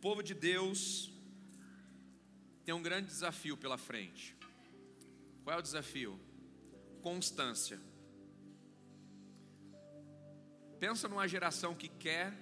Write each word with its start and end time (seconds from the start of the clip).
povo 0.00 0.22
de 0.22 0.34
Deus 0.34 1.10
tem 2.64 2.74
um 2.74 2.82
grande 2.82 3.08
desafio 3.08 3.56
pela 3.56 3.78
frente. 3.78 4.36
Qual 5.42 5.56
é 5.56 5.58
o 5.58 5.62
desafio? 5.62 6.18
Constância. 7.02 7.80
Pensa 10.78 11.08
numa 11.08 11.26
geração 11.26 11.74
que 11.74 11.88
quer, 11.88 12.32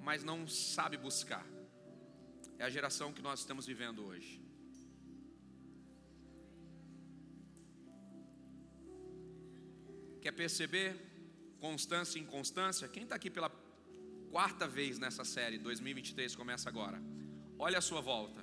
mas 0.00 0.24
não 0.24 0.46
sabe 0.48 0.96
buscar. 0.96 1.44
É 2.58 2.64
a 2.64 2.70
geração 2.70 3.12
que 3.12 3.20
nós 3.20 3.40
estamos 3.40 3.66
vivendo 3.66 4.04
hoje. 4.04 4.40
Quer 10.20 10.32
perceber 10.32 10.96
constância 11.60 12.18
e 12.18 12.22
inconstância? 12.22 12.86
Quem 12.88 13.02
está 13.02 13.16
aqui 13.16 13.28
pela 13.28 13.50
quarta 14.32 14.66
vez 14.66 14.98
nessa 14.98 15.24
série, 15.24 15.58
2023 15.58 16.34
começa 16.34 16.66
agora. 16.66 16.98
Olha 17.58 17.76
a 17.76 17.82
sua 17.82 18.00
volta. 18.00 18.42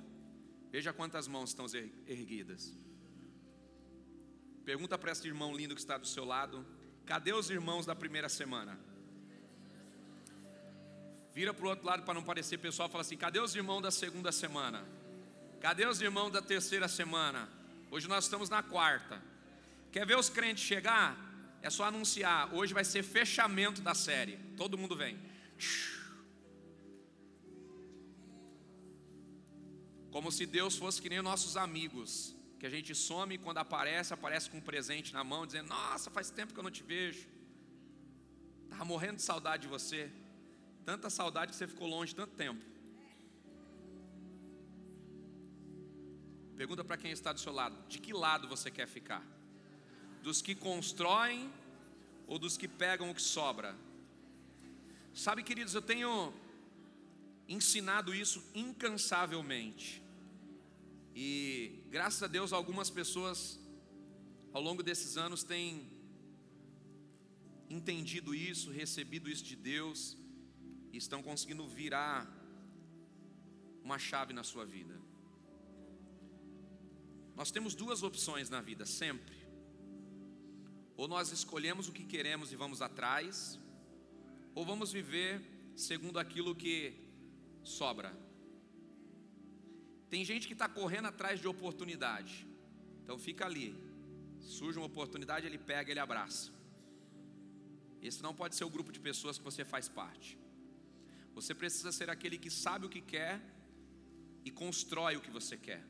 Veja 0.71 0.93
quantas 0.93 1.27
mãos 1.27 1.49
estão 1.49 1.65
erguidas. 2.05 2.77
Pergunta 4.63 4.99
para 4.99 5.11
esse 5.11 5.27
irmão 5.27 5.51
lindo 5.51 5.73
que 5.73 5.81
está 5.81 5.97
do 5.97 6.05
seu 6.05 6.23
lado: 6.23 6.63
cadê 7.07 7.33
os 7.33 7.49
irmãos 7.49 7.87
da 7.87 7.95
primeira 7.95 8.29
semana? 8.29 8.79
Vira 11.33 11.55
para 11.55 11.65
o 11.65 11.69
outro 11.69 11.87
lado 11.87 12.03
para 12.03 12.13
não 12.13 12.23
parecer 12.23 12.59
pessoal, 12.59 12.87
fala 12.87 13.01
assim: 13.01 13.17
cadê 13.17 13.39
os 13.39 13.55
irmãos 13.55 13.81
da 13.81 13.89
segunda 13.89 14.31
semana? 14.31 14.87
Cadê 15.59 15.87
os 15.87 15.99
irmãos 16.01 16.29
da 16.29 16.41
terceira 16.41 16.87
semana? 16.87 17.49
Hoje 17.89 18.07
nós 18.07 18.25
estamos 18.25 18.47
na 18.47 18.61
quarta. 18.61 19.19
Quer 19.91 20.05
ver 20.05 20.19
os 20.19 20.29
crentes 20.29 20.63
chegar? 20.63 21.17
É 21.63 21.69
só 21.71 21.85
anunciar. 21.85 22.53
Hoje 22.53 22.75
vai 22.75 22.85
ser 22.85 23.01
fechamento 23.01 23.81
da 23.81 23.95
série. 23.95 24.37
Todo 24.55 24.77
mundo 24.77 24.95
vem. 24.95 25.28
Como 30.11 30.31
se 30.31 30.45
Deus 30.45 30.75
fosse 30.75 31.01
que 31.01 31.09
nem 31.09 31.21
nossos 31.21 31.55
amigos, 31.55 32.35
que 32.59 32.65
a 32.65 32.69
gente 32.69 32.93
some 32.95 33.35
e 33.35 33.37
quando 33.37 33.59
aparece, 33.59 34.13
aparece 34.13 34.49
com 34.49 34.57
um 34.57 34.61
presente 34.61 35.13
na 35.13 35.23
mão, 35.23 35.45
dizendo: 35.45 35.69
Nossa, 35.69 36.09
faz 36.09 36.29
tempo 36.29 36.53
que 36.53 36.59
eu 36.59 36.63
não 36.63 36.71
te 36.71 36.83
vejo. 36.83 37.27
Estava 38.63 38.85
morrendo 38.85 39.17
de 39.17 39.21
saudade 39.21 39.63
de 39.63 39.69
você. 39.69 40.11
Tanta 40.85 41.09
saudade 41.09 41.51
que 41.51 41.57
você 41.57 41.67
ficou 41.67 41.87
longe 41.87 42.15
tanto 42.15 42.35
tempo. 42.35 42.63
Pergunta 46.57 46.83
para 46.83 46.97
quem 46.97 47.11
está 47.11 47.31
do 47.31 47.39
seu 47.39 47.53
lado: 47.53 47.87
de 47.87 47.99
que 47.99 48.11
lado 48.11 48.47
você 48.47 48.69
quer 48.69 48.87
ficar? 48.87 49.25
Dos 50.21 50.41
que 50.41 50.53
constroem 50.53 51.51
ou 52.27 52.37
dos 52.37 52.57
que 52.57 52.67
pegam 52.67 53.09
o 53.09 53.15
que 53.15 53.21
sobra? 53.21 53.73
Sabe, 55.13 55.43
queridos, 55.43 55.73
eu 55.73 55.81
tenho 55.81 56.33
ensinado 57.47 58.13
isso 58.13 58.43
incansavelmente. 58.53 60.03
E 61.15 61.83
graças 61.89 62.21
a 62.21 62.27
Deus, 62.27 62.53
algumas 62.53 62.89
pessoas 62.89 63.59
ao 64.53 64.61
longo 64.61 64.81
desses 64.81 65.17
anos 65.17 65.43
têm 65.43 65.91
entendido 67.69 68.33
isso, 68.33 68.71
recebido 68.71 69.29
isso 69.29 69.43
de 69.43 69.55
Deus 69.55 70.17
e 70.91 70.97
estão 70.97 71.21
conseguindo 71.21 71.67
virar 71.67 72.27
uma 73.83 73.99
chave 73.99 74.33
na 74.33 74.43
sua 74.43 74.65
vida. 74.65 74.99
Nós 77.35 77.51
temos 77.51 77.73
duas 77.73 78.03
opções 78.03 78.49
na 78.49 78.61
vida, 78.61 78.85
sempre. 78.85 79.37
Ou 80.97 81.07
nós 81.07 81.31
escolhemos 81.31 81.87
o 81.87 81.93
que 81.93 82.03
queremos 82.03 82.51
e 82.51 82.55
vamos 82.55 82.81
atrás, 82.81 83.59
ou 84.55 84.65
vamos 84.65 84.91
viver 84.91 85.41
segundo 85.75 86.19
aquilo 86.19 86.55
que 86.55 86.93
sobra. 87.63 88.11
Tem 90.09 90.25
gente 90.25 90.47
que 90.47 90.53
está 90.53 90.67
correndo 90.67 91.07
atrás 91.07 91.39
de 91.39 91.47
oportunidade, 91.47 92.47
então 93.03 93.17
fica 93.17 93.45
ali. 93.45 93.75
Surge 94.39 94.77
uma 94.79 94.87
oportunidade, 94.87 95.45
ele 95.45 95.57
pega, 95.57 95.91
ele 95.91 95.99
abraça. 95.99 96.51
Esse 98.01 98.21
não 98.23 98.33
pode 98.33 98.55
ser 98.55 98.63
o 98.63 98.69
grupo 98.69 98.91
de 98.91 98.99
pessoas 98.99 99.37
que 99.37 99.43
você 99.43 99.63
faz 99.65 99.87
parte. 99.89 100.37
Você 101.33 101.53
precisa 101.53 101.91
ser 101.91 102.09
aquele 102.09 102.37
que 102.37 102.49
sabe 102.49 102.85
o 102.85 102.89
que 102.89 103.01
quer 103.01 103.41
e 104.43 104.51
constrói 104.51 105.15
o 105.15 105.21
que 105.21 105.29
você 105.29 105.57
quer. 105.57 105.83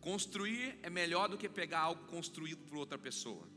Construir 0.00 0.78
é 0.82 0.90
melhor 0.90 1.28
do 1.28 1.38
que 1.38 1.48
pegar 1.48 1.80
algo 1.80 2.04
construído 2.06 2.64
por 2.64 2.76
outra 2.76 2.98
pessoa. 2.98 3.48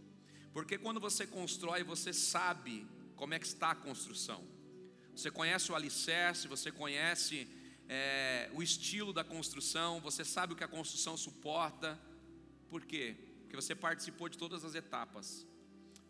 Porque 0.53 0.77
quando 0.77 0.99
você 0.99 1.25
constrói, 1.27 1.83
você 1.83 2.13
sabe 2.13 2.87
como 3.15 3.33
é 3.33 3.39
que 3.39 3.45
está 3.45 3.71
a 3.71 3.75
construção. 3.75 4.43
Você 5.15 5.31
conhece 5.31 5.71
o 5.71 5.75
alicerce, 5.75 6.47
você 6.47 6.71
conhece 6.71 7.47
é, 7.87 8.49
o 8.53 8.61
estilo 8.61 9.13
da 9.13 9.23
construção, 9.23 10.01
você 10.01 10.25
sabe 10.25 10.53
o 10.53 10.55
que 10.55 10.63
a 10.63 10.67
construção 10.67 11.15
suporta. 11.15 11.99
Por 12.69 12.85
quê? 12.85 13.15
Porque 13.41 13.55
você 13.55 13.73
participou 13.73 14.27
de 14.27 14.37
todas 14.37 14.65
as 14.65 14.75
etapas. 14.75 15.45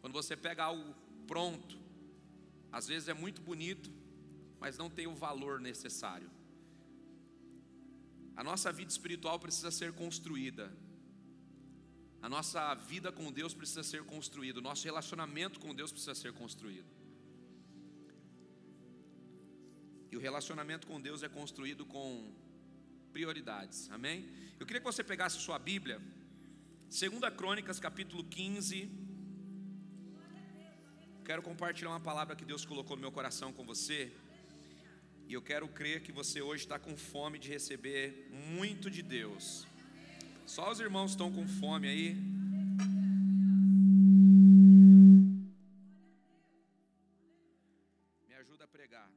Quando 0.01 0.13
você 0.13 0.35
pega 0.35 0.63
algo 0.63 0.95
pronto, 1.27 1.79
às 2.71 2.88
vezes 2.88 3.07
é 3.07 3.13
muito 3.13 3.41
bonito, 3.41 3.91
mas 4.59 4.77
não 4.77 4.89
tem 4.89 5.07
o 5.07 5.16
valor 5.16 5.59
necessário. 5.59 6.29
A 8.35 8.43
nossa 8.43 8.72
vida 8.72 8.91
espiritual 8.91 9.39
precisa 9.39 9.72
ser 9.72 9.93
construída. 9.93 10.72
A 12.25 12.30
nossa 12.36 12.74
vida 12.74 13.12
com 13.12 13.31
Deus 13.31 13.53
precisa 13.53 13.84
ser 13.84 14.03
construída. 14.03 14.58
O 14.58 14.62
nosso 14.69 14.84
relacionamento 14.84 15.59
com 15.59 15.75
Deus 15.75 15.91
precisa 15.91 16.16
ser 16.16 16.34
construído. 16.34 16.88
E 20.12 20.18
o 20.18 20.19
relacionamento 20.19 20.88
com 20.88 21.00
Deus 21.00 21.22
é 21.22 21.30
construído 21.30 21.85
com 21.85 22.34
prioridades. 23.14 23.91
Amém? 23.91 24.28
Eu 24.59 24.66
queria 24.66 24.80
que 24.80 24.91
você 24.91 25.03
pegasse 25.03 25.38
sua 25.38 25.59
Bíblia, 25.59 26.02
2 26.90 27.35
Crônicas, 27.38 27.80
capítulo 27.80 28.24
15. 28.24 28.90
Quero 31.24 31.44
compartilhar 31.44 31.91
uma 31.91 32.00
palavra 32.00 32.35
que 32.35 32.44
Deus 32.44 32.66
colocou 32.66 32.96
no 32.96 33.02
meu 33.02 33.12
coração 33.12 33.53
com 33.53 33.64
você. 33.64 34.12
E 35.28 35.34
eu 35.35 35.44
quero 35.44 35.68
crer 35.68 36.02
que 36.02 36.12
você 36.12 36.41
hoje 36.41 36.64
está 36.64 36.80
com 36.80 36.97
fome 36.97 37.38
de 37.38 37.50
receber 37.50 38.28
muito 38.31 38.90
de 38.90 39.03
Deus. 39.03 39.68
Só 40.45 40.72
os 40.72 40.79
irmãos 40.79 41.11
estão 41.11 41.31
com 41.31 41.47
fome 41.47 41.88
aí. 41.88 42.13
Me 48.28 48.35
ajuda 48.35 48.66
a 48.66 48.67
pregar. 48.67 49.09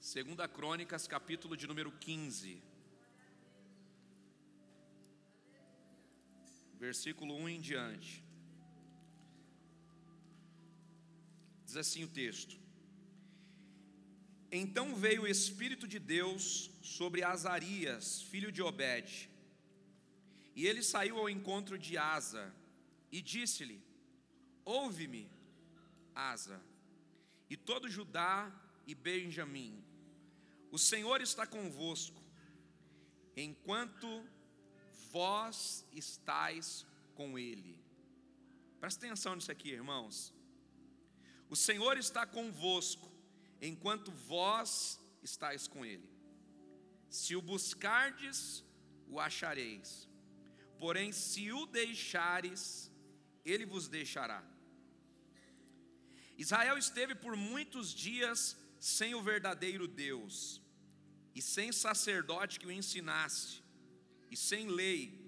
Segunda 0.00 0.48
Crônicas, 0.48 1.06
capítulo 1.06 1.54
de 1.54 1.66
número 1.66 1.92
15. 1.92 2.62
Versículo 6.78 7.34
1 7.34 7.48
em 7.50 7.60
diante. 7.60 8.24
Diz 11.66 11.76
assim 11.76 12.04
o 12.04 12.08
texto: 12.08 12.63
então 14.56 14.94
veio 14.94 15.22
o 15.22 15.26
Espírito 15.26 15.86
de 15.86 15.98
Deus 15.98 16.70
sobre 16.82 17.24
Azarias, 17.24 18.22
filho 18.22 18.52
de 18.52 18.62
Obed. 18.62 19.30
E 20.54 20.66
ele 20.66 20.82
saiu 20.82 21.18
ao 21.18 21.28
encontro 21.28 21.78
de 21.78 21.98
Asa 21.98 22.54
e 23.10 23.20
disse-lhe: 23.20 23.82
Ouve-me, 24.64 25.28
Asa, 26.14 26.60
e 27.50 27.56
todo 27.56 27.88
Judá 27.88 28.52
e 28.86 28.94
Benjamim. 28.94 29.82
O 30.70 30.78
Senhor 30.78 31.20
está 31.20 31.46
convosco, 31.46 32.22
enquanto 33.36 34.24
vós 35.10 35.86
estáis 35.92 36.86
com 37.14 37.38
ele. 37.38 37.78
Presta 38.80 39.06
atenção 39.06 39.34
nisso 39.34 39.50
aqui, 39.50 39.70
irmãos. 39.70 40.32
O 41.48 41.56
Senhor 41.56 41.96
está 41.96 42.26
convosco 42.26 43.13
enquanto 43.60 44.10
vós 44.10 45.00
estáis 45.22 45.66
com 45.66 45.84
ele. 45.84 46.08
Se 47.08 47.36
o 47.36 47.42
buscardes, 47.42 48.64
o 49.08 49.20
achareis. 49.20 50.08
Porém, 50.78 51.12
se 51.12 51.52
o 51.52 51.66
deixares, 51.66 52.90
ele 53.44 53.64
vos 53.64 53.88
deixará. 53.88 54.42
Israel 56.36 56.76
esteve 56.76 57.14
por 57.14 57.36
muitos 57.36 57.94
dias 57.94 58.56
sem 58.78 59.14
o 59.14 59.22
verdadeiro 59.22 59.86
Deus, 59.86 60.60
e 61.34 61.40
sem 61.40 61.72
sacerdote 61.72 62.58
que 62.60 62.66
o 62.66 62.72
ensinasse, 62.72 63.62
e 64.30 64.36
sem 64.36 64.68
lei. 64.68 65.24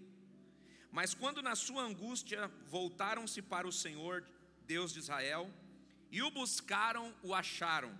Mas 0.91 1.15
quando 1.15 1.41
na 1.41 1.55
sua 1.55 1.83
angústia 1.83 2.49
voltaram-se 2.67 3.41
para 3.41 3.67
o 3.67 3.73
Senhor, 3.73 4.27
Deus 4.67 4.93
de 4.93 4.99
Israel, 4.99 5.53
e 6.11 6.23
o 6.23 6.31
buscaram, 6.31 7.15
o 7.23 7.35
acharam. 7.35 7.97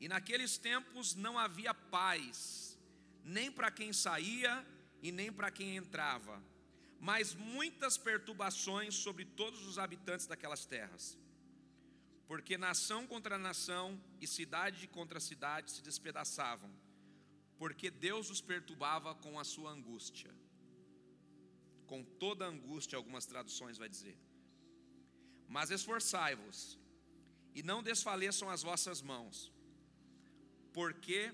E 0.00 0.08
naqueles 0.08 0.58
tempos 0.58 1.14
não 1.14 1.38
havia 1.38 1.74
paz, 1.74 2.78
nem 3.24 3.50
para 3.50 3.70
quem 3.70 3.92
saía 3.92 4.64
e 5.02 5.10
nem 5.10 5.32
para 5.32 5.50
quem 5.50 5.76
entrava, 5.76 6.42
mas 7.00 7.34
muitas 7.34 7.98
perturbações 7.98 8.94
sobre 8.94 9.24
todos 9.24 9.66
os 9.66 9.78
habitantes 9.78 10.26
daquelas 10.26 10.64
terras. 10.64 11.18
porque 12.28 12.58
nação 12.58 13.06
contra 13.06 13.38
nação 13.38 13.98
e 14.20 14.26
cidade 14.26 14.86
contra 14.86 15.18
cidade 15.18 15.70
se 15.72 15.80
despedaçavam, 15.80 16.70
porque 17.56 17.90
Deus 17.90 18.28
os 18.28 18.42
perturbava 18.42 19.14
com 19.14 19.40
a 19.40 19.44
sua 19.44 19.70
angústia. 19.70 20.30
Com 21.86 22.04
toda 22.04 22.44
angústia, 22.44 22.98
algumas 22.98 23.24
traduções 23.24 23.78
vai 23.78 23.88
dizer. 23.88 24.16
Mas 25.48 25.70
esforçai-vos 25.70 26.78
e 27.54 27.62
não 27.62 27.82
desfaleçam 27.82 28.50
as 28.50 28.62
vossas 28.62 29.00
mãos, 29.00 29.50
porque 30.72 31.32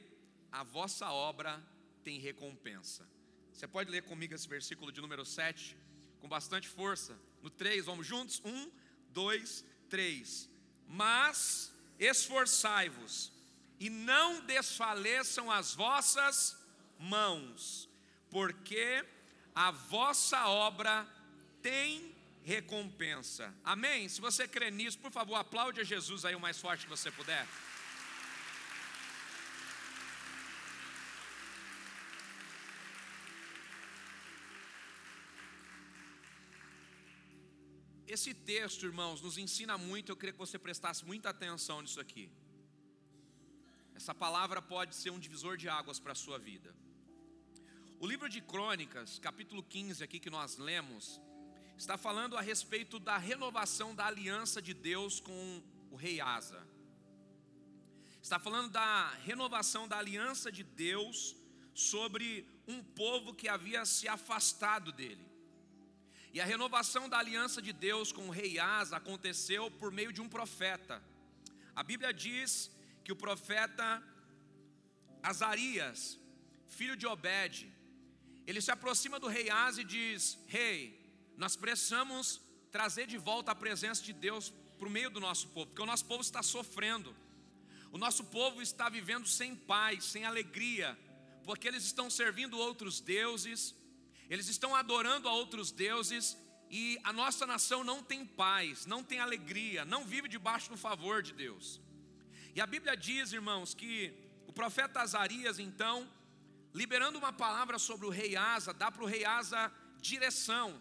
a 0.50 0.62
vossa 0.62 1.10
obra 1.10 1.62
tem 2.02 2.19
recompensa. 2.19 3.08
Você 3.52 3.66
pode 3.66 3.90
ler 3.90 4.02
comigo 4.02 4.34
esse 4.34 4.48
versículo 4.48 4.90
de 4.90 5.00
número 5.00 5.25
7, 5.25 5.76
com 6.20 6.28
bastante 6.28 6.69
força. 6.69 7.19
No 7.42 7.50
3, 7.50 7.86
vamos 7.86 8.06
juntos? 8.06 8.40
1, 8.44 8.70
2, 9.10 9.64
3. 9.88 10.50
Mas 10.86 11.72
esforçai-vos, 11.98 13.32
e 13.78 13.88
não 13.90 14.40
desfaleçam 14.44 15.50
as 15.50 15.75
vossas 15.75 16.56
mãos, 16.98 17.88
porque 18.31 19.04
a 19.54 19.70
vossa 19.70 20.48
obra 20.48 21.06
tem 21.62 22.14
recompensa. 22.44 23.54
Amém? 23.64 24.08
Se 24.08 24.20
você 24.20 24.46
crê 24.46 24.70
nisso, 24.70 24.98
por 24.98 25.10
favor, 25.10 25.36
aplaude 25.36 25.81
a 25.81 25.84
Jesus 25.84 26.25
aí 26.25 26.34
o 26.34 26.40
mais 26.40 26.60
forte 26.60 26.84
que 26.84 26.90
você 26.90 27.10
puder. 27.10 27.46
Esse 38.14 38.32
texto, 38.32 38.87
irmãos, 38.90 39.20
nos 39.20 39.37
ensina 39.44 39.76
muito. 39.76 40.11
Eu 40.12 40.16
queria 40.16 40.32
que 40.32 40.38
você 40.46 40.56
prestasse 40.56 41.05
muita 41.05 41.31
atenção 41.31 41.82
nisso 41.82 42.00
aqui. 42.05 42.31
Essa 43.93 44.14
palavra 44.14 44.62
pode 44.62 44.94
ser 44.94 45.11
um 45.11 45.19
divisor 45.19 45.56
de 45.56 45.69
águas 45.69 45.99
para 45.99 46.12
a 46.12 46.14
sua 46.14 46.38
vida. 46.38 46.72
O 47.99 48.06
livro 48.06 48.28
de 48.28 48.40
Crônicas, 48.40 49.19
capítulo 49.19 49.64
15, 49.64 50.05
aqui 50.05 50.20
que 50.20 50.31
nós 50.31 50.58
lemos, 50.58 51.20
está 51.76 51.96
falando 51.99 52.37
a 52.37 52.40
respeito 52.40 53.00
da 53.00 53.19
renovação 53.19 53.93
da 53.96 54.06
aliança 54.06 54.62
de 54.62 54.75
Deus 54.75 55.19
com 55.19 55.60
o 55.90 55.96
rei 55.96 56.20
Asa. 56.20 56.64
Está 58.22 58.38
falando 58.38 58.70
da 58.70 59.08
renovação 59.31 59.88
da 59.88 59.99
aliança 59.99 60.52
de 60.52 60.62
Deus 60.62 61.34
sobre 61.75 62.46
um 62.69 62.81
povo 62.81 63.34
que 63.34 63.49
havia 63.49 63.84
se 63.84 64.06
afastado 64.06 64.93
dele. 64.93 65.33
E 66.34 66.40
a 66.40 66.44
renovação 66.44 67.08
da 67.08 67.19
aliança 67.19 67.62
de 67.62 67.72
Deus 67.72 68.10
com 68.10 68.26
o 68.26 68.34
rei 68.38 68.58
Asa 68.58 68.96
aconteceu 68.96 69.70
por 69.81 69.92
meio 69.98 70.12
de 70.12 70.20
um 70.20 70.28
profeta. 70.28 71.00
A 71.76 71.82
Bíblia 71.90 72.12
diz 72.12 72.72
que 73.04 73.12
o 73.12 73.16
profeta 73.25 74.02
Azarias, 75.22 76.19
filho 76.66 76.96
de 76.96 77.06
Obed, 77.06 77.72
ele 78.48 78.60
se 78.60 78.72
aproxima 78.72 79.20
do 79.20 79.28
rei 79.28 79.48
Asa 79.48 79.82
e 79.82 79.84
diz: 79.84 80.36
Rei, 80.48 80.76
nós 81.36 81.54
precisamos 81.54 82.40
trazer 82.72 83.06
de 83.06 83.16
volta 83.16 83.52
a 83.52 83.54
presença 83.54 84.02
de 84.02 84.12
Deus 84.12 84.52
para 84.76 84.88
o 84.88 84.90
meio 84.90 85.10
do 85.10 85.20
nosso 85.20 85.46
povo, 85.50 85.69
porque 85.69 85.82
o 85.82 85.86
nosso 85.86 86.04
povo 86.04 86.20
está 86.20 86.42
sofrendo, 86.42 87.14
o 87.92 87.96
nosso 87.96 88.25
povo 88.25 88.60
está 88.60 88.88
vivendo 88.88 89.28
sem 89.28 89.54
paz, 89.54 90.02
sem 90.02 90.25
alegria, 90.25 90.98
porque 91.44 91.69
eles 91.69 91.84
estão 91.84 92.10
servindo 92.10 92.58
outros 92.58 93.00
deuses, 93.00 93.72
eles 94.29 94.49
estão 94.49 94.75
adorando 94.75 95.29
a 95.29 95.32
outros 95.32 95.71
deuses 95.71 96.37
e 96.71 96.99
a 97.05 97.12
nossa 97.12 97.47
nação 97.47 97.85
não 97.85 98.03
tem 98.03 98.25
paz, 98.25 98.87
não 98.87 99.03
tem 99.03 99.21
alegria, 99.21 99.85
não 99.85 100.05
vive 100.05 100.29
debaixo 100.29 100.71
do 100.71 100.76
favor 100.76 101.23
de 101.23 101.32
Deus. 101.32 101.81
E 102.55 102.61
a 102.61 102.67
Bíblia 102.67 102.97
diz, 102.97 103.32
irmãos, 103.32 103.75
que 103.75 104.12
o 104.47 104.53
profeta 104.53 105.00
Azarias, 105.00 105.59
então, 105.59 106.11
liberando 106.73 107.19
uma 107.19 107.32
palavra 107.32 107.79
sobre 107.79 108.06
o 108.06 108.11
rei 108.11 108.37
Asa, 108.37 108.73
dá 108.73 108.91
para 108.91 109.03
o 109.03 109.06
rei 109.06 109.25
Asa 109.25 109.73
direção. 110.00 110.81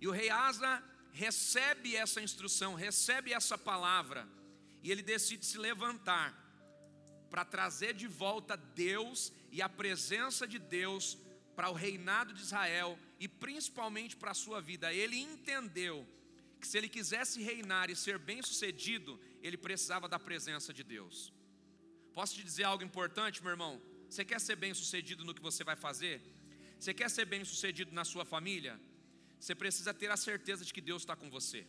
E 0.00 0.06
o 0.06 0.10
rei 0.10 0.30
Asa 0.30 0.82
recebe 1.12 1.96
essa 1.96 2.20
instrução, 2.20 2.74
recebe 2.74 3.32
essa 3.32 3.56
palavra, 3.56 4.28
e 4.82 4.90
ele 4.90 5.02
decide 5.02 5.46
se 5.46 5.58
levantar 5.58 6.34
para 7.30 7.44
trazer 7.44 7.94
de 7.94 8.06
volta 8.06 8.56
Deus 8.56 9.32
e 9.50 9.60
a 9.60 9.68
presença 9.68 10.46
de 10.46 10.58
Deus 10.58 11.18
para 11.56 11.70
o 11.70 11.72
reinado 11.72 12.34
de 12.34 12.42
Israel 12.42 12.98
e 13.18 13.26
principalmente 13.26 14.14
para 14.14 14.30
a 14.32 14.34
sua 14.34 14.60
vida. 14.60 14.92
Ele 14.92 15.16
entendeu 15.16 16.06
que 16.60 16.68
se 16.68 16.76
ele 16.76 16.88
quisesse 16.88 17.42
reinar 17.42 17.90
e 17.90 17.96
ser 17.96 18.18
bem-sucedido, 18.18 19.18
ele 19.42 19.56
precisava 19.56 20.06
da 20.08 20.18
presença 20.18 20.72
de 20.72 20.84
Deus. 20.84 21.32
Posso 22.12 22.34
te 22.34 22.44
dizer 22.44 22.64
algo 22.64 22.84
importante, 22.84 23.42
meu 23.42 23.50
irmão? 23.50 23.80
Você 24.08 24.24
quer 24.24 24.40
ser 24.40 24.56
bem-sucedido 24.56 25.24
no 25.24 25.34
que 25.34 25.42
você 25.42 25.64
vai 25.64 25.76
fazer? 25.76 26.20
Você 26.78 26.92
quer 26.92 27.10
ser 27.10 27.24
bem-sucedido 27.24 27.92
na 27.92 28.04
sua 28.04 28.24
família? 28.24 28.78
Você 29.40 29.54
precisa 29.54 29.92
ter 29.92 30.10
a 30.10 30.16
certeza 30.16 30.64
de 30.64 30.72
que 30.72 30.80
Deus 30.80 31.02
está 31.02 31.16
com 31.16 31.30
você. 31.30 31.66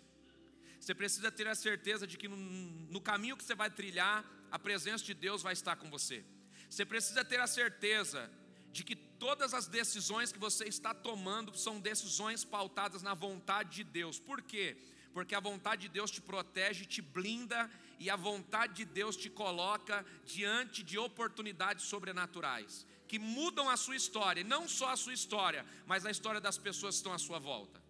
Você 0.80 0.94
precisa 0.94 1.32
ter 1.32 1.48
a 1.48 1.56
certeza 1.56 2.06
de 2.06 2.18
que 2.18 2.28
no, 2.28 2.38
no 2.38 3.02
caminho 3.02 3.38
que 3.38 3.44
você 3.44 3.56
vai 3.56 3.70
trilhar, 3.70 4.26
a 4.52 4.60
presença 4.60 5.04
de 5.04 5.14
Deus 5.14 5.42
vai 5.42 5.54
estar 5.54 5.76
com 5.76 5.90
você. 5.90 6.24
Você 6.70 6.86
precisa 6.86 7.24
ter 7.24 7.40
a 7.40 7.48
certeza 7.48 8.30
de 8.78 8.84
que 8.84 8.96
todas 8.96 9.56
as 9.60 9.68
decisões 9.68 10.32
que 10.32 10.38
você 10.48 10.66
está 10.66 10.94
tomando 10.94 11.58
são 11.58 11.80
decisões 11.80 12.44
pautadas 12.56 13.02
na 13.02 13.16
vontade 13.16 13.70
de 13.78 13.84
Deus. 13.84 14.20
Por 14.20 14.40
quê? 14.52 14.78
Porque 15.16 15.34
a 15.34 15.40
vontade 15.40 15.82
de 15.86 15.90
Deus 15.90 16.12
te 16.12 16.22
protege, 16.22 16.86
te 16.86 17.02
blinda 17.02 17.60
e 18.00 18.08
a 18.08 18.16
vontade 18.16 18.74
de 18.76 18.86
Deus 18.86 19.18
te 19.18 19.32
coloca 19.32 20.06
diante 20.24 20.84
de 20.84 20.96
oportunidades 21.08 21.86
sobrenaturais 21.86 22.86
que 23.08 23.18
mudam 23.18 23.68
a 23.70 23.78
sua 23.78 23.96
história, 23.96 24.44
não 24.44 24.64
só 24.68 24.90
a 24.92 24.98
sua 24.98 25.14
história, 25.14 25.66
mas 25.88 26.06
a 26.06 26.12
história 26.12 26.42
das 26.48 26.58
pessoas 26.58 26.96
que 26.96 27.00
estão 27.00 27.14
à 27.14 27.18
sua 27.18 27.40
volta. 27.40 27.82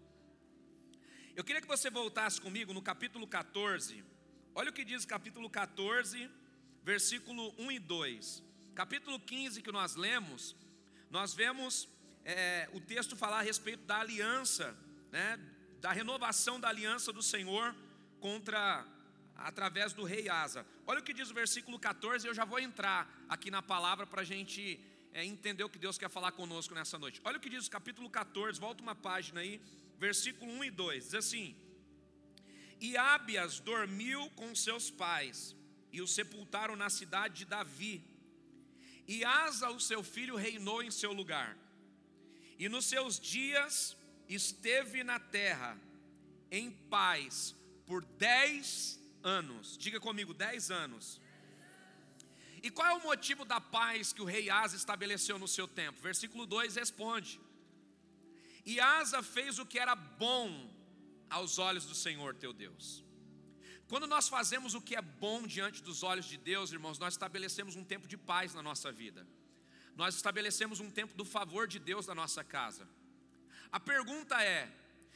Eu 1.36 1.44
queria 1.44 1.62
que 1.62 1.68
você 1.68 1.90
voltasse 1.90 2.40
comigo 2.40 2.72
no 2.72 2.82
capítulo 2.82 3.28
14. 3.28 4.06
Olha 4.56 4.70
o 4.70 4.74
que 4.74 4.86
diz 4.86 5.06
capítulo 5.06 5.50
14, 5.50 6.30
versículo 6.84 7.54
1 7.58 7.72
e 7.72 7.80
2. 7.80 8.44
Capítulo 8.76 9.20
15 9.20 9.62
que 9.64 9.72
nós 9.72 9.96
lemos, 9.96 10.56
nós 11.10 11.34
vemos 11.34 11.88
é, 12.26 12.70
o 12.74 12.82
texto 12.82 13.16
falar 13.16 13.40
a 13.40 13.42
respeito 13.42 13.84
da 13.86 14.00
aliança, 14.00 14.76
né, 15.12 15.40
da 15.80 15.92
renovação 15.92 16.60
da 16.60 16.68
aliança 16.68 17.14
do 17.14 17.24
Senhor 17.24 17.76
contra 18.20 18.86
através 19.36 19.94
do 19.94 20.04
rei 20.04 20.28
Asa. 20.28 20.66
Olha 20.86 21.00
o 21.00 21.04
que 21.04 21.14
diz 21.14 21.30
o 21.30 21.34
versículo 21.34 21.80
14, 21.80 22.28
eu 22.28 22.34
já 22.34 22.44
vou 22.44 22.60
entrar 22.60 23.08
aqui 23.30 23.52
na 23.52 23.62
palavra 23.62 24.06
para 24.06 24.22
a 24.22 24.26
gente 24.26 24.80
é, 25.14 25.24
entender 25.24 25.64
o 25.64 25.70
que 25.70 25.78
Deus 25.78 25.98
quer 25.98 26.10
falar 26.10 26.32
conosco 26.32 26.74
nessa 26.74 26.98
noite. 26.98 27.22
Olha 27.24 27.38
o 27.38 27.40
que 27.40 27.50
diz 27.50 27.68
o 27.68 27.72
capítulo 27.72 28.10
14, 28.10 28.60
volta 28.60 28.82
uma 28.82 28.96
página 28.96 29.42
aí, 29.42 29.62
versículo 29.98 30.52
1 30.54 30.64
e 30.66 30.72
2, 30.72 31.04
diz 31.06 31.14
assim: 31.14 31.56
E 32.82 32.98
Ábias 32.98 33.60
dormiu 33.60 34.30
com 34.32 34.54
seus 34.56 34.90
pais, 34.90 35.56
e 35.92 36.02
o 36.02 36.08
sepultaram 36.08 36.76
na 36.76 36.90
cidade 36.90 37.36
de 37.36 37.46
Davi 37.46 38.04
e 39.08 39.24
Asa, 39.24 39.70
o 39.70 39.80
seu 39.80 40.04
filho, 40.04 40.36
reinou 40.36 40.84
em 40.84 40.92
seu 40.92 41.14
lugar. 41.14 41.58
E 42.60 42.68
nos 42.68 42.86
seus 42.86 43.20
dias 43.20 43.96
esteve 44.28 45.04
na 45.04 45.20
terra 45.20 45.80
em 46.52 46.72
paz 46.72 47.56
por 47.86 48.04
dez 48.04 49.00
anos. 49.24 49.78
Diga 49.78 50.00
comigo, 50.00 50.34
dez 50.34 50.70
anos. 50.70 51.22
E 52.62 52.70
qual 52.70 52.88
é 52.88 52.94
o 52.96 53.04
motivo 53.04 53.46
da 53.46 53.62
paz 53.62 54.12
que 54.12 54.22
o 54.22 54.26
rei 54.26 54.50
Asa 54.50 54.76
estabeleceu 54.76 55.40
no 55.40 55.48
seu 55.48 55.68
tempo? 55.68 56.02
Versículo 56.02 56.46
2 56.46 56.76
responde: 56.76 57.40
E 58.66 58.80
Asa 58.80 59.24
fez 59.24 59.58
o 59.60 59.66
que 59.66 59.80
era 59.80 59.96
bom 59.96 60.70
aos 61.30 61.60
olhos 61.60 61.86
do 61.86 61.96
Senhor 61.96 62.36
teu 62.36 62.52
Deus. 62.52 63.07
Quando 63.88 64.06
nós 64.06 64.28
fazemos 64.28 64.76
o 64.76 64.82
que 64.82 64.96
é 64.96 65.02
bom 65.02 65.48
diante 65.48 65.82
dos 65.82 66.04
olhos 66.04 66.26
de 66.26 66.38
Deus, 66.38 66.72
irmãos, 66.72 67.00
nós 67.00 67.14
estabelecemos 67.14 67.76
um 67.78 67.86
tempo 67.86 68.06
de 68.06 68.18
paz 68.18 68.54
na 68.54 68.62
nossa 68.62 68.92
vida. 68.92 69.26
Nós 69.96 70.16
estabelecemos 70.16 70.82
um 70.82 70.92
tempo 70.92 71.16
do 71.16 71.24
favor 71.24 71.68
de 71.68 71.80
Deus 71.80 72.06
na 72.06 72.14
nossa 72.14 72.44
casa. 72.44 72.88
A 73.72 73.80
pergunta 73.80 74.42
é: 74.44 74.70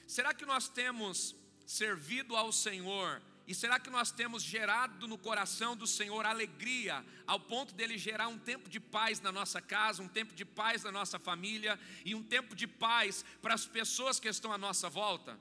será 0.07 0.33
que 0.33 0.45
nós 0.45 0.69
temos 0.69 1.35
servido 1.65 2.35
ao 2.35 2.51
Senhor 2.51 3.21
e 3.45 3.53
será 3.53 3.77
que 3.77 3.89
nós 3.89 4.09
temos 4.09 4.41
gerado 4.41 5.05
no 5.05 5.17
coração 5.17 5.75
do 5.75 5.85
Senhor 5.85 6.25
alegria, 6.25 7.05
ao 7.27 7.39
ponto 7.39 7.73
dele 7.73 7.97
gerar 7.97 8.29
um 8.29 8.39
tempo 8.39 8.69
de 8.69 8.79
paz 8.79 9.19
na 9.19 9.31
nossa 9.31 9.59
casa, 9.59 10.01
um 10.01 10.07
tempo 10.07 10.33
de 10.33 10.45
paz 10.45 10.83
na 10.83 10.91
nossa 10.91 11.19
família 11.19 11.77
e 12.05 12.15
um 12.15 12.23
tempo 12.23 12.55
de 12.55 12.67
paz 12.67 13.25
para 13.41 13.53
as 13.53 13.65
pessoas 13.65 14.17
que 14.17 14.29
estão 14.29 14.53
à 14.53 14.57
nossa 14.57 14.89
volta? 14.89 15.37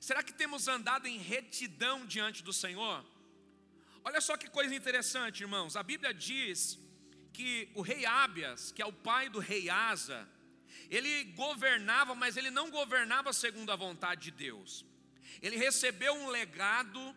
Será 0.00 0.22
que 0.22 0.32
temos 0.32 0.66
andado 0.66 1.06
em 1.06 1.18
retidão 1.18 2.06
diante 2.06 2.42
do 2.42 2.54
Senhor? 2.54 3.04
Olha 4.02 4.20
só 4.22 4.34
que 4.34 4.48
coisa 4.48 4.74
interessante, 4.74 5.42
irmãos. 5.42 5.76
A 5.76 5.82
Bíblia 5.82 6.14
diz 6.14 6.78
que 7.34 7.70
o 7.74 7.82
rei 7.82 8.06
Ábias, 8.06 8.72
que 8.72 8.80
é 8.80 8.86
o 8.86 8.92
pai 8.92 9.28
do 9.28 9.38
rei 9.38 9.68
Asa, 9.68 10.26
ele 10.88 11.24
governava, 11.24 12.14
mas 12.14 12.38
ele 12.38 12.50
não 12.50 12.70
governava 12.70 13.30
segundo 13.34 13.70
a 13.70 13.76
vontade 13.76 14.22
de 14.22 14.30
Deus. 14.30 14.86
Ele 15.42 15.56
recebeu 15.56 16.14
um 16.14 16.28
legado, 16.28 17.14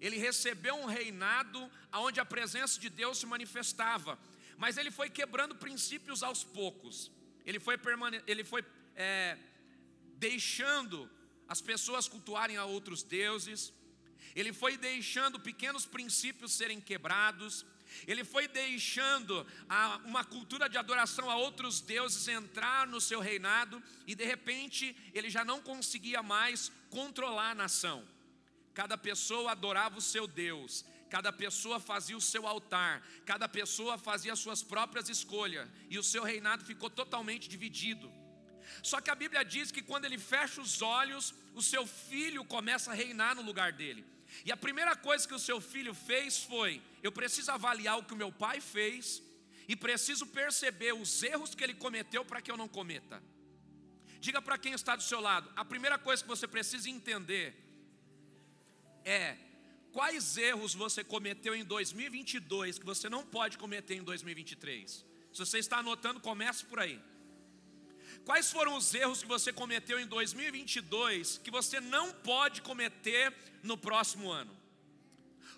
ele 0.00 0.16
recebeu 0.16 0.74
um 0.74 0.86
reinado 0.86 1.70
onde 1.92 2.18
a 2.18 2.24
presença 2.24 2.80
de 2.80 2.88
Deus 2.88 3.18
se 3.18 3.26
manifestava, 3.26 4.18
mas 4.56 4.78
ele 4.78 4.90
foi 4.90 5.10
quebrando 5.10 5.54
princípios 5.54 6.22
aos 6.22 6.42
poucos, 6.42 7.12
ele 7.44 7.60
foi, 7.60 7.78
ele 8.26 8.42
foi 8.42 8.64
é, 8.96 9.38
deixando 10.16 11.08
as 11.52 11.60
pessoas 11.60 12.08
cultuarem 12.08 12.56
a 12.56 12.64
outros 12.64 13.02
deuses, 13.02 13.74
ele 14.34 14.54
foi 14.54 14.78
deixando 14.78 15.38
pequenos 15.38 15.84
princípios 15.84 16.52
serem 16.52 16.80
quebrados, 16.80 17.66
ele 18.06 18.24
foi 18.24 18.48
deixando 18.48 19.46
a, 19.68 19.98
uma 20.06 20.24
cultura 20.24 20.66
de 20.66 20.78
adoração 20.78 21.30
a 21.30 21.36
outros 21.36 21.82
deuses 21.82 22.26
entrar 22.26 22.86
no 22.86 23.02
seu 23.02 23.20
reinado 23.20 23.82
e 24.06 24.14
de 24.14 24.24
repente 24.24 24.96
ele 25.12 25.28
já 25.28 25.44
não 25.44 25.60
conseguia 25.60 26.22
mais 26.22 26.72
controlar 26.88 27.50
a 27.50 27.54
nação. 27.54 28.02
Cada 28.72 28.96
pessoa 28.96 29.52
adorava 29.52 29.98
o 29.98 30.06
seu 30.14 30.26
Deus, 30.26 30.86
cada 31.10 31.30
pessoa 31.30 31.78
fazia 31.78 32.16
o 32.16 32.26
seu 32.32 32.46
altar, 32.46 33.06
cada 33.26 33.46
pessoa 33.46 33.98
fazia 33.98 34.32
as 34.32 34.38
suas 34.38 34.62
próprias 34.62 35.10
escolhas 35.10 35.68
e 35.90 35.98
o 35.98 36.02
seu 36.02 36.22
reinado 36.22 36.64
ficou 36.64 36.88
totalmente 36.88 37.46
dividido. 37.46 38.10
Só 38.82 39.00
que 39.00 39.10
a 39.10 39.14
Bíblia 39.14 39.44
diz 39.44 39.70
que 39.70 39.82
quando 39.82 40.04
ele 40.04 40.18
fecha 40.18 40.60
os 40.60 40.80
olhos, 40.82 41.34
o 41.54 41.62
seu 41.62 41.86
filho 41.86 42.44
começa 42.44 42.90
a 42.90 42.94
reinar 42.94 43.34
no 43.34 43.42
lugar 43.42 43.72
dele. 43.72 44.04
E 44.44 44.52
a 44.52 44.56
primeira 44.56 44.96
coisa 44.96 45.26
que 45.26 45.34
o 45.34 45.38
seu 45.38 45.60
filho 45.60 45.94
fez 45.94 46.42
foi: 46.44 46.80
eu 47.02 47.12
preciso 47.12 47.50
avaliar 47.50 47.98
o 47.98 48.04
que 48.04 48.14
o 48.14 48.16
meu 48.16 48.32
pai 48.32 48.60
fez 48.60 49.22
e 49.68 49.76
preciso 49.76 50.26
perceber 50.26 50.92
os 50.94 51.22
erros 51.22 51.54
que 51.54 51.62
ele 51.62 51.74
cometeu 51.74 52.24
para 52.24 52.40
que 52.40 52.50
eu 52.50 52.56
não 52.56 52.68
cometa. 52.68 53.22
Diga 54.20 54.40
para 54.40 54.56
quem 54.56 54.72
está 54.72 54.96
do 54.96 55.02
seu 55.02 55.20
lado: 55.20 55.50
a 55.56 55.64
primeira 55.64 55.98
coisa 55.98 56.22
que 56.22 56.28
você 56.28 56.48
precisa 56.48 56.88
entender 56.88 57.54
é 59.04 59.36
quais 59.92 60.36
erros 60.36 60.74
você 60.74 61.04
cometeu 61.04 61.54
em 61.54 61.64
2022 61.64 62.78
que 62.78 62.86
você 62.86 63.08
não 63.08 63.24
pode 63.24 63.58
cometer 63.58 63.94
em 63.94 64.02
2023. 64.02 65.04
Se 65.32 65.38
você 65.38 65.58
está 65.58 65.78
anotando, 65.78 66.20
comece 66.20 66.64
por 66.64 66.78
aí. 66.78 67.00
Quais 68.24 68.50
foram 68.52 68.76
os 68.76 68.94
erros 68.94 69.22
que 69.22 69.28
você 69.28 69.52
cometeu 69.52 69.98
em 69.98 70.06
2022 70.06 71.38
que 71.38 71.50
você 71.50 71.80
não 71.80 72.12
pode 72.12 72.62
cometer 72.62 73.34
no 73.62 73.76
próximo 73.76 74.30
ano? 74.30 74.56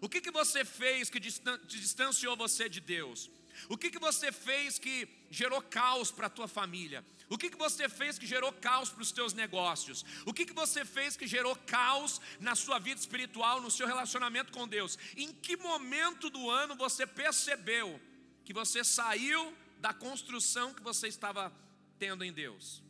O 0.00 0.08
que, 0.08 0.20
que 0.20 0.30
você 0.30 0.64
fez 0.64 1.08
que 1.10 1.20
distanciou 1.20 2.36
você 2.36 2.68
de 2.68 2.80
Deus? 2.80 3.30
O 3.68 3.76
que, 3.76 3.90
que 3.90 3.98
você 3.98 4.32
fez 4.32 4.78
que 4.78 5.08
gerou 5.30 5.62
caos 5.62 6.10
para 6.10 6.26
a 6.26 6.30
tua 6.30 6.48
família? 6.48 7.04
O 7.28 7.38
que, 7.38 7.48
que 7.48 7.56
você 7.56 7.88
fez 7.88 8.18
que 8.18 8.26
gerou 8.26 8.52
caos 8.52 8.90
para 8.90 9.02
os 9.02 9.12
teus 9.12 9.32
negócios? 9.32 10.04
O 10.26 10.32
que, 10.32 10.44
que 10.44 10.52
você 10.52 10.84
fez 10.84 11.16
que 11.16 11.26
gerou 11.26 11.54
caos 11.56 12.20
na 12.40 12.54
sua 12.54 12.78
vida 12.78 13.00
espiritual, 13.00 13.60
no 13.60 13.70
seu 13.70 13.86
relacionamento 13.86 14.52
com 14.52 14.66
Deus? 14.66 14.98
Em 15.16 15.32
que 15.32 15.56
momento 15.56 16.28
do 16.28 16.50
ano 16.50 16.74
você 16.74 17.06
percebeu 17.06 18.00
que 18.44 18.52
você 18.52 18.84
saiu 18.84 19.56
da 19.78 19.92
construção 19.92 20.74
que 20.74 20.82
você 20.82 21.08
estava 21.08 21.52
tendo 21.98 22.24
em 22.24 22.32
Deus. 22.32 22.82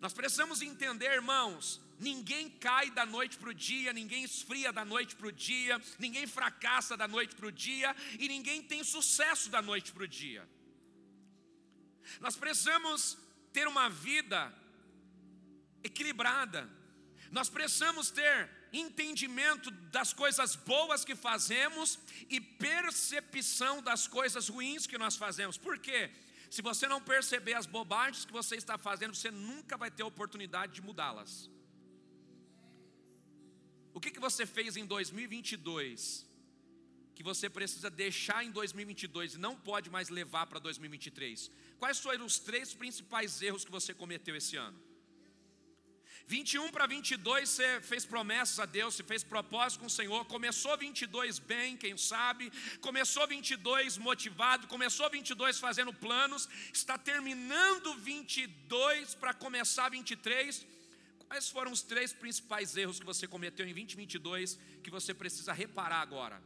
Nós 0.00 0.12
precisamos 0.12 0.60
entender, 0.62 1.12
irmãos, 1.12 1.80
ninguém 1.98 2.50
cai 2.50 2.90
da 2.90 3.06
noite 3.06 3.38
para 3.38 3.50
o 3.50 3.54
dia, 3.54 3.92
ninguém 3.92 4.24
esfria 4.24 4.72
da 4.72 4.84
noite 4.84 5.14
para 5.14 5.28
o 5.28 5.32
dia, 5.32 5.80
ninguém 5.98 6.26
fracassa 6.26 6.96
da 6.96 7.06
noite 7.06 7.36
para 7.36 7.46
o 7.46 7.52
dia 7.52 7.94
e 8.18 8.26
ninguém 8.26 8.62
tem 8.62 8.82
sucesso 8.82 9.48
da 9.48 9.62
noite 9.62 9.92
para 9.92 10.02
o 10.02 10.08
dia. 10.08 10.48
Nós 12.20 12.34
precisamos 12.34 13.16
ter 13.52 13.68
uma 13.68 13.88
vida 13.88 14.52
equilibrada, 15.84 16.68
nós 17.30 17.48
precisamos 17.48 18.10
ter 18.10 18.50
entendimento 18.72 19.70
das 19.70 20.12
coisas 20.12 20.56
boas 20.56 21.04
que 21.04 21.14
fazemos 21.14 21.98
e 22.28 22.40
percepção 22.40 23.82
das 23.82 24.08
coisas 24.08 24.48
ruins 24.48 24.86
que 24.86 24.98
nós 24.98 25.14
fazemos. 25.14 25.56
Por 25.56 25.78
quê? 25.78 26.10
Se 26.54 26.60
você 26.60 26.86
não 26.86 27.00
perceber 27.00 27.54
as 27.54 27.64
bobagens 27.64 28.26
que 28.26 28.32
você 28.40 28.56
está 28.56 28.76
fazendo, 28.76 29.14
você 29.14 29.30
nunca 29.30 29.74
vai 29.82 29.90
ter 29.90 30.02
oportunidade 30.02 30.74
de 30.74 30.82
mudá-las. 30.82 31.50
O 33.94 33.98
que, 33.98 34.10
que 34.10 34.20
você 34.20 34.44
fez 34.44 34.76
em 34.76 34.84
2022 34.84 36.28
que 37.14 37.22
você 37.22 37.48
precisa 37.48 37.88
deixar 37.88 38.44
em 38.44 38.50
2022 38.50 39.36
e 39.36 39.38
não 39.38 39.56
pode 39.56 39.88
mais 39.88 40.10
levar 40.10 40.46
para 40.46 40.58
2023? 40.58 41.50
Quais 41.78 41.98
foram 42.00 42.26
os 42.26 42.38
três 42.38 42.74
principais 42.74 43.40
erros 43.40 43.64
que 43.64 43.70
você 43.70 43.94
cometeu 43.94 44.36
esse 44.36 44.54
ano? 44.54 44.78
21 46.26 46.70
para 46.70 46.86
22 46.86 47.48
você 47.48 47.80
fez 47.80 48.04
promessas 48.04 48.58
a 48.58 48.66
Deus, 48.66 48.94
você 48.94 49.02
fez 49.02 49.22
propósito 49.22 49.80
com 49.80 49.86
o 49.86 49.90
Senhor. 49.90 50.24
Começou 50.26 50.76
22 50.76 51.38
bem, 51.38 51.76
quem 51.76 51.96
sabe. 51.96 52.50
Começou 52.80 53.26
22 53.26 53.98
motivado, 53.98 54.66
começou 54.66 55.08
22 55.10 55.58
fazendo 55.58 55.92
planos, 55.92 56.48
está 56.72 56.96
terminando 56.96 57.94
22 57.94 59.14
para 59.14 59.34
começar 59.34 59.88
23. 59.88 60.66
Quais 61.26 61.48
foram 61.48 61.72
os 61.72 61.82
três 61.82 62.12
principais 62.12 62.76
erros 62.76 63.00
que 63.00 63.06
você 63.06 63.26
cometeu 63.26 63.66
em 63.66 63.72
2022 63.72 64.58
que 64.82 64.90
você 64.90 65.14
precisa 65.14 65.52
reparar 65.52 66.00
agora? 66.00 66.42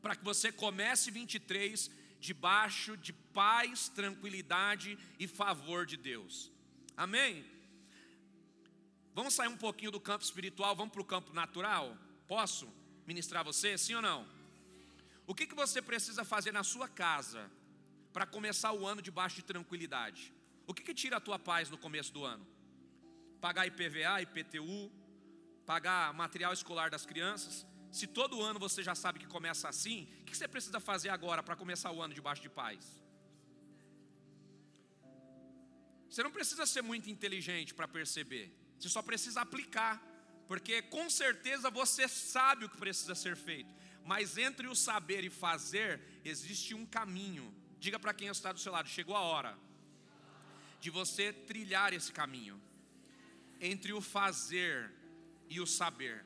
Para 0.00 0.16
que 0.16 0.24
você 0.24 0.50
comece 0.50 1.10
23 1.10 1.90
debaixo 2.20 2.96
de 2.96 3.12
paz, 3.12 3.88
tranquilidade 3.88 4.98
e 5.18 5.26
favor 5.26 5.86
de 5.86 5.96
Deus. 5.96 6.52
Amém? 6.96 7.44
Vamos 9.14 9.34
sair 9.34 9.48
um 9.48 9.56
pouquinho 9.56 9.90
do 9.90 10.00
campo 10.00 10.24
espiritual, 10.24 10.74
vamos 10.74 10.92
para 10.92 11.02
o 11.02 11.04
campo 11.04 11.32
natural? 11.32 11.96
Posso 12.28 12.68
ministrar 13.06 13.44
você, 13.44 13.76
sim 13.76 13.94
ou 13.94 14.02
não? 14.02 14.26
O 15.26 15.34
que, 15.34 15.46
que 15.46 15.54
você 15.54 15.82
precisa 15.82 16.24
fazer 16.24 16.52
na 16.52 16.62
sua 16.62 16.88
casa 16.88 17.50
para 18.12 18.26
começar 18.26 18.72
o 18.72 18.86
ano 18.86 19.02
debaixo 19.02 19.36
de 19.36 19.42
tranquilidade? 19.42 20.32
O 20.66 20.74
que, 20.74 20.82
que 20.82 20.94
tira 20.94 21.16
a 21.16 21.20
tua 21.20 21.38
paz 21.38 21.68
no 21.70 21.78
começo 21.78 22.12
do 22.12 22.24
ano? 22.24 22.46
Pagar 23.40 23.66
IPVA, 23.66 24.22
IPTU, 24.22 24.90
pagar 25.66 26.12
material 26.14 26.52
escolar 26.52 26.90
das 26.90 27.04
crianças? 27.04 27.66
Se 27.90 28.06
todo 28.06 28.40
ano 28.40 28.60
você 28.60 28.82
já 28.82 28.94
sabe 28.94 29.18
que 29.18 29.26
começa 29.26 29.68
assim, 29.68 30.08
o 30.20 30.24
que 30.24 30.36
você 30.36 30.46
precisa 30.46 30.78
fazer 30.78 31.08
agora 31.08 31.42
para 31.42 31.56
começar 31.56 31.90
o 31.90 32.00
ano 32.00 32.14
debaixo 32.14 32.42
de 32.42 32.48
paz? 32.48 33.00
Você 36.08 36.22
não 36.22 36.30
precisa 36.30 36.66
ser 36.66 36.82
muito 36.82 37.10
inteligente 37.10 37.74
para 37.74 37.88
perceber. 37.88 38.59
Você 38.80 38.88
só 38.88 39.02
precisa 39.02 39.42
aplicar, 39.42 40.02
porque 40.48 40.80
com 40.80 41.10
certeza 41.10 41.70
você 41.70 42.08
sabe 42.08 42.64
o 42.64 42.68
que 42.68 42.78
precisa 42.78 43.14
ser 43.14 43.36
feito. 43.36 43.70
Mas 44.04 44.38
entre 44.38 44.66
o 44.66 44.74
saber 44.74 45.22
e 45.22 45.30
fazer 45.30 46.00
existe 46.24 46.74
um 46.74 46.86
caminho. 46.86 47.54
Diga 47.78 47.98
para 47.98 48.14
quem 48.14 48.28
está 48.28 48.52
do 48.52 48.58
seu 48.58 48.72
lado, 48.72 48.88
chegou 48.88 49.14
a 49.14 49.20
hora 49.20 49.56
de 50.80 50.88
você 50.88 51.30
trilhar 51.32 51.92
esse 51.92 52.10
caminho 52.10 52.60
entre 53.60 53.92
o 53.92 54.00
fazer 54.00 54.90
e 55.48 55.60
o 55.60 55.66
saber. 55.66 56.24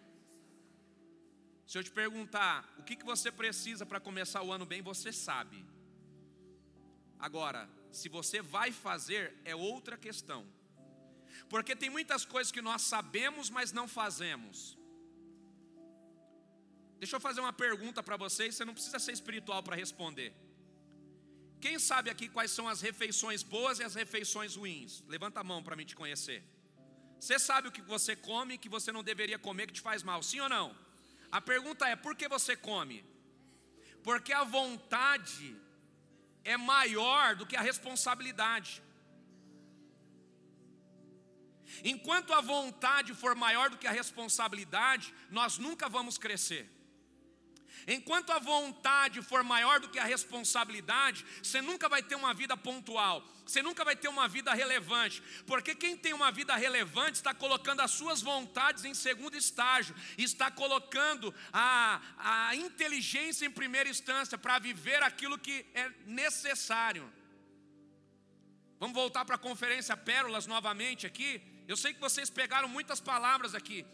Se 1.67 1.77
eu 1.77 1.83
te 1.83 1.91
perguntar 1.91 2.73
o 2.79 2.85
que, 2.85 3.03
você 3.05 3.33
precisa 3.33 3.85
para 3.85 3.99
começar 3.99 4.43
o 4.43 4.53
ano 4.53 4.65
bem, 4.65 4.81
você 4.81 5.13
sabe. 5.13 5.65
Agora, 7.19 7.69
se 7.91 8.09
você 8.09 8.41
vai 8.41 8.71
fazer, 8.71 9.35
é 9.45 9.57
outra 9.57 9.97
questão. 9.97 10.47
Porque 11.49 11.75
tem 11.75 11.91
muitas 11.91 12.25
coisas 12.25 12.53
que 12.53 12.63
nós 12.63 12.83
sabemos, 12.83 13.51
mas 13.51 13.73
não 13.73 13.87
fazemos. 13.87 14.79
Deixa 16.99 17.17
eu 17.17 17.21
fazer 17.21 17.41
uma 17.41 17.53
pergunta 17.53 18.03
para 18.03 18.17
vocês, 18.17 18.55
você 18.55 18.65
não 18.65 18.73
precisa 18.73 18.99
ser 18.99 19.13
espiritual 19.13 19.63
para 19.63 19.77
responder. 19.77 20.35
Quem 21.61 21.79
sabe 21.79 22.11
aqui 22.11 22.29
quais 22.29 22.51
são 22.51 22.69
as 22.69 22.81
refeições 22.81 23.43
boas 23.43 23.79
e 23.79 23.85
as 23.85 23.95
refeições 23.95 24.55
ruins? 24.57 25.03
Levanta 25.09 25.41
a 25.41 25.45
mão 25.45 25.63
para 25.63 25.77
mim 25.77 25.85
te 25.85 25.97
conhecer. 25.97 26.43
Você 27.19 27.39
sabe 27.39 27.69
o 27.69 27.73
que 27.73 27.81
você 27.81 28.15
come 28.15 28.55
e 28.55 28.59
que 28.59 28.69
você 28.69 28.93
não 28.93 29.03
deveria 29.03 29.39
comer 29.39 29.67
que 29.67 29.73
te 29.73 29.81
faz 29.81 30.03
mal, 30.03 30.23
sim 30.23 30.41
ou 30.41 30.49
não? 30.49 30.77
A 31.33 31.41
pergunta 31.41 31.89
é: 31.89 31.97
por 31.97 32.15
que 32.15 32.29
você 32.29 32.55
come? 32.55 33.05
Porque 34.03 34.33
a 34.33 34.45
vontade 34.45 35.57
é 36.45 36.57
maior 36.57 37.35
do 37.35 37.47
que 37.47 37.57
a 37.57 37.61
responsabilidade. 37.61 38.83
Enquanto 41.83 42.33
a 42.33 42.41
vontade 42.41 43.15
for 43.15 43.35
maior 43.35 43.71
do 43.71 43.79
que 43.79 43.87
a 43.87 43.93
responsabilidade, 43.93 45.13
nós 45.31 45.59
nunca 45.59 45.89
vamos 45.89 46.19
crescer. 46.19 46.71
Enquanto 47.87 48.31
a 48.31 48.39
vontade 48.39 49.21
for 49.21 49.43
maior 49.43 49.79
do 49.81 49.89
que 49.89 49.99
a 49.99 50.05
responsabilidade, 50.05 51.25
você 51.43 51.61
nunca 51.61 51.89
vai 51.89 52.03
ter 52.03 52.15
uma 52.15 52.33
vida 52.33 52.57
pontual, 52.57 53.23
você 53.45 53.61
nunca 53.63 53.85
vai 53.85 53.95
ter 53.95 54.09
uma 54.09 54.27
vida 54.27 54.55
relevante, 54.55 55.23
porque 55.47 55.75
quem 55.75 55.97
tem 55.97 56.15
uma 56.15 56.31
vida 56.33 56.55
relevante 56.57 57.17
está 57.17 57.35
colocando 57.35 57.81
as 57.81 57.91
suas 57.91 58.23
vontades 58.23 58.85
em 58.85 58.95
segundo 58.95 59.37
estágio, 59.37 59.95
está 60.17 60.51
colocando 60.51 61.35
a, 61.53 62.01
a 62.19 62.57
inteligência 62.57 63.45
em 63.45 63.51
primeira 63.51 63.89
instância 63.89 64.39
para 64.39 64.59
viver 64.59 65.03
aquilo 65.03 65.39
que 65.39 65.67
é 65.75 65.91
necessário. 66.07 67.13
Vamos 68.81 68.95
voltar 68.95 69.25
para 69.25 69.37
a 69.37 69.39
conferência 69.39 69.97
Pérolas 69.97 70.47
novamente 70.47 71.07
aqui. 71.07 71.43
Eu 71.67 71.77
sei 71.77 71.95
que 71.95 72.01
vocês 72.01 72.29
pegaram 72.29 72.69
muitas 72.69 73.01
palavras 73.01 73.55
aqui. 73.55 73.87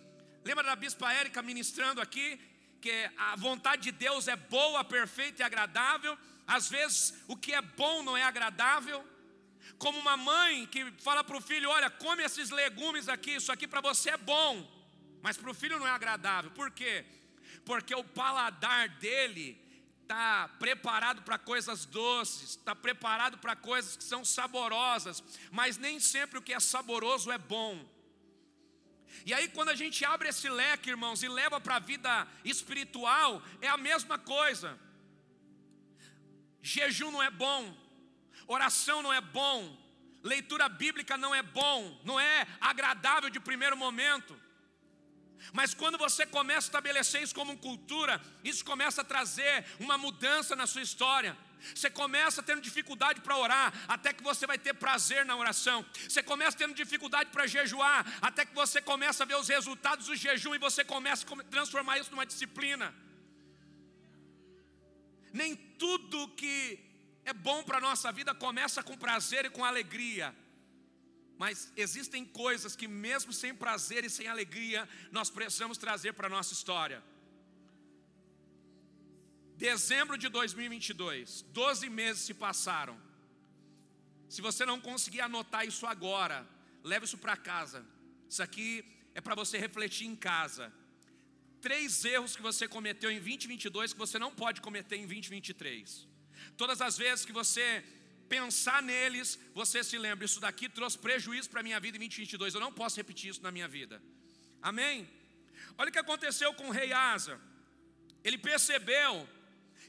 Lembra 0.45 0.65
da 0.65 0.75
Bispa 0.75 1.12
Érica 1.12 1.41
ministrando 1.41 2.00
aqui? 2.00 2.41
Que 2.81 3.11
a 3.17 3.37
vontade 3.37 3.83
de 3.83 3.93
Deus 3.93 4.27
é 4.27 4.35
boa, 4.35 4.83
perfeita 4.83 5.43
e 5.43 5.45
agradável. 5.45 6.19
Às 6.47 6.69
vezes 6.69 7.15
o 7.29 7.37
que 7.37 7.53
é 7.53 7.62
bom 7.62 8.03
não 8.03 8.17
é 8.17 8.25
agradável. 8.25 9.05
Como 9.79 9.99
uma 9.99 10.17
mãe 10.17 10.67
que 10.67 10.91
fala 11.00 11.23
para 11.23 11.37
o 11.37 11.41
filho: 11.41 11.71
Olha, 11.71 11.89
come 11.89 12.25
esses 12.25 12.50
legumes 12.50 13.09
aqui, 13.09 13.37
isso 13.37 13.53
aqui 13.53 13.69
para 13.69 13.81
você 13.81 14.11
é 14.11 14.17
bom, 14.17 14.69
mas 15.23 15.37
para 15.37 15.50
o 15.50 15.55
filho 15.55 15.79
não 15.79 15.87
é 15.87 15.91
agradável. 15.91 16.50
Por 16.50 16.71
quê? 16.73 17.05
Porque 17.65 17.95
o 17.95 18.03
paladar 18.03 18.89
dele 18.89 19.61
está 20.11 20.49
preparado 20.59 21.23
para 21.23 21.38
coisas 21.38 21.85
doces, 21.85 22.50
está 22.50 22.75
preparado 22.75 23.38
para 23.38 23.55
coisas 23.55 23.97
que 23.97 24.02
são 24.02 24.25
saborosas, 24.25 25.23
mas 25.52 25.76
nem 25.76 26.00
sempre 26.00 26.37
o 26.37 26.43
que 26.43 26.52
é 26.52 26.59
saboroso 26.59 27.31
é 27.31 27.38
bom. 27.38 27.88
E 29.25 29.33
aí, 29.33 29.49
quando 29.49 29.69
a 29.69 29.76
gente 29.76 30.05
abre 30.05 30.29
esse 30.29 30.49
leque, 30.49 30.90
irmãos, 30.90 31.23
e 31.23 31.29
leva 31.29 31.61
para 31.61 31.76
a 31.76 31.79
vida 31.79 32.26
espiritual, 32.45 33.40
é 33.61 33.69
a 33.69 33.76
mesma 33.76 34.19
coisa. 34.19 34.76
Jejum 36.61 37.12
não 37.12 37.23
é 37.23 37.31
bom, 37.31 37.73
oração 38.49 39.02
não 39.02 39.12
é 39.12 39.21
bom, 39.21 39.76
leitura 40.25 40.69
bíblica 40.69 41.17
não 41.17 41.33
é 41.33 41.43
bom, 41.43 42.00
não 42.05 42.19
é 42.19 42.49
agradável 42.61 43.31
de 43.31 43.38
primeiro 43.38 43.76
momento. 43.76 44.40
Mas 45.53 45.75
quando 45.75 45.99
você 45.99 46.27
começa 46.27 46.67
a 46.67 46.71
estabelecer 46.71 47.23
isso 47.23 47.35
como 47.35 47.57
cultura, 47.59 48.21
isso 48.45 48.65
começa 48.65 49.01
a 49.01 49.05
trazer 49.05 49.65
uma 49.79 49.97
mudança 49.99 50.55
na 50.55 50.67
sua 50.67 50.83
história. 50.83 51.37
Você 51.75 51.91
começa 51.91 52.43
tendo 52.43 52.61
dificuldade 52.61 53.21
para 53.21 53.37
orar, 53.37 53.73
até 53.87 54.13
que 54.13 54.23
você 54.23 54.47
vai 54.47 54.59
ter 54.59 54.75
prazer 54.75 55.25
na 55.25 55.37
oração. 55.37 55.85
Você 56.09 56.23
começa 56.23 56.57
tendo 56.57 56.75
dificuldade 56.75 57.31
para 57.31 57.47
jejuar, 57.47 58.07
até 58.21 58.45
que 58.45 58.55
você 58.55 58.81
começa 58.81 59.25
a 59.25 59.27
ver 59.27 59.37
os 59.37 59.49
resultados 59.49 60.07
do 60.07 60.17
jejum 60.17 60.55
e 60.55 60.59
você 60.59 60.85
começa 60.85 61.27
a 61.27 61.45
transformar 61.45 61.99
isso 61.99 62.11
numa 62.11 62.27
disciplina. 62.27 62.95
Nem 65.33 65.55
tudo 65.55 66.29
que 66.29 66.79
é 67.25 67.33
bom 67.33 67.63
para 67.63 67.79
a 67.79 67.81
nossa 67.81 68.11
vida 68.11 68.35
começa 68.35 68.83
com 68.83 68.97
prazer 68.97 69.45
e 69.45 69.51
com 69.51 69.65
alegria. 69.65 70.35
Mas 71.43 71.73
existem 71.85 72.23
coisas 72.23 72.77
que, 72.77 72.87
mesmo 72.87 73.33
sem 73.33 73.53
prazer 73.55 74.05
e 74.05 74.11
sem 74.17 74.27
alegria, 74.33 74.87
nós 75.11 75.31
precisamos 75.37 75.79
trazer 75.85 76.13
para 76.13 76.27
a 76.27 76.35
nossa 76.37 76.53
história. 76.53 77.03
Dezembro 79.57 80.19
de 80.19 80.29
2022, 80.29 81.41
12 81.61 81.89
meses 81.89 82.25
se 82.25 82.35
passaram. 82.35 83.01
Se 84.29 84.43
você 84.43 84.67
não 84.67 84.79
conseguir 84.89 85.23
anotar 85.23 85.67
isso 85.67 85.87
agora, 85.87 86.47
leve 86.85 87.07
isso 87.07 87.17
para 87.17 87.39
casa. 87.39 87.81
Isso 88.29 88.43
aqui 88.43 88.85
é 89.15 89.21
para 89.23 89.35
você 89.35 89.57
refletir 89.57 90.07
em 90.07 90.15
casa. 90.15 90.71
Três 91.63 92.05
erros 92.05 92.37
que 92.37 92.43
você 92.43 92.69
cometeu 92.69 93.11
em 93.11 93.19
2022 93.19 93.95
que 93.95 93.99
você 93.99 94.19
não 94.19 94.31
pode 94.43 94.61
cometer 94.61 94.97
em 94.97 95.07
2023. 95.07 96.07
Todas 96.59 96.83
as 96.83 96.99
vezes 96.99 97.25
que 97.25 97.33
você 97.33 97.83
pensar 98.35 98.81
neles, 98.81 99.29
você 99.61 99.83
se 99.83 99.99
lembra, 99.99 100.25
isso 100.25 100.41
daqui 100.47 100.69
trouxe 100.69 100.97
prejuízo 101.07 101.51
para 101.51 101.61
a 101.61 101.67
minha 101.69 101.81
vida 101.85 101.97
em 101.97 102.01
2022, 102.01 102.55
eu 102.55 102.61
não 102.67 102.73
posso 102.81 102.97
repetir 102.97 103.31
isso 103.31 103.43
na 103.43 103.51
minha 103.57 103.67
vida. 103.67 104.01
Amém? 104.63 104.97
Olha 105.77 105.91
o 105.91 105.93
que 105.93 105.99
aconteceu 105.99 106.54
com 106.54 106.69
o 106.69 106.71
rei 106.71 106.93
Asa. 106.93 107.41
Ele 108.23 108.39
percebeu 108.39 109.28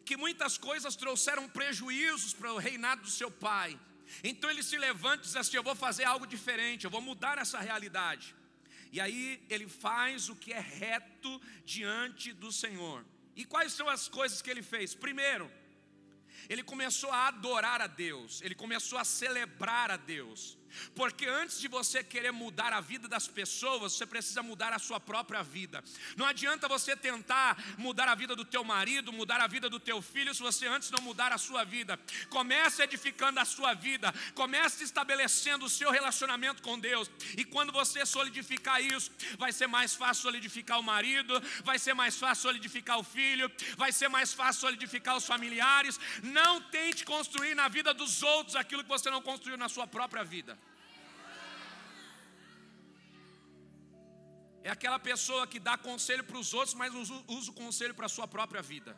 que 0.03 0.17
muitas 0.17 0.57
coisas 0.57 0.95
trouxeram 0.95 1.47
prejuízos 1.47 2.33
para 2.33 2.51
o 2.51 2.57
reinado 2.57 3.03
do 3.03 3.09
seu 3.09 3.29
pai. 3.29 3.79
Então 4.23 4.49
ele 4.49 4.63
se 4.63 4.77
levanta 4.77 5.23
e 5.23 5.27
diz 5.27 5.35
assim: 5.35 5.57
Eu 5.57 5.63
vou 5.63 5.75
fazer 5.75 6.05
algo 6.05 6.25
diferente, 6.25 6.85
eu 6.85 6.91
vou 6.91 7.01
mudar 7.01 7.37
essa 7.37 7.59
realidade. 7.59 8.35
E 8.91 8.99
aí 8.99 9.41
ele 9.49 9.67
faz 9.67 10.29
o 10.29 10.35
que 10.35 10.51
é 10.51 10.59
reto 10.59 11.41
diante 11.63 12.33
do 12.33 12.51
Senhor. 12.51 13.05
E 13.35 13.45
quais 13.45 13.71
são 13.71 13.87
as 13.87 14.07
coisas 14.07 14.41
que 14.41 14.49
ele 14.49 14.63
fez? 14.63 14.93
Primeiro, 14.93 15.49
ele 16.49 16.63
começou 16.63 17.11
a 17.11 17.27
adorar 17.27 17.81
a 17.81 17.87
Deus, 17.87 18.41
ele 18.41 18.55
começou 18.55 18.97
a 18.97 19.03
celebrar 19.03 19.91
a 19.91 19.97
Deus. 19.97 20.57
Porque 20.95 21.25
antes 21.25 21.59
de 21.59 21.67
você 21.67 22.03
querer 22.03 22.31
mudar 22.31 22.73
a 22.73 22.81
vida 22.81 23.07
das 23.07 23.27
pessoas, 23.27 23.93
você 23.93 24.05
precisa 24.05 24.43
mudar 24.43 24.73
a 24.73 24.79
sua 24.79 24.99
própria 24.99 25.43
vida. 25.43 25.83
Não 26.15 26.25
adianta 26.25 26.67
você 26.67 26.95
tentar 26.95 27.57
mudar 27.77 28.07
a 28.07 28.15
vida 28.15 28.35
do 28.35 28.45
teu 28.45 28.63
marido, 28.63 29.13
mudar 29.13 29.41
a 29.41 29.47
vida 29.47 29.69
do 29.69 29.79
teu 29.79 30.01
filho, 30.01 30.33
se 30.33 30.41
você 30.41 30.67
antes 30.67 30.91
não 30.91 31.01
mudar 31.01 31.31
a 31.31 31.37
sua 31.37 31.63
vida. 31.63 31.99
Comece 32.29 32.81
edificando 32.83 33.39
a 33.39 33.45
sua 33.45 33.73
vida, 33.73 34.13
comece 34.33 34.83
estabelecendo 34.83 35.65
o 35.65 35.69
seu 35.69 35.91
relacionamento 35.91 36.61
com 36.61 36.79
Deus. 36.79 37.09
E 37.37 37.43
quando 37.43 37.71
você 37.71 38.05
solidificar 38.05 38.81
isso, 38.81 39.11
vai 39.37 39.51
ser 39.51 39.67
mais 39.67 39.95
fácil 39.95 40.23
solidificar 40.23 40.79
o 40.79 40.83
marido, 40.83 41.41
vai 41.63 41.79
ser 41.79 41.93
mais 41.93 42.17
fácil 42.17 42.43
solidificar 42.43 42.99
o 42.99 43.03
filho, 43.03 43.51
vai 43.77 43.91
ser 43.91 44.07
mais 44.07 44.33
fácil 44.33 44.61
solidificar 44.61 45.15
os 45.15 45.25
familiares. 45.25 45.99
Não 46.23 46.61
tente 46.61 47.05
construir 47.05 47.55
na 47.55 47.67
vida 47.67 47.93
dos 47.93 48.23
outros 48.23 48.55
aquilo 48.55 48.83
que 48.83 48.89
você 48.89 49.09
não 49.09 49.21
construiu 49.21 49.57
na 49.57 49.69
sua 49.69 49.87
própria 49.87 50.23
vida. 50.23 50.57
É 54.63 54.69
aquela 54.69 54.99
pessoa 54.99 55.47
que 55.47 55.59
dá 55.59 55.75
conselho 55.77 56.23
para 56.23 56.37
os 56.37 56.53
outros, 56.53 56.75
mas 56.75 56.93
usa 56.93 57.51
o 57.51 57.53
conselho 57.53 57.95
para 57.95 58.05
a 58.05 58.09
sua 58.09 58.27
própria 58.27 58.61
vida. 58.61 58.95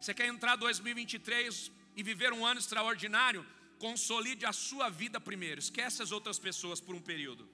Você 0.00 0.14
quer 0.14 0.26
entrar 0.26 0.56
2023 0.56 1.70
e 1.96 2.02
viver 2.02 2.32
um 2.32 2.44
ano 2.44 2.60
extraordinário? 2.60 3.44
Consolide 3.78 4.46
a 4.46 4.52
sua 4.52 4.88
vida 4.88 5.20
primeiro. 5.20 5.60
Esquece 5.60 6.02
as 6.02 6.12
outras 6.12 6.38
pessoas 6.38 6.80
por 6.80 6.94
um 6.94 7.00
período. 7.00 7.48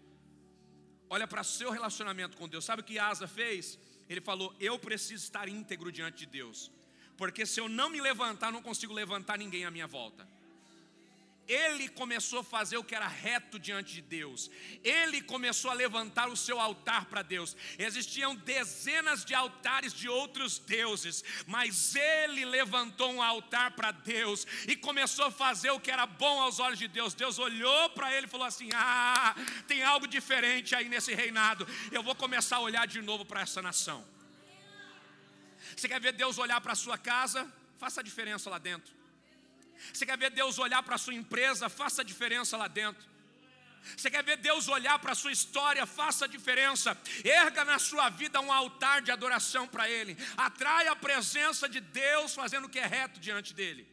Olha 1.08 1.26
para 1.26 1.42
seu 1.42 1.70
relacionamento 1.70 2.36
com 2.36 2.48
Deus. 2.48 2.64
Sabe 2.64 2.82
o 2.82 2.84
que 2.84 2.98
Asa 2.98 3.26
fez? 3.26 3.78
Ele 4.08 4.20
falou: 4.20 4.54
Eu 4.60 4.78
preciso 4.78 5.24
estar 5.24 5.48
íntegro 5.48 5.90
diante 5.90 6.18
de 6.18 6.26
Deus. 6.26 6.70
Porque 7.16 7.44
se 7.44 7.60
eu 7.60 7.68
não 7.68 7.90
me 7.90 8.00
levantar, 8.00 8.52
não 8.52 8.62
consigo 8.62 8.92
levantar 8.92 9.36
ninguém 9.36 9.64
à 9.64 9.70
minha 9.70 9.86
volta 9.86 10.26
ele 11.50 11.88
começou 11.88 12.40
a 12.40 12.44
fazer 12.44 12.76
o 12.76 12.84
que 12.84 12.94
era 12.94 13.08
reto 13.08 13.58
diante 13.58 13.94
de 13.94 14.00
Deus, 14.00 14.48
ele 14.84 15.20
começou 15.20 15.68
a 15.68 15.74
levantar 15.74 16.28
o 16.28 16.36
seu 16.36 16.60
altar 16.60 17.06
para 17.06 17.22
Deus. 17.22 17.56
Existiam 17.76 18.36
dezenas 18.36 19.24
de 19.24 19.34
altares 19.34 19.92
de 19.92 20.08
outros 20.08 20.58
deuses, 20.60 21.24
mas 21.48 21.96
ele 21.96 22.44
levantou 22.44 23.12
um 23.12 23.20
altar 23.20 23.72
para 23.72 23.90
Deus 23.90 24.46
e 24.68 24.76
começou 24.76 25.24
a 25.24 25.30
fazer 25.32 25.70
o 25.70 25.80
que 25.80 25.90
era 25.90 26.06
bom 26.06 26.40
aos 26.40 26.60
olhos 26.60 26.78
de 26.78 26.86
Deus. 26.86 27.14
Deus 27.14 27.38
olhou 27.38 27.90
para 27.90 28.14
ele 28.14 28.26
e 28.26 28.30
falou 28.30 28.46
assim: 28.46 28.68
Ah, 28.72 29.34
tem 29.66 29.82
algo 29.82 30.06
diferente 30.06 30.76
aí 30.76 30.88
nesse 30.88 31.12
reinado, 31.14 31.66
eu 31.90 32.02
vou 32.02 32.14
começar 32.14 32.56
a 32.56 32.60
olhar 32.60 32.86
de 32.86 33.02
novo 33.02 33.24
para 33.24 33.40
essa 33.40 33.60
nação. 33.60 34.06
Você 35.76 35.88
quer 35.88 36.00
ver 36.00 36.12
Deus 36.12 36.38
olhar 36.38 36.60
para 36.60 36.72
a 36.72 36.76
sua 36.76 36.96
casa? 36.96 37.50
Faça 37.76 38.00
a 38.00 38.04
diferença 38.04 38.48
lá 38.48 38.58
dentro. 38.58 38.99
Você 39.92 40.04
quer 40.06 40.18
ver 40.18 40.30
Deus 40.30 40.58
olhar 40.58 40.82
para 40.82 40.94
a 40.94 40.98
sua 40.98 41.14
empresa? 41.14 41.68
Faça 41.68 42.02
a 42.02 42.04
diferença 42.04 42.56
lá 42.56 42.68
dentro. 42.68 43.08
Você 43.96 44.10
quer 44.10 44.22
ver 44.22 44.36
Deus 44.36 44.68
olhar 44.68 44.98
para 44.98 45.12
a 45.12 45.14
sua 45.14 45.32
história? 45.32 45.86
Faça 45.86 46.26
a 46.26 46.28
diferença. 46.28 46.96
Erga 47.24 47.64
na 47.64 47.78
sua 47.78 48.08
vida 48.10 48.40
um 48.40 48.52
altar 48.52 49.02
de 49.02 49.10
adoração 49.10 49.66
para 49.66 49.88
Ele. 49.88 50.16
Atrai 50.36 50.88
a 50.88 50.96
presença 50.96 51.68
de 51.68 51.80
Deus 51.80 52.34
fazendo 52.34 52.66
o 52.66 52.68
que 52.68 52.78
é 52.78 52.86
reto 52.86 53.18
diante 53.18 53.54
dEle. 53.54 53.88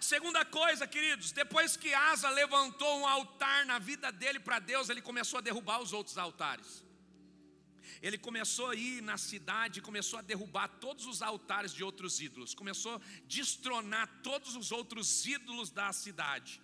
Segunda 0.00 0.44
coisa, 0.46 0.86
queridos, 0.86 1.30
depois 1.30 1.76
que 1.76 1.92
Asa 1.92 2.30
levantou 2.30 3.00
um 3.00 3.06
altar 3.06 3.66
na 3.66 3.78
vida 3.78 4.10
dele 4.10 4.40
para 4.40 4.58
Deus, 4.58 4.88
ele 4.88 5.02
começou 5.02 5.38
a 5.38 5.42
derrubar 5.42 5.78
os 5.80 5.92
outros 5.92 6.16
altares. 6.16 6.82
Ele 8.02 8.16
começou 8.16 8.70
a 8.70 8.74
ir 8.74 9.02
na 9.02 9.18
cidade, 9.18 9.82
começou 9.82 10.18
a 10.18 10.22
derrubar 10.22 10.68
todos 10.68 11.06
os 11.06 11.20
altares 11.20 11.72
de 11.72 11.84
outros 11.84 12.20
ídolos, 12.20 12.54
começou 12.54 12.96
a 12.96 13.00
destronar 13.26 14.08
todos 14.22 14.56
os 14.56 14.72
outros 14.72 15.26
ídolos 15.26 15.70
da 15.70 15.92
cidade. 15.92 16.62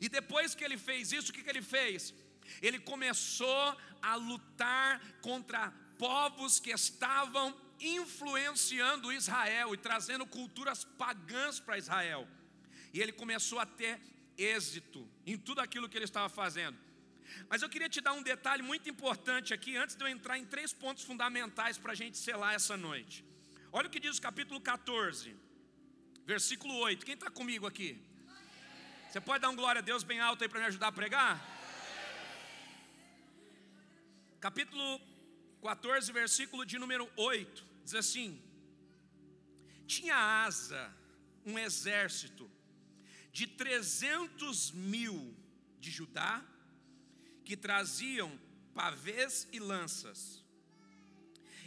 E 0.00 0.08
depois 0.08 0.54
que 0.54 0.64
ele 0.64 0.78
fez 0.78 1.12
isso, 1.12 1.30
o 1.30 1.34
que, 1.34 1.42
que 1.42 1.50
ele 1.50 1.62
fez? 1.62 2.14
Ele 2.62 2.78
começou 2.78 3.76
a 4.00 4.14
lutar 4.14 5.00
contra 5.20 5.70
povos 5.98 6.58
que 6.58 6.70
estavam 6.70 7.54
influenciando 7.78 9.12
Israel 9.12 9.74
e 9.74 9.76
trazendo 9.76 10.26
culturas 10.26 10.84
pagãs 10.84 11.60
para 11.60 11.76
Israel. 11.76 12.26
E 12.94 13.00
ele 13.00 13.12
começou 13.12 13.58
a 13.58 13.66
ter 13.66 14.00
êxito 14.38 15.06
em 15.26 15.36
tudo 15.36 15.60
aquilo 15.60 15.88
que 15.88 15.98
ele 15.98 16.04
estava 16.04 16.28
fazendo. 16.28 16.85
Mas 17.48 17.62
eu 17.62 17.68
queria 17.68 17.88
te 17.88 18.00
dar 18.00 18.12
um 18.12 18.22
detalhe 18.22 18.62
muito 18.62 18.88
importante 18.88 19.54
aqui, 19.54 19.76
antes 19.76 19.96
de 19.96 20.02
eu 20.04 20.08
entrar 20.08 20.38
em 20.38 20.44
três 20.44 20.72
pontos 20.72 21.04
fundamentais 21.04 21.78
para 21.78 21.92
a 21.92 21.94
gente 21.94 22.18
selar 22.18 22.54
essa 22.54 22.76
noite. 22.76 23.24
Olha 23.72 23.88
o 23.88 23.90
que 23.90 24.00
diz 24.00 24.18
o 24.18 24.22
capítulo 24.22 24.60
14, 24.60 25.36
versículo 26.24 26.74
8. 26.78 27.04
Quem 27.04 27.14
está 27.14 27.30
comigo 27.30 27.66
aqui? 27.66 28.00
Você 29.08 29.20
pode 29.20 29.42
dar 29.42 29.50
um 29.50 29.56
glória 29.56 29.80
a 29.80 29.82
Deus 29.82 30.02
bem 30.02 30.20
alto 30.20 30.42
aí 30.42 30.48
para 30.48 30.60
me 30.60 30.66
ajudar 30.66 30.88
a 30.88 30.92
pregar? 30.92 31.34
Capítulo 34.40 35.00
14, 35.62 36.12
versículo 36.12 36.64
de 36.64 36.78
número 36.78 37.10
8, 37.16 37.64
diz 37.84 37.94
assim: 37.94 38.40
Tinha 39.86 40.16
asa 40.16 40.94
um 41.44 41.58
exército 41.58 42.50
de 43.32 43.46
300 43.46 44.70
mil 44.70 45.36
de 45.78 45.90
Judá 45.90 46.44
que 47.46 47.56
traziam 47.56 48.28
pavês 48.74 49.48
e 49.52 49.60
lanças, 49.60 50.44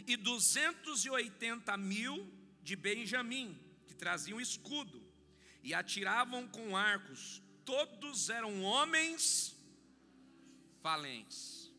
e 0.06 0.14
280 0.16 1.76
mil 1.78 2.30
de 2.62 2.76
Benjamim, 2.76 3.58
que 3.86 3.94
traziam 3.94 4.38
escudo, 4.40 5.02
e 5.62 5.72
atiravam 5.72 6.46
com 6.46 6.76
arcos, 6.76 7.42
todos 7.64 8.28
eram 8.28 8.62
homens 8.62 9.56
valentes. 10.82 11.72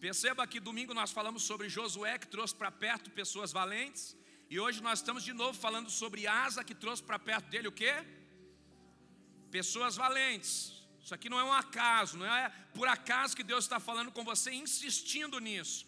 Perceba 0.00 0.46
que 0.46 0.58
domingo 0.58 0.94
nós 0.94 1.10
falamos 1.10 1.42
sobre 1.42 1.68
Josué, 1.68 2.18
que 2.18 2.26
trouxe 2.26 2.54
para 2.54 2.72
perto 2.72 3.10
pessoas 3.10 3.52
valentes, 3.52 4.16
e 4.48 4.58
hoje 4.58 4.82
nós 4.82 5.00
estamos 5.00 5.22
de 5.22 5.34
novo 5.34 5.58
falando 5.58 5.90
sobre 5.90 6.26
Asa, 6.26 6.64
que 6.64 6.74
trouxe 6.74 7.02
para 7.02 7.18
perto 7.18 7.50
dele 7.50 7.68
o 7.68 7.72
quê? 7.72 7.94
Pessoas 9.50 9.94
valentes. 9.94 10.79
Isso 11.10 11.16
aqui 11.16 11.28
não 11.28 11.40
é 11.40 11.42
um 11.42 11.52
acaso, 11.52 12.16
não 12.16 12.24
é 12.24 12.50
por 12.72 12.86
acaso 12.86 13.34
que 13.34 13.42
Deus 13.42 13.64
está 13.64 13.80
falando 13.80 14.12
com 14.12 14.22
você, 14.22 14.52
insistindo 14.52 15.40
nisso. 15.40 15.84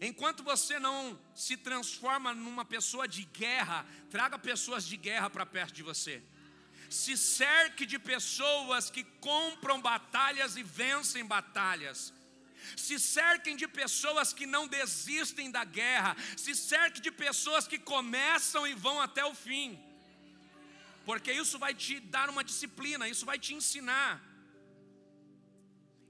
Enquanto 0.00 0.42
você 0.42 0.78
não 0.78 1.20
se 1.34 1.58
transforma 1.58 2.32
numa 2.32 2.64
pessoa 2.64 3.06
de 3.06 3.24
guerra, 3.24 3.84
traga 4.10 4.38
pessoas 4.38 4.86
de 4.86 4.96
guerra 4.96 5.28
para 5.28 5.44
perto 5.44 5.74
de 5.74 5.82
você. 5.82 6.22
Se 6.88 7.18
cerque 7.18 7.84
de 7.84 7.98
pessoas 7.98 8.88
que 8.88 9.04
compram 9.20 9.78
batalhas 9.78 10.56
e 10.56 10.62
vencem 10.62 11.26
batalhas. 11.26 12.14
Se 12.74 12.98
cerquem 12.98 13.56
de 13.56 13.68
pessoas 13.68 14.32
que 14.32 14.46
não 14.46 14.66
desistem 14.66 15.50
da 15.50 15.64
guerra. 15.64 16.16
Se 16.34 16.54
cerque 16.54 16.98
de 16.98 17.10
pessoas 17.10 17.68
que 17.68 17.78
começam 17.78 18.66
e 18.66 18.72
vão 18.72 19.02
até 19.02 19.22
o 19.22 19.34
fim. 19.34 19.78
Porque 21.04 21.32
isso 21.32 21.58
vai 21.58 21.74
te 21.74 21.98
dar 22.00 22.28
uma 22.30 22.44
disciplina, 22.44 23.08
isso 23.08 23.26
vai 23.26 23.38
te 23.38 23.54
ensinar. 23.54 24.22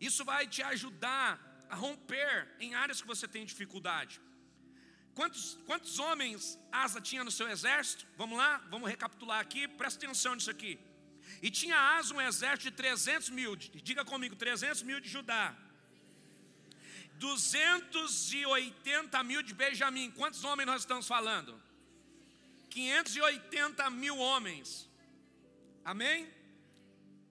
Isso 0.00 0.24
vai 0.24 0.46
te 0.46 0.62
ajudar 0.62 1.40
a 1.70 1.74
romper 1.74 2.48
em 2.60 2.74
áreas 2.74 3.00
que 3.00 3.06
você 3.06 3.26
tem 3.26 3.44
dificuldade. 3.44 4.20
Quantos, 5.14 5.58
quantos 5.66 5.98
homens 5.98 6.58
Asa 6.70 7.00
tinha 7.00 7.22
no 7.22 7.30
seu 7.30 7.48
exército? 7.48 8.06
Vamos 8.16 8.36
lá, 8.36 8.58
vamos 8.70 8.88
recapitular 8.88 9.40
aqui, 9.40 9.68
presta 9.68 10.04
atenção 10.04 10.34
nisso 10.34 10.50
aqui. 10.50 10.78
E 11.40 11.50
tinha 11.50 11.78
Asa 11.96 12.14
um 12.14 12.20
exército 12.20 12.70
de 12.70 12.72
300 12.72 13.30
mil, 13.30 13.54
diga 13.56 14.04
comigo, 14.04 14.34
300 14.34 14.82
mil 14.82 15.00
de 15.00 15.08
Judá, 15.08 15.56
280 17.14 19.22
mil 19.22 19.42
de 19.42 19.54
Benjamim. 19.54 20.10
Quantos 20.10 20.42
homens 20.44 20.66
nós 20.66 20.82
estamos 20.82 21.06
falando? 21.06 21.61
580 22.72 23.90
mil 23.90 24.16
homens. 24.26 24.88
Amém? 25.84 26.18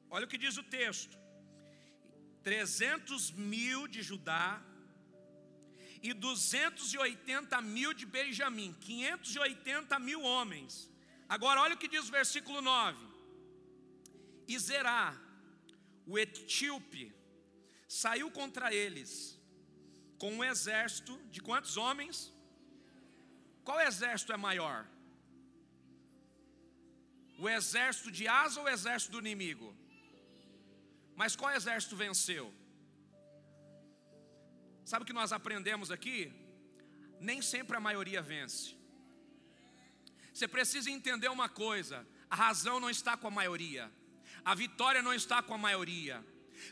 Olha 0.09 0.25
o 0.25 0.27
que 0.31 0.37
diz 0.37 0.57
o 0.57 0.63
texto: 0.79 1.17
300 2.43 3.31
mil 3.31 3.87
de 3.87 4.01
Judá 4.09 4.61
e 6.03 6.13
280 6.13 7.61
mil 7.61 7.91
de 7.93 8.05
Benjamim, 8.05 8.71
580 8.81 9.99
mil 9.99 10.21
homens. 10.21 10.89
Agora, 11.27 11.61
olha 11.61 11.75
o 11.75 11.81
que 11.83 11.93
diz 11.95 12.07
o 12.07 12.17
versículo 12.19 12.61
9: 12.61 12.99
E 14.47 14.59
Zerá, 14.59 15.05
o 16.05 16.19
etíope, 16.19 17.05
saiu 17.87 18.29
contra 18.39 18.73
eles 18.83 19.11
com 20.19 20.31
um 20.37 20.43
exército 20.43 21.17
de 21.31 21.41
quantos 21.41 21.77
homens? 21.77 22.31
Qual 23.63 23.79
exército 23.81 24.33
é 24.33 24.37
maior? 24.37 24.87
O 27.43 27.49
exército 27.49 28.11
de 28.11 28.27
Asa 28.27 28.59
ou 28.59 28.67
o 28.67 28.69
exército 28.69 29.13
do 29.13 29.19
inimigo? 29.25 29.75
Mas 31.15 31.35
qual 31.35 31.51
exército 31.59 31.95
venceu? 31.95 32.53
Sabe 34.85 35.01
o 35.01 35.05
que 35.07 35.19
nós 35.21 35.31
aprendemos 35.31 35.89
aqui? 35.89 36.31
Nem 37.19 37.41
sempre 37.41 37.75
a 37.75 37.79
maioria 37.79 38.21
vence. 38.21 38.75
Você 40.31 40.47
precisa 40.47 40.91
entender 40.91 41.29
uma 41.29 41.49
coisa: 41.49 42.07
a 42.29 42.35
razão 42.35 42.79
não 42.79 42.91
está 42.91 43.17
com 43.17 43.27
a 43.27 43.31
maioria, 43.31 43.91
a 44.45 44.53
vitória 44.53 45.01
não 45.01 45.13
está 45.21 45.41
com 45.41 45.55
a 45.55 45.57
maioria, 45.57 46.23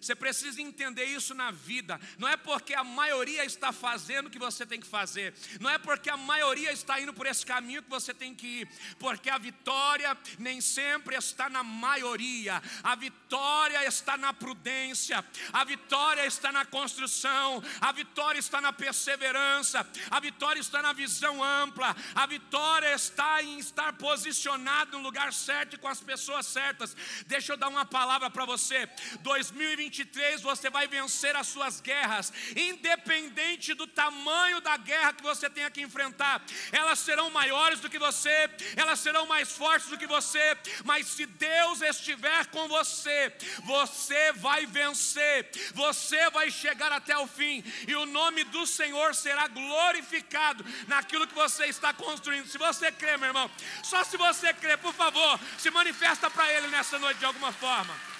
você 0.01 0.15
precisa 0.15 0.61
entender 0.61 1.05
isso 1.05 1.33
na 1.33 1.51
vida. 1.51 1.99
Não 2.17 2.27
é 2.27 2.37
porque 2.37 2.73
a 2.73 2.83
maioria 2.83 3.43
está 3.43 3.71
fazendo 3.71 4.27
o 4.27 4.29
que 4.29 4.39
você 4.39 4.65
tem 4.65 4.79
que 4.79 4.87
fazer. 4.87 5.33
Não 5.59 5.69
é 5.69 5.77
porque 5.77 6.09
a 6.09 6.17
maioria 6.17 6.71
está 6.71 6.99
indo 6.99 7.13
por 7.13 7.25
esse 7.25 7.45
caminho 7.45 7.83
que 7.83 7.89
você 7.89 8.13
tem 8.13 8.35
que 8.35 8.47
ir. 8.61 8.69
Porque 8.99 9.29
a 9.29 9.37
vitória 9.37 10.17
nem 10.37 10.61
sempre 10.61 11.15
está 11.15 11.49
na 11.49 11.63
maioria. 11.63 12.61
A 12.83 12.95
vitória 12.95 13.85
está 13.85 14.17
na 14.17 14.33
prudência. 14.33 15.23
A 15.51 15.63
vitória 15.63 16.25
está 16.25 16.51
na 16.51 16.65
construção. 16.65 17.63
A 17.81 17.91
vitória 17.91 18.39
está 18.39 18.61
na 18.61 18.71
perseverança. 18.71 19.87
A 20.11 20.19
vitória 20.19 20.59
está 20.59 20.81
na 20.81 20.93
visão 20.93 21.43
ampla. 21.43 21.95
A 22.15 22.25
vitória 22.25 22.93
está 22.93 23.41
em 23.41 23.59
estar 23.59 23.93
posicionado 23.93 24.97
no 24.97 25.03
lugar 25.03 25.33
certo 25.33 25.75
e 25.75 25.79
com 25.79 25.87
as 25.87 26.01
pessoas 26.01 26.45
certas. 26.45 26.95
Deixa 27.27 27.53
eu 27.53 27.57
dar 27.57 27.67
uma 27.67 27.85
palavra 27.85 28.29
para 28.29 28.45
você. 28.45 28.87
2020 29.21 29.78
2023 29.79 30.41
você 30.41 30.69
vai 30.69 30.87
vencer 30.87 31.35
as 31.35 31.47
suas 31.47 31.79
guerras, 31.79 32.33
independente 32.55 33.73
do 33.73 33.87
tamanho 33.87 34.59
da 34.59 34.75
guerra 34.75 35.13
que 35.13 35.23
você 35.23 35.49
tenha 35.49 35.71
que 35.71 35.81
enfrentar. 35.81 36.43
Elas 36.71 36.99
serão 36.99 37.29
maiores 37.29 37.79
do 37.79 37.89
que 37.89 37.97
você, 37.97 38.49
elas 38.75 38.99
serão 38.99 39.25
mais 39.25 39.51
fortes 39.51 39.87
do 39.87 39.97
que 39.97 40.05
você, 40.05 40.57
mas 40.83 41.07
se 41.07 41.25
Deus 41.25 41.81
estiver 41.81 42.47
com 42.47 42.67
você, 42.67 43.33
você 43.63 44.33
vai 44.33 44.65
vencer, 44.65 45.49
você 45.73 46.29
vai 46.31 46.51
chegar 46.51 46.91
até 46.91 47.17
o 47.17 47.27
fim, 47.27 47.63
e 47.87 47.95
o 47.95 48.05
nome 48.05 48.43
do 48.45 48.67
Senhor 48.67 49.15
será 49.15 49.47
glorificado 49.47 50.65
naquilo 50.87 51.27
que 51.27 51.35
você 51.35 51.67
está 51.67 51.93
construindo. 51.93 52.47
Se 52.47 52.57
você 52.57 52.91
crê, 52.91 53.15
meu 53.17 53.27
irmão, 53.27 53.49
só 53.83 54.03
se 54.03 54.17
você 54.17 54.53
crê, 54.53 54.75
por 54.75 54.93
favor, 54.93 55.39
se 55.57 55.71
manifesta 55.71 56.29
para 56.29 56.51
Ele 56.51 56.67
nessa 56.67 56.99
noite 56.99 57.19
de 57.19 57.25
alguma 57.25 57.53
forma. 57.53 58.18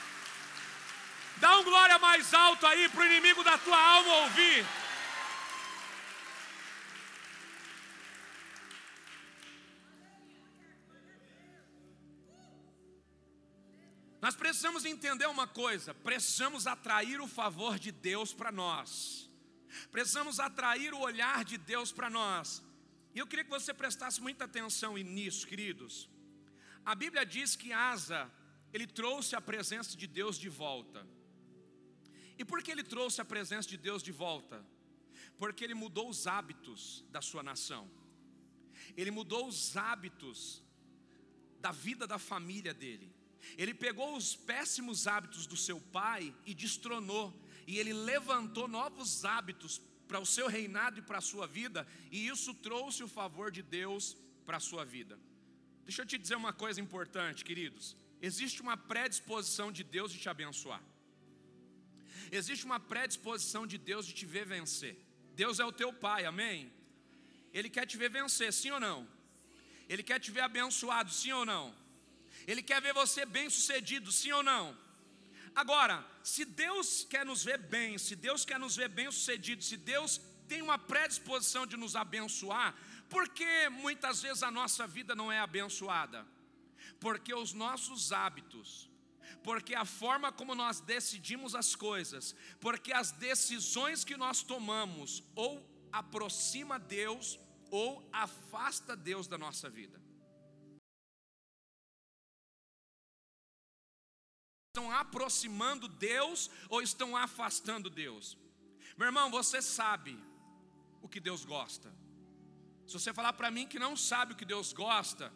Dá 1.40 1.58
um 1.58 1.64
glória 1.64 1.98
mais 1.98 2.34
alto 2.34 2.66
aí 2.68 2.90
para 2.90 3.02
o 3.02 3.06
inimigo 3.06 3.44
da 3.44 3.58
tua 3.58 3.80
alma 3.80 4.14
ouvir. 4.24 4.66
Nós 14.22 14.36
precisamos 14.36 14.84
entender 14.84 15.28
uma 15.28 15.48
coisa: 15.48 15.94
precisamos 15.94 16.68
atrair 16.68 17.22
o 17.22 17.28
favor 17.28 17.80
de 17.80 17.92
Deus 17.92 18.34
para 18.34 18.52
nós, 18.52 19.30
precisamos 19.92 20.42
atrair 20.42 20.94
o 20.94 21.00
olhar 21.00 21.46
de 21.46 21.58
Deus 21.58 21.92
para 21.92 22.10
nós. 22.10 22.62
E 23.16 23.20
eu 23.20 23.26
queria 23.26 23.46
que 23.46 23.50
você 23.50 23.74
prestasse 23.74 24.22
muita 24.22 24.44
atenção 24.44 24.98
nisso, 24.98 25.48
queridos. 25.48 26.10
A 26.86 26.94
Bíblia 26.94 27.26
diz 27.26 27.56
que 27.56 27.72
Asa, 27.72 28.30
ele 28.74 28.86
trouxe 28.86 29.36
a 29.36 29.42
presença 29.42 29.96
de 29.96 30.06
Deus 30.06 30.38
de 30.38 30.50
volta. 30.50 31.08
E 32.40 32.46
por 32.46 32.64
que 32.64 32.72
ele 32.72 32.84
trouxe 32.84 33.20
a 33.20 33.26
presença 33.26 33.68
de 33.68 33.78
Deus 33.78 34.02
de 34.02 34.14
volta? 34.14 34.66
Porque 35.38 35.64
ele 35.64 35.74
mudou 35.74 36.10
os 36.10 36.26
hábitos 36.26 37.04
da 37.12 37.22
sua 37.22 37.44
nação, 37.44 37.90
ele 38.96 39.12
mudou 39.12 39.46
os 39.46 39.76
hábitos 39.76 40.64
da 41.60 41.72
vida 41.72 42.08
da 42.08 42.18
família 42.18 42.74
dele. 42.74 43.14
Ele 43.58 43.74
pegou 43.74 44.16
os 44.16 44.36
péssimos 44.36 45.08
hábitos 45.08 45.46
do 45.46 45.58
seu 45.58 45.80
pai 45.80 46.34
e 46.46 46.54
destronou, 46.54 47.34
e 47.68 47.78
ele 47.78 47.94
levantou 47.94 48.68
novos 48.68 49.26
hábitos 49.26 49.82
para 50.08 50.20
o 50.20 50.26
seu 50.26 50.48
reinado 50.48 51.00
e 51.00 51.02
para 51.02 51.20
a 51.20 51.22
sua 51.22 51.46
vida, 51.46 51.88
e 52.12 52.28
isso 52.28 52.54
trouxe 52.54 53.04
o 53.04 53.08
favor 53.08 53.52
de 53.52 53.62
Deus 53.62 54.18
para 54.46 54.58
a 54.58 54.60
sua 54.60 54.84
vida. 54.84 55.20
Deixa 55.86 56.02
eu 56.02 56.06
te 56.06 56.18
dizer 56.18 56.36
uma 56.36 56.54
coisa 56.54 56.80
importante, 56.82 57.46
queridos: 57.46 57.96
existe 58.22 58.62
uma 58.62 58.78
predisposição 58.78 59.72
de 59.72 59.84
Deus 59.84 60.12
de 60.12 60.20
te 60.20 60.30
abençoar. 60.30 60.84
Existe 62.32 62.66
uma 62.66 62.80
predisposição 62.80 63.66
de 63.66 63.78
Deus 63.78 64.06
de 64.06 64.14
te 64.14 64.26
ver 64.26 64.46
vencer. 64.46 64.98
Deus 65.36 65.60
é 65.60 65.66
o 65.66 65.72
teu 65.72 65.92
pai, 65.92 66.26
amém? 66.26 66.72
Ele 67.54 67.70
quer 67.70 67.86
te 67.86 67.98
ver 67.98 68.10
vencer, 68.10 68.52
sim 68.54 68.72
ou 68.72 68.80
não? 68.80 69.08
Ele 69.88 70.04
quer 70.04 70.20
te 70.20 70.32
ver 70.32 70.42
abençoado, 70.42 71.12
sim 71.12 71.32
ou 71.32 71.46
não? 71.46 71.76
Ele 72.46 72.62
quer 72.62 72.82
ver 72.82 72.94
você 72.94 73.26
bem 73.26 73.50
sucedido, 73.50 74.12
sim 74.12 74.32
ou 74.32 74.44
não? 74.44 74.78
Agora, 75.56 76.06
se 76.24 76.46
Deus 76.46 77.06
quer 77.10 77.26
nos 77.26 77.44
ver 77.44 77.58
bem, 77.58 77.98
se 77.98 78.16
Deus 78.16 78.46
quer 78.46 78.60
nos 78.60 78.76
ver 78.76 78.90
bem 78.90 79.12
sucedido, 79.12 79.64
se 79.64 79.78
Deus 79.78 80.22
tem 80.48 80.62
uma 80.62 80.78
predisposição 80.78 81.66
de 81.66 81.78
nos 81.78 81.96
abençoar, 81.96 82.76
por 83.10 83.30
que 83.30 83.70
muitas 83.70 84.22
vezes 84.22 84.44
a 84.44 84.52
nossa 84.52 84.86
vida 84.88 85.16
não 85.16 85.32
é 85.32 85.40
abençoada? 85.40 86.26
Porque 87.00 87.34
os 87.34 87.54
nossos 87.54 88.12
hábitos, 88.12 88.89
porque 89.44 89.76
a 89.76 89.86
forma 89.86 90.32
como 90.32 90.56
nós 90.56 90.80
decidimos 90.82 91.56
as 91.56 91.76
coisas, 91.76 92.36
porque 92.60 92.92
as 92.94 93.12
decisões 93.12 94.04
que 94.04 94.18
nós 94.18 94.44
tomamos 94.44 95.24
ou 95.36 95.66
aproxima 95.92 96.78
Deus 96.80 97.40
ou 97.72 98.08
afasta 98.12 98.96
Deus 98.96 99.28
da 99.28 99.38
nossa 99.38 99.70
vida. 99.70 100.00
Estão 104.70 104.92
aproximando 104.92 105.88
Deus 105.88 106.50
ou 106.70 106.82
estão 106.82 107.18
afastando 107.18 107.90
Deus? 107.90 108.38
Meu 108.98 109.08
irmão, 109.08 109.32
você 109.32 109.62
sabe 109.62 110.18
o 111.02 111.10
que 111.10 111.20
Deus 111.20 111.44
gosta. 111.44 111.94
Se 112.86 112.94
você 112.94 113.14
falar 113.14 113.34
para 113.34 113.52
mim 113.52 113.68
que 113.68 113.80
não 113.80 113.96
sabe 113.96 114.34
o 114.34 114.36
que 114.36 114.46
Deus 114.46 114.74
gosta, 114.74 115.34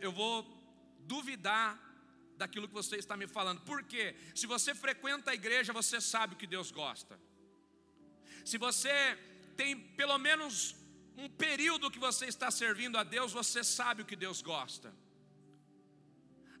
eu 0.00 0.12
vou 0.12 0.44
duvidar 1.00 1.85
daquilo 2.36 2.68
que 2.68 2.74
você 2.74 2.96
está 2.96 3.16
me 3.16 3.26
falando. 3.26 3.60
Por 3.62 3.82
quê? 3.82 4.14
Se 4.34 4.46
você 4.46 4.74
frequenta 4.74 5.30
a 5.30 5.34
igreja, 5.34 5.72
você 5.72 6.00
sabe 6.00 6.34
o 6.34 6.36
que 6.36 6.46
Deus 6.46 6.70
gosta. 6.70 7.18
Se 8.44 8.58
você 8.58 9.18
tem 9.56 9.76
pelo 9.76 10.18
menos 10.18 10.76
um 11.16 11.28
período 11.28 11.90
que 11.90 11.98
você 11.98 12.26
está 12.26 12.50
servindo 12.50 12.98
a 12.98 13.02
Deus, 13.02 13.32
você 13.32 13.64
sabe 13.64 14.02
o 14.02 14.04
que 14.04 14.16
Deus 14.16 14.42
gosta. 14.42 14.94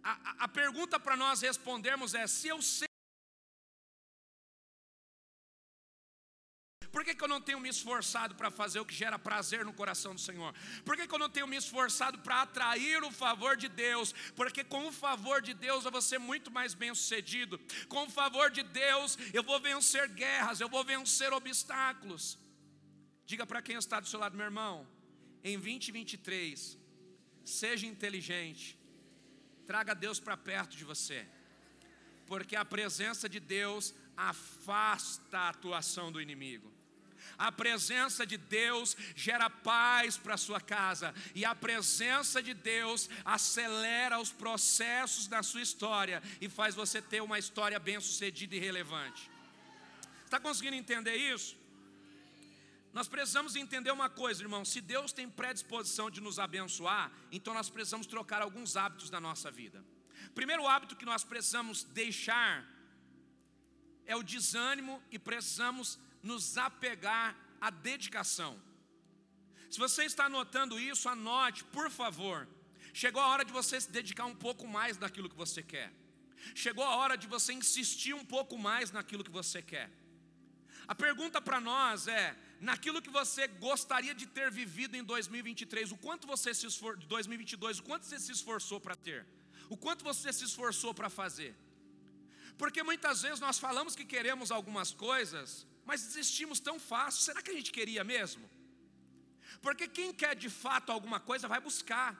A, 0.02 0.12
a, 0.12 0.44
a 0.44 0.48
pergunta 0.48 0.98
para 0.98 1.16
nós 1.16 1.40
respondermos 1.42 2.14
é: 2.14 2.26
se 2.26 2.48
eu 2.48 2.60
sei 2.62 2.85
Por 6.96 7.04
que, 7.04 7.14
que 7.14 7.22
eu 7.22 7.28
não 7.28 7.42
tenho 7.42 7.60
me 7.60 7.68
esforçado 7.68 8.34
para 8.34 8.50
fazer 8.50 8.80
o 8.80 8.84
que 8.86 8.94
gera 8.94 9.18
prazer 9.18 9.62
no 9.66 9.72
coração 9.80 10.14
do 10.14 10.20
Senhor? 10.20 10.54
Por 10.82 10.96
que, 10.96 11.06
que 11.06 11.14
eu 11.14 11.18
não 11.18 11.28
tenho 11.28 11.46
me 11.46 11.54
esforçado 11.54 12.18
para 12.20 12.40
atrair 12.40 13.04
o 13.04 13.10
favor 13.10 13.54
de 13.54 13.68
Deus? 13.68 14.14
Porque 14.34 14.64
com 14.64 14.86
o 14.86 14.90
favor 14.90 15.42
de 15.42 15.52
Deus 15.52 15.84
eu 15.84 15.90
vou 15.90 16.00
ser 16.00 16.18
muito 16.18 16.50
mais 16.50 16.72
bem 16.72 16.94
sucedido. 16.94 17.60
Com 17.86 18.04
o 18.04 18.10
favor 18.10 18.50
de 18.50 18.62
Deus 18.62 19.18
eu 19.34 19.42
vou 19.42 19.60
vencer 19.60 20.08
guerras, 20.08 20.58
eu 20.58 20.70
vou 20.70 20.82
vencer 20.82 21.34
obstáculos. 21.34 22.38
Diga 23.26 23.44
para 23.46 23.60
quem 23.60 23.76
está 23.76 24.00
do 24.00 24.08
seu 24.08 24.18
lado, 24.18 24.34
meu 24.34 24.46
irmão, 24.46 24.88
em 25.44 25.58
2023, 25.58 26.78
seja 27.44 27.86
inteligente, 27.86 28.78
traga 29.66 29.94
Deus 29.94 30.18
para 30.18 30.34
perto 30.34 30.74
de 30.74 30.84
você, 30.92 31.28
porque 32.24 32.56
a 32.56 32.64
presença 32.64 33.28
de 33.28 33.38
Deus 33.38 33.94
afasta 34.16 35.40
a 35.40 35.50
atuação 35.50 36.10
do 36.10 36.22
inimigo. 36.22 36.74
A 37.38 37.50
presença 37.52 38.26
de 38.26 38.36
Deus 38.36 38.96
gera 39.14 39.48
paz 39.50 40.16
para 40.16 40.34
a 40.34 40.38
sua 40.38 40.60
casa, 40.60 41.14
e 41.34 41.44
a 41.44 41.54
presença 41.54 42.42
de 42.42 42.54
Deus 42.54 43.08
acelera 43.24 44.18
os 44.18 44.32
processos 44.32 45.26
da 45.26 45.42
sua 45.42 45.62
história 45.62 46.22
e 46.40 46.48
faz 46.48 46.74
você 46.74 47.00
ter 47.02 47.22
uma 47.22 47.38
história 47.38 47.78
bem-sucedida 47.78 48.56
e 48.56 48.58
relevante. 48.58 49.30
Está 50.24 50.40
conseguindo 50.40 50.76
entender 50.76 51.16
isso? 51.16 51.56
Nós 52.92 53.08
precisamos 53.08 53.54
entender 53.56 53.90
uma 53.90 54.08
coisa, 54.08 54.42
irmão: 54.42 54.64
se 54.64 54.80
Deus 54.80 55.12
tem 55.12 55.28
predisposição 55.28 56.10
de 56.10 56.20
nos 56.20 56.38
abençoar, 56.38 57.12
então 57.30 57.52
nós 57.52 57.68
precisamos 57.68 58.06
trocar 58.06 58.40
alguns 58.40 58.74
hábitos 58.74 59.10
da 59.10 59.20
nossa 59.20 59.50
vida. 59.50 59.84
Primeiro 60.34 60.66
hábito 60.66 60.96
que 60.96 61.04
nós 61.04 61.22
precisamos 61.22 61.84
deixar 61.84 62.64
é 64.06 64.16
o 64.16 64.22
desânimo 64.22 65.02
e 65.10 65.18
precisamos 65.18 65.98
nos 66.30 66.58
apegar 66.68 67.26
à 67.60 67.70
dedicação. 67.70 68.52
Se 69.72 69.78
você 69.84 70.02
está 70.04 70.24
anotando 70.26 70.78
isso, 70.78 71.08
anote, 71.08 71.64
por 71.76 71.88
favor. 71.90 72.38
Chegou 73.02 73.22
a 73.22 73.28
hora 73.28 73.44
de 73.48 73.52
você 73.52 73.80
se 73.84 73.90
dedicar 73.98 74.26
um 74.26 74.38
pouco 74.46 74.66
mais 74.76 74.98
naquilo 75.04 75.28
que 75.32 75.36
você 75.44 75.62
quer. 75.62 75.90
Chegou 76.54 76.84
a 76.84 76.96
hora 76.96 77.16
de 77.22 77.26
você 77.26 77.52
insistir 77.52 78.14
um 78.14 78.24
pouco 78.24 78.56
mais 78.68 78.90
naquilo 78.96 79.24
que 79.24 79.30
você 79.30 79.60
quer. 79.72 79.90
A 80.86 80.94
pergunta 80.94 81.40
para 81.40 81.60
nós 81.60 82.06
é: 82.06 82.36
naquilo 82.60 83.02
que 83.02 83.10
você 83.10 83.46
gostaria 83.68 84.14
de 84.14 84.26
ter 84.26 84.50
vivido 84.50 84.96
em 84.96 85.04
2023, 85.04 85.92
o 85.92 85.98
quanto 86.06 86.26
você 86.26 86.54
se 86.54 86.66
esfor 86.66 86.96
2022, 86.96 87.80
o 87.80 87.82
quanto 87.82 88.06
você 88.06 88.18
se 88.18 88.32
esforçou 88.32 88.80
para 88.80 88.94
ter? 88.94 89.26
O 89.68 89.76
quanto 89.76 90.04
você 90.04 90.32
se 90.32 90.44
esforçou 90.44 90.94
para 90.94 91.10
fazer? 91.10 91.54
Porque 92.56 92.82
muitas 92.82 93.22
vezes 93.22 93.40
nós 93.40 93.58
falamos 93.58 93.94
que 93.94 94.04
queremos 94.04 94.50
algumas 94.50 94.92
coisas, 94.92 95.66
mas 95.86 96.02
desistimos 96.02 96.60
tão 96.60 96.78
fácil. 96.78 97.22
Será 97.22 97.40
que 97.40 97.50
a 97.50 97.54
gente 97.54 97.72
queria 97.72 98.02
mesmo? 98.04 98.44
Porque 99.62 99.86
quem 99.88 100.12
quer 100.12 100.34
de 100.34 100.50
fato 100.50 100.90
alguma 100.92 101.20
coisa 101.20 101.48
vai 101.48 101.60
buscar. 101.60 102.10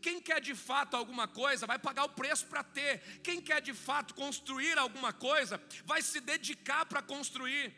Quem 0.00 0.20
quer 0.20 0.40
de 0.40 0.54
fato 0.54 0.96
alguma 0.96 1.28
coisa 1.28 1.66
vai 1.66 1.78
pagar 1.78 2.04
o 2.04 2.08
preço 2.08 2.46
para 2.46 2.64
ter. 2.64 3.20
Quem 3.22 3.40
quer 3.40 3.60
de 3.60 3.74
fato 3.74 4.14
construir 4.14 4.78
alguma 4.78 5.12
coisa 5.12 5.60
vai 5.84 6.00
se 6.00 6.20
dedicar 6.20 6.86
para 6.86 7.02
construir. 7.02 7.72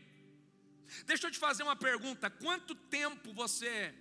Deixa 1.04 1.26
eu 1.26 1.30
te 1.30 1.38
fazer 1.38 1.64
uma 1.64 1.74
pergunta: 1.74 2.30
quanto 2.30 2.74
tempo 2.74 3.32
você 3.32 3.92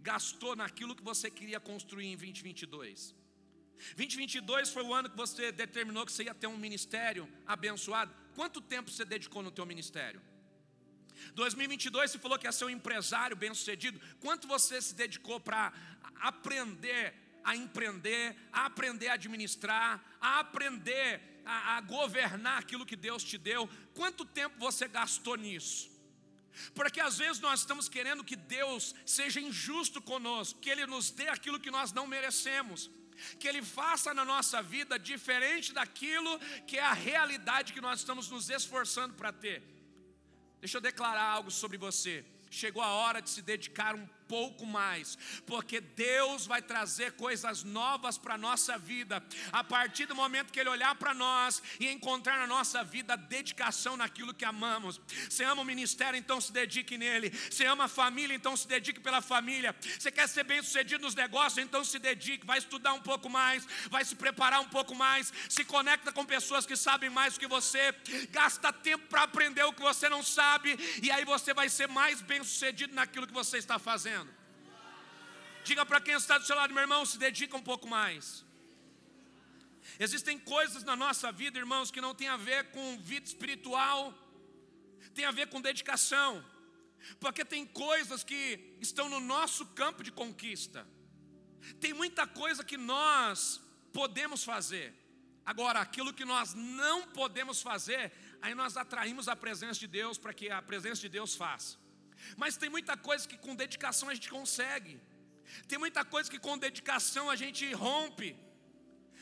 gastou 0.00 0.56
naquilo 0.56 0.96
que 0.96 1.04
você 1.04 1.30
queria 1.30 1.60
construir 1.60 2.06
em 2.06 2.16
2022? 2.16 3.14
2022 3.96 4.70
foi 4.70 4.82
o 4.82 4.92
ano 4.94 5.10
que 5.10 5.16
você 5.16 5.50
determinou 5.50 6.04
que 6.06 6.12
você 6.12 6.24
ia 6.24 6.34
ter 6.34 6.48
um 6.48 6.56
ministério 6.56 7.28
abençoado. 7.46 8.12
Quanto 8.34 8.60
tempo 8.60 8.90
você 8.90 9.04
dedicou 9.04 9.42
no 9.42 9.50
teu 9.50 9.66
ministério? 9.66 10.20
2022 11.34 12.10
você 12.10 12.18
falou 12.18 12.38
que 12.38 12.46
ia 12.46 12.52
ser 12.52 12.64
um 12.64 12.70
empresário 12.70 13.36
bem-sucedido. 13.36 14.00
Quanto 14.20 14.46
você 14.46 14.80
se 14.80 14.94
dedicou 14.94 15.40
para 15.40 15.72
aprender 16.20 17.14
a 17.44 17.56
empreender, 17.56 18.36
a 18.52 18.66
aprender 18.66 19.08
a 19.08 19.14
administrar, 19.14 20.02
a 20.20 20.40
aprender 20.40 21.20
a, 21.44 21.76
a 21.76 21.80
governar 21.80 22.58
aquilo 22.58 22.86
que 22.86 22.96
Deus 22.96 23.24
te 23.24 23.36
deu? 23.36 23.68
Quanto 23.94 24.24
tempo 24.24 24.58
você 24.58 24.86
gastou 24.86 25.36
nisso? 25.36 25.90
Porque 26.74 27.00
às 27.00 27.18
vezes 27.18 27.40
nós 27.40 27.60
estamos 27.60 27.88
querendo 27.88 28.24
que 28.24 28.36
Deus 28.36 28.94
seja 29.06 29.40
injusto 29.40 30.00
conosco, 30.00 30.60
que 30.60 30.70
Ele 30.70 30.86
nos 30.86 31.10
dê 31.10 31.28
aquilo 31.28 31.58
que 31.58 31.70
nós 31.70 31.92
não 31.92 32.06
merecemos, 32.06 32.90
que 33.38 33.48
Ele 33.48 33.62
faça 33.62 34.12
na 34.12 34.24
nossa 34.24 34.62
vida 34.62 34.98
diferente 34.98 35.72
daquilo 35.72 36.38
que 36.66 36.78
é 36.78 36.82
a 36.82 36.92
realidade 36.92 37.72
que 37.72 37.80
nós 37.80 38.00
estamos 38.00 38.28
nos 38.28 38.50
esforçando 38.50 39.14
para 39.14 39.32
ter. 39.32 39.71
Deixa 40.62 40.76
eu 40.76 40.80
declarar 40.80 41.24
algo 41.24 41.50
sobre 41.50 41.76
você. 41.76 42.24
Chegou 42.48 42.80
a 42.80 42.92
hora 42.92 43.20
de 43.20 43.28
se 43.28 43.42
dedicar 43.42 43.96
um 43.96 44.06
pouco 44.32 44.64
mais, 44.64 45.18
porque 45.44 45.78
Deus 45.78 46.46
vai 46.46 46.62
trazer 46.62 47.12
coisas 47.12 47.62
novas 47.62 48.16
para 48.16 48.36
a 48.36 48.38
nossa 48.38 48.78
vida, 48.78 49.22
a 49.52 49.62
partir 49.62 50.06
do 50.06 50.14
momento 50.14 50.50
que 50.50 50.58
Ele 50.58 50.70
olhar 50.70 50.94
para 50.94 51.12
nós 51.12 51.62
e 51.78 51.86
encontrar 51.86 52.38
na 52.38 52.46
nossa 52.46 52.82
vida 52.82 53.14
dedicação 53.14 53.94
naquilo 53.94 54.32
que 54.32 54.46
amamos. 54.46 54.98
Você 55.28 55.44
ama 55.44 55.60
o 55.60 55.66
ministério, 55.66 56.16
então 56.16 56.40
se 56.40 56.50
dedique 56.50 56.96
nele. 56.96 57.28
Você 57.50 57.66
ama 57.66 57.84
a 57.84 57.88
família, 57.88 58.34
então 58.34 58.56
se 58.56 58.66
dedique 58.66 59.00
pela 59.00 59.20
família. 59.20 59.76
Você 59.98 60.10
quer 60.10 60.26
ser 60.26 60.44
bem 60.44 60.62
sucedido 60.62 61.02
nos 61.04 61.14
negócios, 61.14 61.58
então 61.58 61.84
se 61.84 61.98
dedique. 61.98 62.46
Vai 62.46 62.56
estudar 62.56 62.94
um 62.94 63.02
pouco 63.02 63.28
mais, 63.28 63.66
vai 63.90 64.02
se 64.02 64.16
preparar 64.16 64.60
um 64.60 64.68
pouco 64.68 64.94
mais, 64.94 65.30
se 65.46 65.62
conecta 65.62 66.10
com 66.10 66.24
pessoas 66.24 66.64
que 66.64 66.74
sabem 66.74 67.10
mais 67.10 67.36
que 67.36 67.46
você, 67.46 67.94
gasta 68.30 68.72
tempo 68.72 69.06
para 69.08 69.24
aprender 69.24 69.64
o 69.64 69.74
que 69.74 69.82
você 69.82 70.08
não 70.08 70.22
sabe, 70.22 70.78
e 71.02 71.10
aí 71.10 71.26
você 71.26 71.52
vai 71.52 71.68
ser 71.68 71.86
mais 71.86 72.22
bem 72.22 72.42
sucedido 72.42 72.94
naquilo 72.94 73.26
que 73.26 73.34
você 73.34 73.58
está 73.58 73.78
fazendo. 73.78 74.21
Diga 75.64 75.84
para 75.86 76.00
quem 76.00 76.14
está 76.14 76.38
do 76.38 76.46
seu 76.46 76.56
lado, 76.56 76.74
meu 76.74 76.82
irmão, 76.82 77.04
se 77.06 77.18
dedica 77.18 77.56
um 77.56 77.62
pouco 77.62 77.86
mais. 77.86 78.44
Existem 79.98 80.38
coisas 80.38 80.82
na 80.82 80.96
nossa 80.96 81.30
vida, 81.30 81.58
irmãos, 81.58 81.90
que 81.90 82.00
não 82.00 82.14
tem 82.14 82.28
a 82.28 82.36
ver 82.36 82.70
com 82.70 82.98
vida 82.98 83.26
espiritual, 83.26 84.12
tem 85.14 85.24
a 85.24 85.30
ver 85.30 85.48
com 85.48 85.60
dedicação. 85.60 86.44
Porque 87.20 87.44
tem 87.44 87.66
coisas 87.66 88.22
que 88.22 88.76
estão 88.80 89.08
no 89.08 89.20
nosso 89.20 89.66
campo 89.66 90.02
de 90.02 90.12
conquista. 90.12 90.86
Tem 91.80 91.92
muita 91.92 92.26
coisa 92.26 92.64
que 92.64 92.76
nós 92.76 93.60
podemos 93.92 94.44
fazer. 94.44 94.94
Agora, 95.44 95.80
aquilo 95.80 96.12
que 96.12 96.24
nós 96.24 96.54
não 96.54 97.08
podemos 97.08 97.60
fazer, 97.60 98.12
aí 98.40 98.54
nós 98.54 98.76
atraímos 98.76 99.28
a 99.28 99.34
presença 99.34 99.80
de 99.80 99.88
Deus 99.88 100.16
para 100.16 100.32
que 100.32 100.48
a 100.50 100.62
presença 100.62 101.00
de 101.00 101.08
Deus 101.08 101.34
faça. 101.34 101.76
Mas 102.36 102.56
tem 102.56 102.70
muita 102.70 102.96
coisa 102.96 103.26
que 103.26 103.36
com 103.36 103.54
dedicação 103.54 104.08
a 104.08 104.14
gente 104.14 104.30
consegue. 104.30 105.00
Tem 105.68 105.78
muita 105.78 106.04
coisa 106.04 106.30
que 106.30 106.38
com 106.38 106.56
dedicação 106.58 107.30
a 107.30 107.36
gente 107.36 107.72
rompe, 107.72 108.36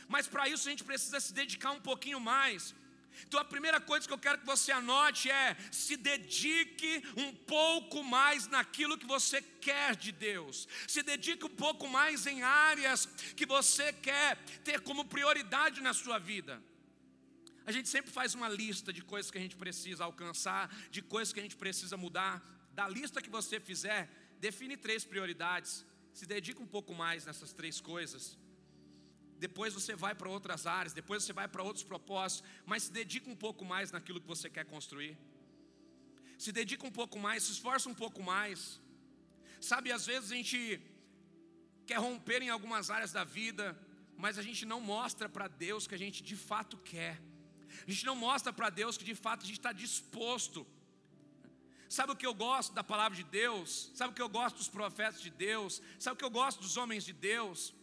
mas 0.09 0.27
para 0.27 0.49
isso 0.49 0.67
a 0.69 0.71
gente 0.71 0.85
precisa 0.85 1.21
se 1.21 1.33
dedicar 1.33 1.73
um 1.73 1.81
pouquinho 1.81 2.21
mais. 2.21 2.75
Então 3.27 3.41
a 3.41 3.45
primeira 3.45 3.81
coisa 3.81 4.07
que 4.07 4.13
eu 4.13 4.19
quero 4.19 4.39
que 4.39 4.47
você 4.47 4.73
anote 4.73 5.31
é: 5.31 5.57
se 5.71 5.97
dedique 5.97 7.03
um 7.17 7.33
pouco 7.35 8.03
mais 8.03 8.47
naquilo 8.47 8.99
que 8.99 9.07
você 9.07 9.43
quer 9.43 9.97
de 9.97 10.13
Deus. 10.13 10.69
Se 10.87 11.03
dedique 11.03 11.45
um 11.45 11.57
pouco 11.65 11.89
mais 11.89 12.27
em 12.27 12.43
áreas 12.43 13.07
que 13.37 13.47
você 13.47 13.93
quer 13.93 14.37
ter 14.65 14.81
como 14.81 15.05
prioridade 15.05 15.81
na 15.81 15.93
sua 15.93 16.19
vida. 16.19 16.63
A 17.67 17.73
gente 17.73 17.89
sempre 17.89 18.11
faz 18.11 18.35
uma 18.35 18.49
lista 18.49 18.93
de 18.93 19.03
coisas 19.03 19.31
que 19.31 19.39
a 19.39 19.41
gente 19.41 19.57
precisa 19.57 20.05
alcançar, 20.05 20.75
de 20.91 21.03
coisas 21.03 21.33
que 21.33 21.41
a 21.41 21.43
gente 21.43 21.57
precisa 21.57 21.97
mudar. 21.97 22.43
Da 22.73 22.89
lista 22.89 23.21
que 23.21 23.29
você 23.31 23.61
fizer, 23.61 24.09
define 24.41 24.77
três 24.77 25.05
prioridades 25.05 25.85
se 26.13 26.27
dedica 26.27 26.63
um 26.63 26.67
pouco 26.67 26.95
mais 26.95 27.25
nessas 27.25 27.53
três 27.53 27.81
coisas. 27.81 28.39
Depois 29.39 29.73
você 29.73 29.95
vai 29.95 30.15
para 30.15 30.29
outras 30.29 30.67
áreas, 30.67 30.93
depois 30.93 31.23
você 31.23 31.33
vai 31.33 31.49
para 31.49 31.63
outros 31.63 31.85
propósitos, 31.85 32.47
mas 32.67 32.85
se 32.85 32.93
dedica 32.93 33.29
um 33.31 33.37
pouco 33.37 33.65
mais 33.65 33.91
naquilo 33.91 34.21
que 34.21 34.27
você 34.27 34.51
quer 34.51 34.65
construir. 34.65 35.17
Se 36.39 36.53
dedica 36.53 36.87
um 36.87 36.91
pouco 37.01 37.19
mais, 37.19 37.45
se 37.45 37.53
esforça 37.53 37.89
um 37.89 37.95
pouco 37.95 38.23
mais. 38.23 38.81
Sabe, 39.61 39.93
às 39.93 40.05
vezes 40.07 40.31
a 40.31 40.35
gente 40.35 40.81
quer 41.87 41.99
romper 41.99 42.43
em 42.43 42.51
algumas 42.51 42.91
áreas 42.91 43.13
da 43.13 43.25
vida, 43.25 43.65
mas 44.17 44.39
a 44.39 44.43
gente 44.43 44.65
não 44.67 44.81
mostra 44.81 45.29
para 45.29 45.49
Deus 45.49 45.87
que 45.87 45.95
a 45.95 46.03
gente 46.05 46.23
de 46.23 46.37
fato 46.37 46.77
quer. 46.93 47.21
A 47.87 47.91
gente 47.91 48.05
não 48.05 48.17
mostra 48.17 48.53
para 48.53 48.69
Deus 48.69 48.99
que 48.99 49.05
de 49.05 49.15
fato 49.15 49.45
a 49.45 49.47
gente 49.47 49.59
está 49.59 49.73
disposto 49.73 50.67
Sabe 51.97 52.13
o 52.13 52.17
que 52.17 52.25
eu 52.25 52.33
gosto 52.33 52.73
da 52.73 52.85
palavra 52.85 53.17
de 53.17 53.25
Deus? 53.25 53.91
Sabe 53.95 54.13
o 54.13 54.15
que 54.15 54.23
eu 54.23 54.29
gosto 54.29 54.59
dos 54.59 54.69
profetas 54.69 55.21
de 55.21 55.29
Deus? 55.29 55.83
Sabe 55.99 56.15
o 56.15 56.17
que 56.17 56.25
eu 56.25 56.31
gosto 56.31 56.61
dos 56.61 56.77
homens 56.77 57.05
de 57.05 57.13
Deus? 57.13 57.75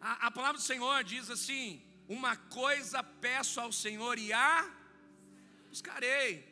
A, 0.00 0.28
a 0.28 0.30
palavra 0.30 0.58
do 0.58 0.62
Senhor 0.62 1.02
diz 1.02 1.28
assim: 1.28 1.82
Uma 2.08 2.36
coisa 2.36 3.02
peço 3.02 3.60
ao 3.60 3.72
Senhor 3.72 4.20
e 4.20 4.32
a 4.32 4.72
buscarei. 5.68 6.46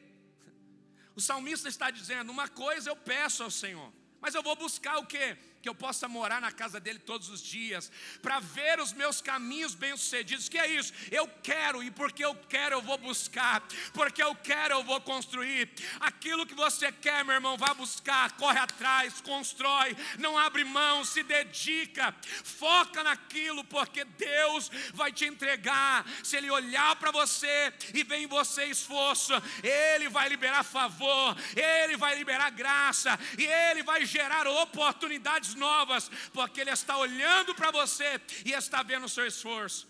O 1.14 1.20
salmista 1.20 1.68
está 1.68 1.88
dizendo: 1.88 2.32
Uma 2.32 2.48
coisa 2.48 2.90
eu 2.90 2.96
peço 2.96 3.44
ao 3.44 3.50
Senhor, 3.50 3.92
mas 4.20 4.34
eu 4.34 4.42
vou 4.42 4.56
buscar 4.56 4.98
o 4.98 5.06
que? 5.06 5.38
Que 5.62 5.68
eu 5.68 5.74
possa 5.74 6.08
morar 6.08 6.40
na 6.40 6.50
casa 6.50 6.80
dele 6.80 6.98
todos 6.98 7.28
os 7.28 7.40
dias, 7.40 7.90
para 8.20 8.40
ver 8.40 8.80
os 8.80 8.92
meus 8.92 9.20
caminhos 9.22 9.74
bem-sucedidos. 9.74 10.48
Que 10.48 10.58
é 10.58 10.66
isso? 10.66 10.92
Eu 11.10 11.28
quero, 11.42 11.82
e 11.82 11.90
porque 11.90 12.24
eu 12.24 12.34
quero, 12.34 12.74
eu 12.74 12.82
vou 12.82 12.98
buscar, 12.98 13.62
porque 13.94 14.20
eu 14.22 14.34
quero, 14.34 14.74
eu 14.74 14.82
vou 14.82 15.00
construir. 15.00 15.70
Aquilo 16.00 16.44
que 16.44 16.54
você 16.54 16.90
quer, 16.90 17.24
meu 17.24 17.34
irmão, 17.34 17.56
vá 17.56 17.72
buscar, 17.72 18.32
corre 18.32 18.58
atrás, 18.58 19.20
constrói, 19.20 19.96
não 20.18 20.36
abre 20.36 20.64
mão, 20.64 21.04
se 21.04 21.22
dedica, 21.22 22.14
foca 22.42 23.04
naquilo, 23.04 23.62
porque 23.64 24.04
Deus 24.04 24.68
vai 24.94 25.12
te 25.12 25.24
entregar. 25.24 26.04
Se 26.24 26.36
Ele 26.36 26.50
olhar 26.50 26.96
para 26.96 27.12
você 27.12 27.72
e 27.94 28.02
ver 28.02 28.16
em 28.16 28.26
você 28.26 28.64
esforço, 28.64 29.32
Ele 29.62 30.08
vai 30.08 30.28
liberar 30.28 30.64
favor, 30.64 31.36
Ele 31.54 31.96
vai 31.96 32.16
liberar 32.16 32.50
graça, 32.50 33.16
e 33.38 33.46
Ele 33.46 33.84
vai 33.84 34.04
gerar 34.04 34.48
oportunidades 34.48 35.51
novas, 35.54 36.10
porque 36.32 36.60
Ele 36.60 36.70
está 36.70 36.96
olhando 36.96 37.54
para 37.54 37.70
você 37.70 38.20
e 38.44 38.52
está 38.52 38.82
vendo 38.82 39.06
o 39.06 39.14
seu 39.16 39.26
esforço. 39.26 39.86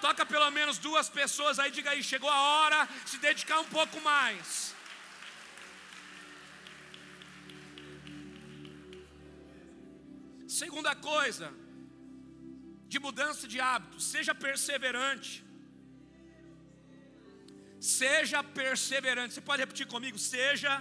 Toca 0.00 0.26
pelo 0.26 0.50
menos 0.50 0.78
duas 0.78 1.08
pessoas 1.08 1.58
aí, 1.58 1.70
diga 1.70 1.90
aí, 1.90 2.02
chegou 2.02 2.28
a 2.28 2.40
hora 2.40 2.88
de 3.04 3.10
se 3.10 3.18
dedicar 3.18 3.60
um 3.60 3.70
pouco 3.78 4.00
mais. 4.00 4.74
Segunda 10.46 10.94
coisa, 10.94 11.46
de 12.86 12.98
mudança 13.00 13.48
de 13.48 13.60
hábito, 13.60 13.98
seja 14.00 14.34
perseverante. 14.34 15.44
Seja 17.80 18.42
perseverante. 18.42 19.34
Você 19.34 19.40
pode 19.40 19.62
repetir 19.64 19.86
comigo? 19.86 20.18
Seja 20.18 20.72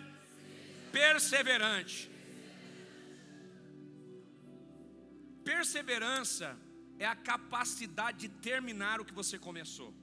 perseverante. 0.91 2.12
Perseverança 5.43 6.57
é 6.97 7.05
a 7.05 7.15
capacidade 7.15 8.17
de 8.23 8.29
terminar 8.49 9.01
o 9.01 9.05
que 9.05 9.13
você 9.13 9.37
começou. 9.37 9.93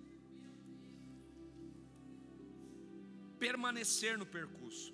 Permanecer 3.39 4.19
no 4.19 4.27
percurso. 4.27 4.93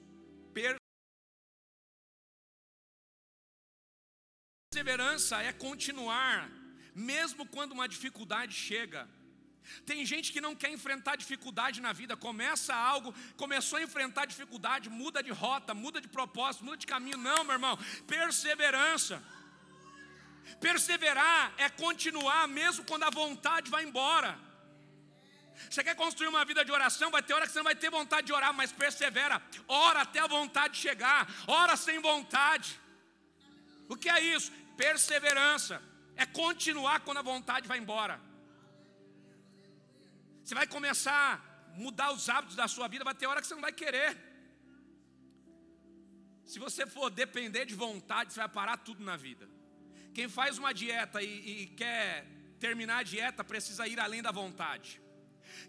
Perseverança 4.72 5.42
é 5.42 5.52
continuar, 5.52 6.50
mesmo 6.94 7.46
quando 7.46 7.72
uma 7.72 7.88
dificuldade 7.88 8.54
chega. 8.54 9.08
Tem 9.84 10.04
gente 10.06 10.32
que 10.32 10.40
não 10.40 10.54
quer 10.54 10.70
enfrentar 10.70 11.16
dificuldade 11.16 11.80
na 11.80 11.92
vida, 11.92 12.16
começa 12.16 12.74
algo, 12.74 13.12
começou 13.36 13.78
a 13.78 13.82
enfrentar 13.82 14.26
dificuldade, 14.26 14.88
muda 14.88 15.22
de 15.22 15.30
rota, 15.30 15.74
muda 15.74 16.00
de 16.00 16.08
propósito, 16.08 16.64
muda 16.64 16.76
de 16.76 16.86
caminho. 16.86 17.18
Não, 17.18 17.42
meu 17.44 17.54
irmão, 17.54 17.76
perseverança. 18.06 19.22
Perseverar 20.60 21.52
é 21.58 21.68
continuar 21.68 22.46
mesmo 22.48 22.84
quando 22.84 23.04
a 23.04 23.10
vontade 23.10 23.70
vai 23.70 23.84
embora. 23.84 24.38
Você 25.70 25.82
quer 25.82 25.94
construir 25.94 26.28
uma 26.28 26.44
vida 26.44 26.64
de 26.64 26.70
oração? 26.70 27.10
Vai 27.10 27.22
ter 27.22 27.34
hora 27.34 27.46
que 27.46 27.52
você 27.52 27.58
não 27.58 27.64
vai 27.64 27.74
ter 27.74 27.90
vontade 27.90 28.26
de 28.26 28.32
orar, 28.32 28.52
mas 28.52 28.72
persevera. 28.72 29.42
Ora 29.66 30.02
até 30.02 30.20
a 30.20 30.26
vontade 30.26 30.78
chegar. 30.78 31.26
Ora 31.46 31.76
sem 31.76 31.98
vontade. 31.98 32.78
O 33.88 33.96
que 33.96 34.08
é 34.08 34.20
isso? 34.20 34.52
Perseverança. 34.76 35.82
É 36.14 36.24
continuar 36.26 37.00
quando 37.00 37.18
a 37.18 37.22
vontade 37.22 37.68
vai 37.68 37.78
embora. 37.78 38.20
Você 40.44 40.54
vai 40.54 40.66
começar 40.66 41.42
a 41.74 41.78
mudar 41.78 42.12
os 42.12 42.28
hábitos 42.28 42.56
da 42.56 42.68
sua 42.68 42.86
vida, 42.88 43.04
vai 43.04 43.14
ter 43.14 43.26
hora 43.26 43.40
que 43.40 43.46
você 43.46 43.54
não 43.54 43.62
vai 43.62 43.72
querer. 43.72 44.16
Se 46.44 46.58
você 46.60 46.86
for 46.86 47.10
depender 47.10 47.64
de 47.64 47.74
vontade, 47.74 48.32
você 48.32 48.38
vai 48.38 48.48
parar 48.48 48.76
tudo 48.76 49.02
na 49.02 49.16
vida. 49.16 49.55
Quem 50.16 50.30
faz 50.30 50.56
uma 50.56 50.72
dieta 50.72 51.20
e, 51.20 51.62
e 51.62 51.66
quer 51.66 52.24
terminar 52.58 53.00
a 53.00 53.02
dieta 53.02 53.44
precisa 53.44 53.86
ir 53.86 54.00
além 54.00 54.22
da 54.22 54.32
vontade. 54.32 54.98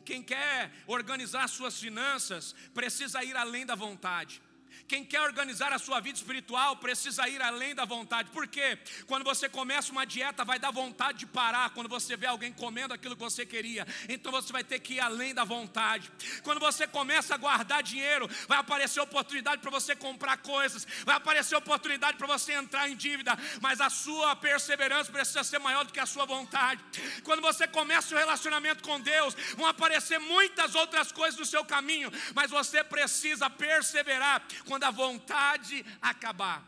Quem 0.05 0.23
quer 0.23 0.71
organizar 0.87 1.49
suas 1.49 1.77
finanças 1.77 2.55
precisa 2.73 3.21
ir 3.25 3.35
além 3.35 3.65
da 3.65 3.75
vontade. 3.75 4.41
Quem 4.87 5.03
quer 5.03 5.19
organizar 5.21 5.73
a 5.73 5.79
sua 5.79 5.99
vida 5.99 6.17
espiritual 6.17 6.77
precisa 6.77 7.27
ir 7.27 7.41
além 7.41 7.75
da 7.75 7.83
vontade. 7.83 8.29
Por 8.31 8.47
quê? 8.47 8.79
Quando 9.05 9.23
você 9.23 9.49
começa 9.49 9.91
uma 9.91 10.05
dieta, 10.05 10.45
vai 10.45 10.57
dar 10.57 10.71
vontade 10.71 11.19
de 11.19 11.25
parar. 11.25 11.71
Quando 11.71 11.89
você 11.89 12.15
vê 12.15 12.25
alguém 12.25 12.53
comendo 12.53 12.93
aquilo 12.93 13.15
que 13.15 13.21
você 13.21 13.45
queria, 13.45 13.85
então 14.07 14.31
você 14.31 14.53
vai 14.53 14.63
ter 14.63 14.79
que 14.79 14.93
ir 14.93 14.99
além 15.01 15.33
da 15.33 15.43
vontade. 15.43 16.09
Quando 16.41 16.59
você 16.59 16.87
começa 16.87 17.35
a 17.35 17.37
guardar 17.37 17.83
dinheiro, 17.83 18.29
vai 18.47 18.59
aparecer 18.59 19.01
oportunidade 19.01 19.61
para 19.61 19.69
você 19.69 19.93
comprar 19.93 20.37
coisas, 20.37 20.87
vai 21.03 21.17
aparecer 21.17 21.57
oportunidade 21.57 22.17
para 22.17 22.27
você 22.27 22.53
entrar 22.53 22.89
em 22.89 22.95
dívida, 22.95 23.37
mas 23.61 23.81
a 23.81 23.89
sua 23.89 24.37
perseverança 24.37 25.11
precisa 25.11 25.43
ser 25.43 25.59
maior 25.59 25.83
do 25.83 25.91
que 25.91 25.99
a 25.99 26.05
sua 26.05 26.25
vontade. 26.25 26.81
Quando 27.23 27.41
você 27.41 27.67
começa 27.67 28.15
o 28.15 28.17
relacionamento 28.17 28.81
com 28.83 29.01
Deus, 29.01 29.35
vão 29.57 29.65
aparecer 29.65 30.17
muitas 30.17 30.75
outras 30.75 31.11
coisas 31.11 31.37
no 31.37 31.45
seu 31.45 31.65
caminho, 31.65 32.09
mas 32.33 32.49
você 32.49 32.85
precisa 32.85 33.49
perseverar 33.49 34.41
quando 34.65 34.76
a 34.83 34.91
vontade 34.91 35.85
acabar. 36.01 36.63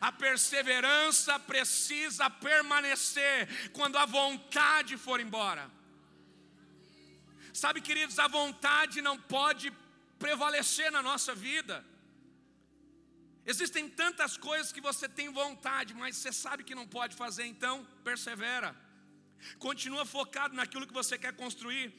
A 0.00 0.10
perseverança 0.10 1.38
precisa 1.38 2.28
permanecer 2.28 3.70
quando 3.72 3.96
a 3.96 4.04
vontade 4.04 4.96
for 4.96 5.20
embora. 5.20 5.70
Sabe, 7.52 7.80
queridos, 7.80 8.18
a 8.18 8.28
vontade 8.28 9.00
não 9.00 9.16
pode 9.18 9.72
prevalecer 10.18 10.90
na 10.90 11.02
nossa 11.02 11.34
vida. 11.34 11.84
Existem 13.46 13.88
tantas 13.88 14.36
coisas 14.36 14.72
que 14.72 14.80
você 14.80 15.08
tem 15.08 15.32
vontade, 15.32 15.94
mas 15.94 16.16
você 16.16 16.32
sabe 16.32 16.64
que 16.64 16.74
não 16.74 16.86
pode 16.86 17.14
fazer, 17.14 17.46
então 17.46 17.86
persevera. 18.02 18.74
Continua 19.58 20.04
focado 20.04 20.54
naquilo 20.54 20.86
que 20.86 20.92
você 20.92 21.16
quer 21.16 21.32
construir. 21.34 21.94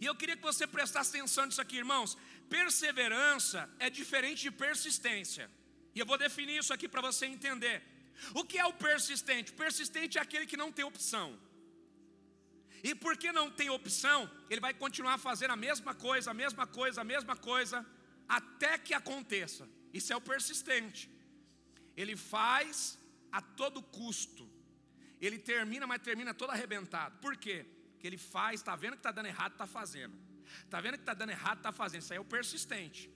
E 0.00 0.06
eu 0.06 0.14
queria 0.14 0.36
que 0.36 0.42
você 0.42 0.66
prestasse 0.66 1.10
atenção 1.10 1.44
nisso 1.46 1.60
aqui, 1.60 1.76
irmãos. 1.76 2.16
Perseverança 2.48 3.68
é 3.78 3.88
diferente 3.90 4.42
de 4.42 4.50
persistência. 4.50 5.50
E 5.94 5.98
eu 6.00 6.06
vou 6.06 6.18
definir 6.18 6.58
isso 6.58 6.72
aqui 6.72 6.88
para 6.88 7.00
você 7.00 7.26
entender. 7.26 7.82
O 8.34 8.44
que 8.44 8.58
é 8.58 8.66
o 8.66 8.72
persistente? 8.72 9.52
O 9.52 9.54
persistente 9.54 10.18
é 10.18 10.20
aquele 10.20 10.46
que 10.46 10.56
não 10.56 10.70
tem 10.70 10.84
opção. 10.84 11.38
E 12.82 12.94
porque 12.94 13.30
não 13.30 13.50
tem 13.50 13.70
opção, 13.70 14.28
ele 14.50 14.60
vai 14.60 14.74
continuar 14.74 15.16
fazendo 15.18 15.52
a 15.52 15.56
mesma 15.56 15.94
coisa, 15.94 16.32
a 16.32 16.34
mesma 16.34 16.66
coisa, 16.66 17.00
a 17.00 17.04
mesma 17.04 17.36
coisa, 17.36 17.86
até 18.28 18.76
que 18.76 18.92
aconteça. 18.92 19.68
Isso 19.92 20.12
é 20.12 20.16
o 20.16 20.20
persistente. 20.20 21.08
Ele 21.96 22.16
faz 22.16 22.98
a 23.30 23.40
todo 23.40 23.82
custo. 23.82 24.50
Ele 25.20 25.38
termina, 25.38 25.86
mas 25.86 26.02
termina 26.02 26.34
todo 26.34 26.50
arrebentado. 26.50 27.18
Por 27.18 27.36
quê? 27.36 27.64
Porque 27.92 28.06
ele 28.06 28.18
faz, 28.18 28.60
está 28.60 28.74
vendo 28.74 28.94
que 28.94 28.98
está 28.98 29.12
dando 29.12 29.26
errado, 29.26 29.52
está 29.52 29.66
fazendo. 29.66 30.16
Está 30.64 30.80
vendo 30.80 30.94
que 30.94 31.02
está 31.02 31.14
dando 31.14 31.30
errado, 31.30 31.58
está 31.58 31.72
fazendo. 31.72 32.02
Isso 32.02 32.12
aí 32.12 32.16
é 32.16 32.20
o 32.20 32.24
persistente. 32.24 33.10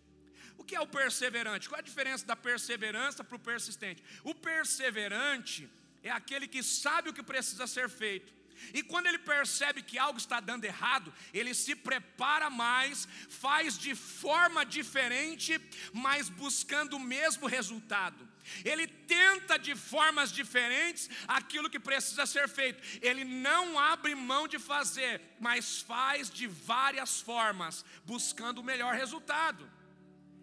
O 0.58 0.64
que 0.64 0.74
é 0.74 0.80
o 0.80 0.86
perseverante? 0.86 1.68
Qual 1.68 1.78
é 1.78 1.82
a 1.82 1.84
diferença 1.84 2.24
da 2.26 2.36
perseverança 2.36 3.22
para 3.22 3.36
o 3.36 3.38
persistente? 3.38 4.02
O 4.24 4.34
perseverante 4.34 5.68
é 6.02 6.10
aquele 6.10 6.46
que 6.48 6.62
sabe 6.62 7.10
o 7.10 7.12
que 7.12 7.22
precisa 7.22 7.66
ser 7.66 7.88
feito. 7.88 8.32
E 8.72 8.82
quando 8.82 9.06
ele 9.06 9.18
percebe 9.18 9.82
que 9.82 9.98
algo 9.98 10.18
está 10.18 10.40
dando 10.40 10.64
errado, 10.64 11.12
ele 11.32 11.54
se 11.54 11.74
prepara 11.74 12.50
mais, 12.50 13.06
faz 13.28 13.78
de 13.78 13.94
forma 13.94 14.64
diferente, 14.64 15.60
mas 15.92 16.28
buscando 16.28 16.96
o 16.96 17.00
mesmo 17.00 17.46
resultado. 17.46 18.26
Ele 18.64 18.86
tenta 18.86 19.58
de 19.58 19.74
formas 19.74 20.30
diferentes 20.30 21.10
aquilo 21.26 21.70
que 21.70 21.80
precisa 21.80 22.26
ser 22.26 22.48
feito. 22.48 22.82
Ele 23.02 23.24
não 23.24 23.78
abre 23.78 24.14
mão 24.14 24.46
de 24.46 24.58
fazer, 24.58 25.20
mas 25.40 25.80
faz 25.80 26.30
de 26.30 26.46
várias 26.46 27.20
formas, 27.20 27.84
buscando 28.04 28.60
o 28.60 28.64
melhor 28.64 28.94
resultado. 28.94 29.68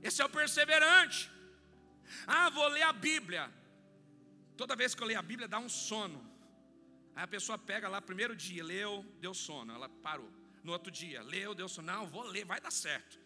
Esse 0.01 0.21
é 0.21 0.25
o 0.25 0.29
perseverante. 0.29 1.31
Ah, 2.27 2.49
vou 2.49 2.67
ler 2.67 2.83
a 2.83 2.93
Bíblia. 2.93 3.51
Toda 4.57 4.75
vez 4.75 4.93
que 4.93 5.01
eu 5.01 5.07
leio 5.07 5.19
a 5.19 5.23
Bíblia 5.23 5.47
dá 5.47 5.59
um 5.59 5.69
sono. 5.69 6.32
Aí 7.15 7.23
a 7.23 7.27
pessoa 7.27 7.57
pega 7.57 7.87
lá, 7.87 8.01
primeiro 8.01 8.35
dia, 8.35 8.63
leu, 8.63 9.05
deu 9.19 9.33
sono, 9.33 9.73
ela 9.73 9.87
parou. 9.87 10.31
No 10.63 10.71
outro 10.71 10.91
dia, 10.91 11.21
leu, 11.21 11.53
deu 11.53 11.67
sono. 11.69 11.87
Não, 11.91 12.07
vou 12.07 12.23
ler, 12.23 12.45
vai 12.45 12.59
dar 12.59 12.71
certo. 12.71 13.19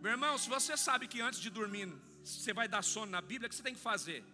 Meu 0.00 0.12
irmão, 0.12 0.36
se 0.36 0.48
você 0.48 0.76
sabe 0.76 1.08
que 1.08 1.20
antes 1.20 1.40
de 1.40 1.50
dormir 1.50 1.88
você 2.22 2.52
vai 2.52 2.66
dar 2.66 2.82
sono 2.82 3.10
na 3.12 3.20
Bíblia, 3.20 3.46
o 3.46 3.50
que 3.50 3.56
você 3.56 3.62
tem 3.62 3.74
que 3.74 3.80
fazer? 3.80 4.24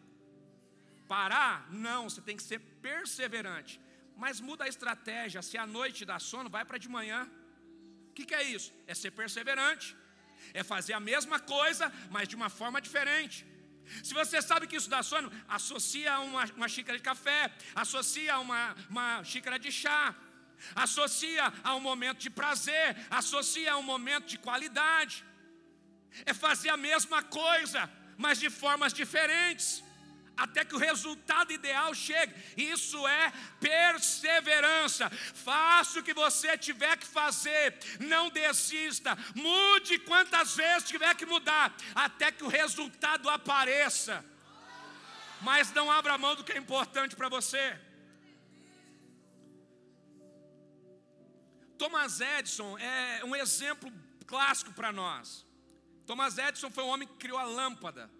Parar? 1.09 1.69
Não, 1.73 2.09
você 2.09 2.21
tem 2.21 2.37
que 2.37 2.43
ser 2.43 2.61
perseverante. 2.89 3.81
Mas 4.17 4.41
muda 4.41 4.65
a 4.65 4.69
estratégia. 4.69 5.43
Se 5.43 5.57
à 5.59 5.67
noite 5.67 6.05
dá 6.05 6.19
sono, 6.19 6.49
vai 6.51 6.65
para 6.65 6.79
de 6.79 6.89
manhã. 6.89 7.29
O 8.11 8.13
que, 8.13 8.25
que 8.25 8.35
é 8.35 8.43
isso? 8.43 8.73
É 8.87 8.95
ser 8.95 9.11
perseverante. 9.13 9.97
é 10.55 10.63
fazer 10.63 10.95
a 10.95 11.01
mesma 11.01 11.39
coisa, 11.39 11.93
mas 12.11 12.29
de 12.29 12.37
uma 12.37 12.49
forma 12.49 12.81
diferente. 12.81 13.47
Se 14.03 14.13
você 14.15 14.41
sabe 14.41 14.67
que 14.67 14.77
isso 14.77 14.91
dá 14.91 15.03
sono, 15.03 15.31
associa 15.49 16.19
uma, 16.21 16.45
uma 16.57 16.69
xícara 16.69 16.97
de 16.99 17.05
café, 17.05 17.53
associa 17.75 18.39
uma, 18.39 18.75
uma 18.89 19.25
xícara 19.25 19.59
de 19.59 19.73
chá, 19.73 20.15
associa 20.75 21.53
a 21.65 21.75
um 21.75 21.81
momento 21.81 22.19
de 22.19 22.31
prazer, 22.31 22.97
associa 23.11 23.73
a 23.73 23.79
um 23.79 23.83
momento 23.83 24.27
de 24.27 24.39
qualidade. 24.39 25.25
É 26.27 26.33
fazer 26.35 26.71
a 26.71 26.77
mesma 26.77 27.23
coisa, 27.23 27.91
mas 28.17 28.39
de 28.39 28.51
formas 28.51 28.93
diferentes 28.93 29.83
até 30.41 30.65
que 30.65 30.75
o 30.75 30.79
resultado 30.79 31.53
ideal 31.53 31.95
chegue. 31.95 32.35
Isso 32.57 33.07
é 33.07 33.31
perseverança. 33.61 35.11
Faça 35.11 36.01
o 36.01 36.03
que 36.03 36.15
você 36.15 36.57
tiver 36.57 36.97
que 36.97 37.07
fazer, 37.07 37.77
não 38.01 38.31
desista. 38.31 39.17
Mude 39.35 39.99
quantas 39.99 40.57
vezes 40.57 40.89
tiver 40.89 41.15
que 41.15 41.27
mudar, 41.27 41.75
até 41.95 42.33
que 42.33 42.43
o 42.43 42.49
resultado 42.49 43.29
apareça. 43.29 44.25
Mas 45.43 45.73
não 45.73 45.91
abra 45.91 46.17
mão 46.17 46.35
do 46.35 46.45
que 46.45 46.53
é 46.53 46.59
importante 46.59 47.15
para 47.15 47.29
você. 47.29 47.79
Thomas 51.77 52.21
Edison 52.21 52.79
é 52.79 53.25
um 53.25 53.37
exemplo 53.37 53.93
clássico 54.27 54.73
para 54.73 54.91
nós. 54.91 55.47
Thomas 56.07 56.39
Edison 56.39 56.71
foi 56.71 56.85
o 56.85 56.89
homem 56.89 57.07
que 57.07 57.15
criou 57.15 57.39
a 57.39 57.45
lâmpada. 57.45 58.11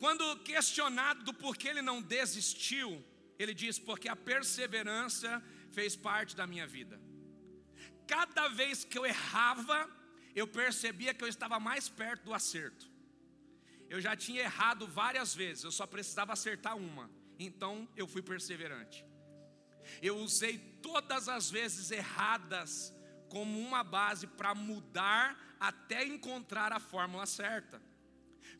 Quando 0.00 0.38
questionado 0.38 1.22
do 1.24 1.34
porquê 1.34 1.68
ele 1.68 1.82
não 1.82 2.00
desistiu, 2.00 3.04
ele 3.38 3.52
diz: 3.52 3.78
porque 3.78 4.08
a 4.08 4.16
perseverança 4.16 5.42
fez 5.72 5.94
parte 5.94 6.34
da 6.34 6.46
minha 6.46 6.66
vida. 6.66 6.98
Cada 8.06 8.48
vez 8.48 8.82
que 8.82 8.98
eu 8.98 9.04
errava, 9.04 9.78
eu 10.34 10.46
percebia 10.46 11.12
que 11.12 11.22
eu 11.22 11.28
estava 11.28 11.60
mais 11.60 11.88
perto 11.88 12.24
do 12.24 12.34
acerto. 12.34 12.90
Eu 13.90 14.00
já 14.00 14.16
tinha 14.16 14.40
errado 14.40 14.86
várias 14.86 15.34
vezes, 15.34 15.64
eu 15.64 15.70
só 15.70 15.86
precisava 15.86 16.32
acertar 16.32 16.76
uma. 16.78 17.10
Então 17.38 17.86
eu 17.94 18.08
fui 18.08 18.22
perseverante. 18.22 19.04
Eu 20.00 20.16
usei 20.16 20.56
todas 20.80 21.28
as 21.28 21.50
vezes 21.50 21.90
erradas 21.90 22.94
como 23.28 23.60
uma 23.60 23.84
base 23.84 24.26
para 24.26 24.54
mudar 24.54 25.38
até 25.60 26.06
encontrar 26.06 26.72
a 26.72 26.80
fórmula 26.80 27.26
certa. 27.26 27.89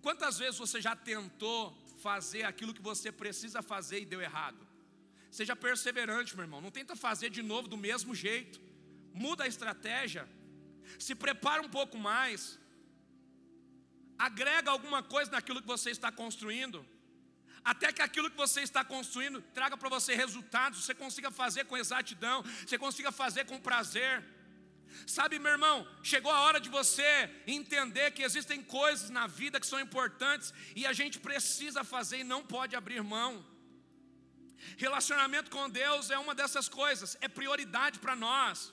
Quantas 0.02 0.38
vezes 0.38 0.58
você 0.58 0.80
já 0.80 0.94
tentou 0.96 1.76
fazer 2.02 2.44
aquilo 2.44 2.74
que 2.74 2.82
você 2.82 3.12
precisa 3.12 3.60
fazer 3.62 4.00
e 4.00 4.06
deu 4.06 4.20
errado? 4.20 4.66
Seja 5.30 5.54
perseverante, 5.54 6.34
meu 6.34 6.44
irmão. 6.44 6.60
Não 6.60 6.70
tenta 6.70 6.96
fazer 6.96 7.30
de 7.30 7.42
novo 7.42 7.68
do 7.68 7.76
mesmo 7.76 8.14
jeito. 8.14 8.60
Muda 9.12 9.44
a 9.44 9.46
estratégia. 9.46 10.28
Se 10.98 11.14
prepara 11.14 11.62
um 11.62 11.68
pouco 11.68 11.96
mais. 11.98 12.58
Agrega 14.18 14.70
alguma 14.70 15.02
coisa 15.02 15.30
naquilo 15.30 15.60
que 15.60 15.66
você 15.66 15.90
está 15.90 16.10
construindo. 16.10 16.84
Até 17.62 17.92
que 17.92 18.02
aquilo 18.02 18.30
que 18.30 18.36
você 18.36 18.62
está 18.62 18.82
construindo 18.82 19.42
traga 19.54 19.76
para 19.76 19.88
você 19.88 20.14
resultados, 20.14 20.84
você 20.84 20.94
consiga 20.94 21.30
fazer 21.30 21.64
com 21.66 21.76
exatidão, 21.76 22.42
você 22.42 22.78
consiga 22.78 23.12
fazer 23.12 23.44
com 23.44 23.60
prazer. 23.60 24.24
Sabe, 25.06 25.38
meu 25.38 25.52
irmão, 25.52 25.86
chegou 26.02 26.32
a 26.32 26.40
hora 26.40 26.60
de 26.60 26.68
você 26.68 27.30
entender 27.46 28.10
que 28.12 28.22
existem 28.22 28.62
coisas 28.62 29.10
na 29.10 29.26
vida 29.26 29.60
que 29.60 29.66
são 29.66 29.80
importantes 29.80 30.52
e 30.74 30.86
a 30.86 30.92
gente 30.92 31.18
precisa 31.18 31.82
fazer 31.84 32.18
e 32.18 32.24
não 32.24 32.42
pode 32.44 32.76
abrir 32.76 33.02
mão. 33.02 33.44
Relacionamento 34.76 35.50
com 35.50 35.68
Deus 35.68 36.10
é 36.10 36.18
uma 36.18 36.34
dessas 36.34 36.68
coisas, 36.68 37.16
é 37.20 37.28
prioridade 37.28 37.98
para 37.98 38.14
nós. 38.14 38.72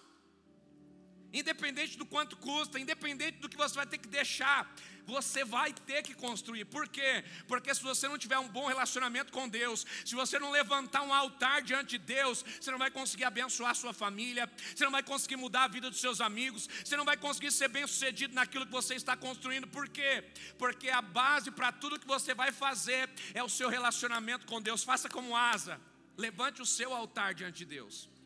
Independente 1.40 1.98
do 2.02 2.06
quanto 2.14 2.36
custa, 2.38 2.80
independente 2.80 3.38
do 3.40 3.50
que 3.50 3.58
você 3.64 3.76
vai 3.76 3.86
ter 3.86 4.00
que 4.00 4.08
deixar, 4.08 4.60
você 5.06 5.46
vai 5.46 5.72
ter 5.72 6.02
que 6.04 6.14
construir. 6.14 6.66
Por 6.66 6.86
quê? 6.90 7.24
Porque 7.48 7.74
se 7.74 7.82
você 7.82 8.08
não 8.08 8.18
tiver 8.18 8.40
um 8.40 8.50
bom 8.50 8.66
relacionamento 8.68 9.32
com 9.32 9.48
Deus, 9.48 9.86
se 10.04 10.16
você 10.16 10.38
não 10.38 10.52
levantar 10.52 11.04
um 11.04 11.14
altar 11.14 11.62
diante 11.62 11.92
de 11.92 12.00
Deus, 12.00 12.44
você 12.60 12.72
não 12.72 12.78
vai 12.78 12.92
conseguir 12.92 13.24
abençoar 13.24 13.74
sua 13.74 13.94
família, 13.94 14.52
você 14.76 14.84
não 14.84 14.92
vai 14.92 15.04
conseguir 15.04 15.38
mudar 15.38 15.64
a 15.64 15.68
vida 15.68 15.90
dos 15.90 16.02
seus 16.02 16.20
amigos, 16.20 16.68
você 16.84 16.98
não 16.98 17.06
vai 17.06 17.16
conseguir 17.16 17.52
ser 17.52 17.70
bem 17.70 17.86
sucedido 17.88 18.34
naquilo 18.34 18.66
que 18.66 18.72
você 18.72 18.96
está 18.96 19.16
construindo. 19.16 19.68
Por 19.68 19.88
quê? 19.88 20.26
Porque 20.58 20.90
a 20.90 21.02
base 21.02 21.52
para 21.52 21.72
tudo 21.72 22.00
que 22.00 22.08
você 22.08 22.34
vai 22.34 22.52
fazer 22.52 23.10
é 23.34 23.44
o 23.44 23.50
seu 23.50 23.70
relacionamento 23.70 24.46
com 24.48 24.62
Deus. 24.62 24.84
Faça 24.84 25.08
como 25.08 25.38
asa, 25.38 25.80
levante 26.18 26.62
o 26.62 26.66
seu 26.66 26.94
altar 26.94 27.34
diante 27.34 27.60
de 27.60 27.66
Deus. 27.66 28.17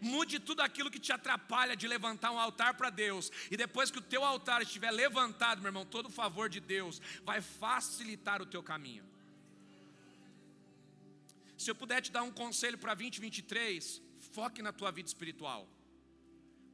Mude 0.00 0.38
tudo 0.38 0.60
aquilo 0.60 0.90
que 0.90 0.98
te 0.98 1.12
atrapalha 1.12 1.76
de 1.76 1.86
levantar 1.86 2.30
um 2.30 2.38
altar 2.38 2.74
para 2.74 2.90
Deus. 2.90 3.30
E 3.50 3.56
depois 3.56 3.90
que 3.90 3.98
o 3.98 4.02
teu 4.02 4.24
altar 4.24 4.62
estiver 4.62 4.90
levantado, 4.90 5.60
meu 5.60 5.68
irmão, 5.68 5.84
todo 5.84 6.06
o 6.06 6.10
favor 6.10 6.48
de 6.48 6.60
Deus 6.60 7.00
vai 7.24 7.40
facilitar 7.40 8.40
o 8.40 8.46
teu 8.46 8.62
caminho. 8.62 9.04
Se 11.56 11.70
eu 11.70 11.74
puder 11.74 12.00
te 12.00 12.10
dar 12.10 12.22
um 12.22 12.32
conselho 12.32 12.78
para 12.78 12.94
2023, 12.94 14.00
foque 14.32 14.62
na 14.62 14.72
tua 14.72 14.90
vida 14.90 15.08
espiritual. 15.08 15.68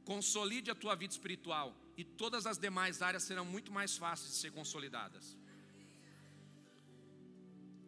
Consolide 0.05 0.71
a 0.71 0.75
tua 0.75 0.95
vida 0.95 1.11
espiritual 1.11 1.75
e 1.97 2.03
todas 2.05 2.45
as 2.45 2.57
demais 2.57 3.01
áreas 3.01 3.23
serão 3.23 3.43
muito 3.43 3.71
mais 3.71 3.97
fáceis 3.97 4.31
de 4.31 4.37
ser 4.37 4.51
consolidadas. 4.51 5.37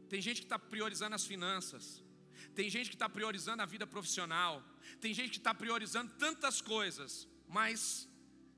Tem 0.10 0.20
gente 0.20 0.42
que 0.42 0.46
está 0.46 0.60
priorizando 0.60 1.16
as 1.16 1.26
finanças, 1.26 2.04
tem 2.56 2.70
gente 2.70 2.90
que 2.90 2.96
está 2.96 3.10
priorizando 3.10 3.62
a 3.62 3.66
vida 3.66 3.86
profissional, 3.88 4.64
tem 5.00 5.14
gente 5.14 5.32
que 5.32 5.38
está 5.38 5.54
priorizando 5.54 6.12
tantas 6.18 6.62
coisas, 6.62 7.28
mas 7.48 8.08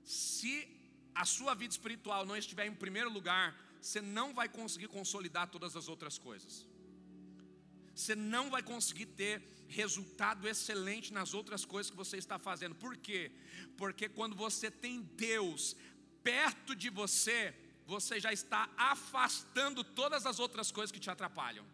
se 0.03 0.67
a 1.13 1.25
sua 1.25 1.53
vida 1.53 1.73
espiritual 1.73 2.25
não 2.25 2.35
estiver 2.35 2.65
em 2.65 2.73
primeiro 2.73 3.11
lugar, 3.11 3.55
você 3.81 4.01
não 4.01 4.33
vai 4.33 4.47
conseguir 4.47 4.87
consolidar 4.87 5.47
todas 5.47 5.75
as 5.75 5.87
outras 5.87 6.17
coisas. 6.17 6.65
Você 7.93 8.15
não 8.15 8.49
vai 8.49 8.63
conseguir 8.63 9.07
ter 9.07 9.41
resultado 9.67 10.47
excelente 10.47 11.13
nas 11.13 11.33
outras 11.33 11.65
coisas 11.65 11.89
que 11.89 11.97
você 11.97 12.17
está 12.17 12.37
fazendo. 12.37 12.75
Por 12.75 12.95
quê? 12.97 13.31
Porque 13.77 14.07
quando 14.07 14.35
você 14.35 14.69
tem 14.69 15.01
Deus 15.01 15.75
perto 16.23 16.75
de 16.75 16.89
você, 16.89 17.53
você 17.85 18.19
já 18.19 18.31
está 18.31 18.69
afastando 18.77 19.83
todas 19.83 20.25
as 20.25 20.39
outras 20.39 20.71
coisas 20.71 20.91
que 20.91 20.99
te 20.99 21.09
atrapalham. 21.09 21.65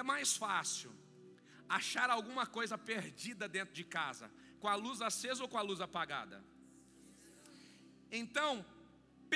É 0.00 0.02
mais 0.02 0.30
fácil 0.44 0.90
achar 1.78 2.08
alguma 2.10 2.44
coisa 2.56 2.76
perdida 2.90 3.44
dentro 3.56 3.74
de 3.78 3.84
casa, 3.98 4.26
com 4.60 4.68
a 4.68 4.74
luz 4.74 5.00
acesa 5.00 5.42
ou 5.42 5.48
com 5.52 5.58
a 5.62 5.66
luz 5.68 5.80
apagada. 5.80 6.38
Então, 8.20 8.52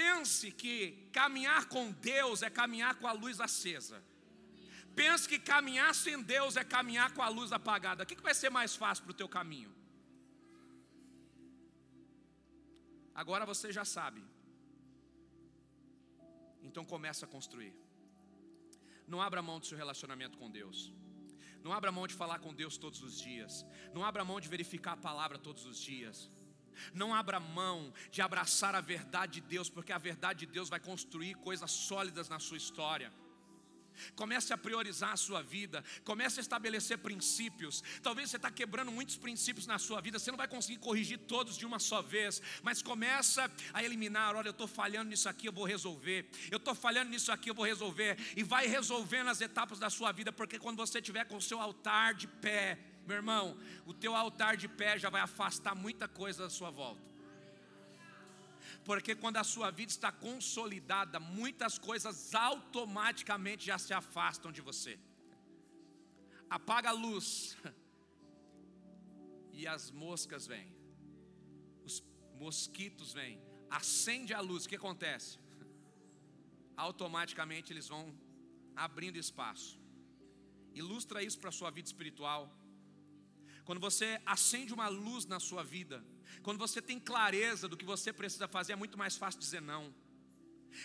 pense 0.00 0.52
que 0.52 1.08
caminhar 1.12 1.62
com 1.74 1.90
Deus 1.92 2.42
é 2.42 2.50
caminhar 2.50 2.94
com 3.00 3.06
a 3.12 3.12
luz 3.12 3.40
acesa. 3.40 3.98
Pense 4.94 5.26
que 5.26 5.38
caminhar 5.38 5.94
sem 5.94 6.22
Deus 6.34 6.56
é 6.62 6.64
caminhar 6.76 7.11
com 7.14 7.22
a 7.22 7.28
luz 7.28 7.52
apagada. 7.52 8.02
O 8.02 8.06
que 8.06 8.28
vai 8.30 8.34
ser 8.34 8.50
mais 8.50 8.76
fácil 8.76 9.04
para 9.04 9.12
o 9.12 9.20
teu 9.22 9.28
caminho? 9.28 9.72
Agora 13.14 13.46
você 13.46 13.72
já 13.72 13.84
sabe. 13.96 14.22
Então 16.62 16.84
começa 16.84 17.24
a 17.24 17.28
construir. 17.36 17.74
Não 19.12 19.20
abra 19.20 19.42
mão 19.42 19.58
do 19.58 19.66
seu 19.66 19.76
relacionamento 19.76 20.38
com 20.38 20.48
Deus. 20.58 20.78
Não 21.64 21.72
abra 21.72 21.90
mão 21.92 22.06
de 22.06 22.14
falar 22.14 22.38
com 22.38 22.54
Deus 22.54 22.76
todos 22.84 23.02
os 23.02 23.20
dias. 23.20 23.66
Não 23.94 24.04
abra 24.04 24.24
mão 24.24 24.40
de 24.40 24.48
verificar 24.48 24.92
a 24.92 24.96
palavra 25.08 25.38
todos 25.38 25.64
os 25.66 25.78
dias. 25.78 26.30
Não 26.94 27.14
abra 27.14 27.38
mão 27.40 27.92
de 28.11 28.22
abraçar 28.22 28.74
a 28.74 28.80
verdade 28.80 29.40
de 29.40 29.40
Deus, 29.54 29.68
porque 29.68 29.92
a 29.92 29.98
verdade 29.98 30.46
de 30.46 30.52
Deus 30.56 30.68
vai 30.68 30.80
construir 30.80 31.34
coisas 31.34 31.70
sólidas 31.70 32.28
na 32.28 32.38
sua 32.38 32.56
história. 32.56 33.12
Comece 34.14 34.53
a 34.53 34.59
priorizar 34.59 35.12
a 35.12 35.16
sua 35.16 35.42
vida, 35.42 35.84
comece 36.05 36.40
a 36.40 36.42
estabelecer 36.42 36.98
princípios. 36.98 37.82
Talvez 38.03 38.30
você 38.30 38.36
está 38.36 38.51
quebrando 38.51 38.92
muitos 38.92 39.16
princípios 39.16 39.66
na 39.66 39.78
sua 39.78 40.01
vida, 40.01 40.18
você 40.18 40.30
não 40.30 40.38
vai 40.38 40.48
conseguir 40.48 40.78
corrigir 40.78 41.18
todos 41.18 41.57
de 41.57 41.66
uma 41.66 41.78
só 41.78 42.03
vez, 42.03 42.40
mas 42.62 42.82
começa 42.82 43.51
a 43.72 43.82
eliminar. 43.82 44.34
Olha, 44.36 44.48
eu 44.48 44.53
estou 44.53 44.68
falhando 44.68 45.11
nisso 45.11 45.28
aqui, 45.28 45.46
eu 45.46 45.53
vou 45.53 45.64
resolver. 45.64 46.28
Eu 46.51 46.59
estou 46.59 46.74
falhando 46.74 47.11
nisso 47.11 47.30
aqui, 47.32 47.51
eu 47.51 47.55
vou 47.55 47.64
resolver. 47.64 48.18
E 48.36 48.42
vai 48.42 48.66
resolvendo 48.66 49.28
as 49.28 49.40
etapas 49.40 49.78
da 49.78 49.90
sua 49.90 50.12
vida, 50.12 50.32
porque 50.32 50.59
quando 50.59 50.76
você 50.76 51.01
tiver 51.01 51.24
com 51.24 51.36
o 51.36 51.42
seu 51.42 51.61
altar 51.61 52.14
de 52.14 52.26
pé, 52.26 52.78
meu 53.07 53.16
irmão, 53.16 53.57
o 53.86 53.92
teu 53.92 54.14
altar 54.14 54.57
de 54.57 54.68
pé 54.68 54.98
já 54.98 55.11
vai 55.11 55.20
afastar 55.20 55.74
muita 55.74 56.07
coisa 56.07 56.44
da 56.44 56.51
sua 56.51 56.70
volta 56.70 57.11
porque 58.84 59.14
quando 59.14 59.36
a 59.36 59.44
sua 59.44 59.70
vida 59.70 59.92
está 59.92 60.10
consolidada, 60.10 61.20
muitas 61.20 61.78
coisas 61.78 62.34
automaticamente 62.34 63.66
já 63.66 63.78
se 63.78 63.92
afastam 63.92 64.50
de 64.50 64.60
você. 64.60 64.98
Apaga 66.48 66.88
a 66.90 66.92
luz, 66.92 67.56
e 69.52 69.66
as 69.66 69.90
moscas 69.90 70.46
vêm, 70.46 70.74
os 71.84 72.02
mosquitos 72.34 73.12
vêm, 73.12 73.40
acende 73.68 74.32
a 74.32 74.40
luz, 74.40 74.64
o 74.64 74.68
que 74.68 74.76
acontece? 74.76 75.38
Automaticamente 76.76 77.72
eles 77.72 77.88
vão 77.88 78.04
abrindo 78.74 79.16
espaço. 79.16 79.78
Ilustra 80.74 81.22
isso 81.22 81.38
para 81.38 81.50
a 81.50 81.58
sua 81.60 81.70
vida 81.70 81.88
espiritual. 81.88 82.42
quando 83.64 83.80
você 83.80 84.20
acende 84.24 84.72
uma 84.72 84.88
luz 84.88 85.26
na 85.26 85.38
sua 85.38 85.62
vida, 85.62 86.04
quando 86.42 86.58
você 86.58 86.80
tem 86.80 86.98
clareza 86.98 87.68
do 87.68 87.76
que 87.76 87.84
você 87.84 88.12
precisa 88.12 88.48
fazer, 88.48 88.72
é 88.72 88.76
muito 88.76 88.96
mais 88.96 89.16
fácil 89.16 89.40
dizer 89.40 89.60
não. 89.60 89.94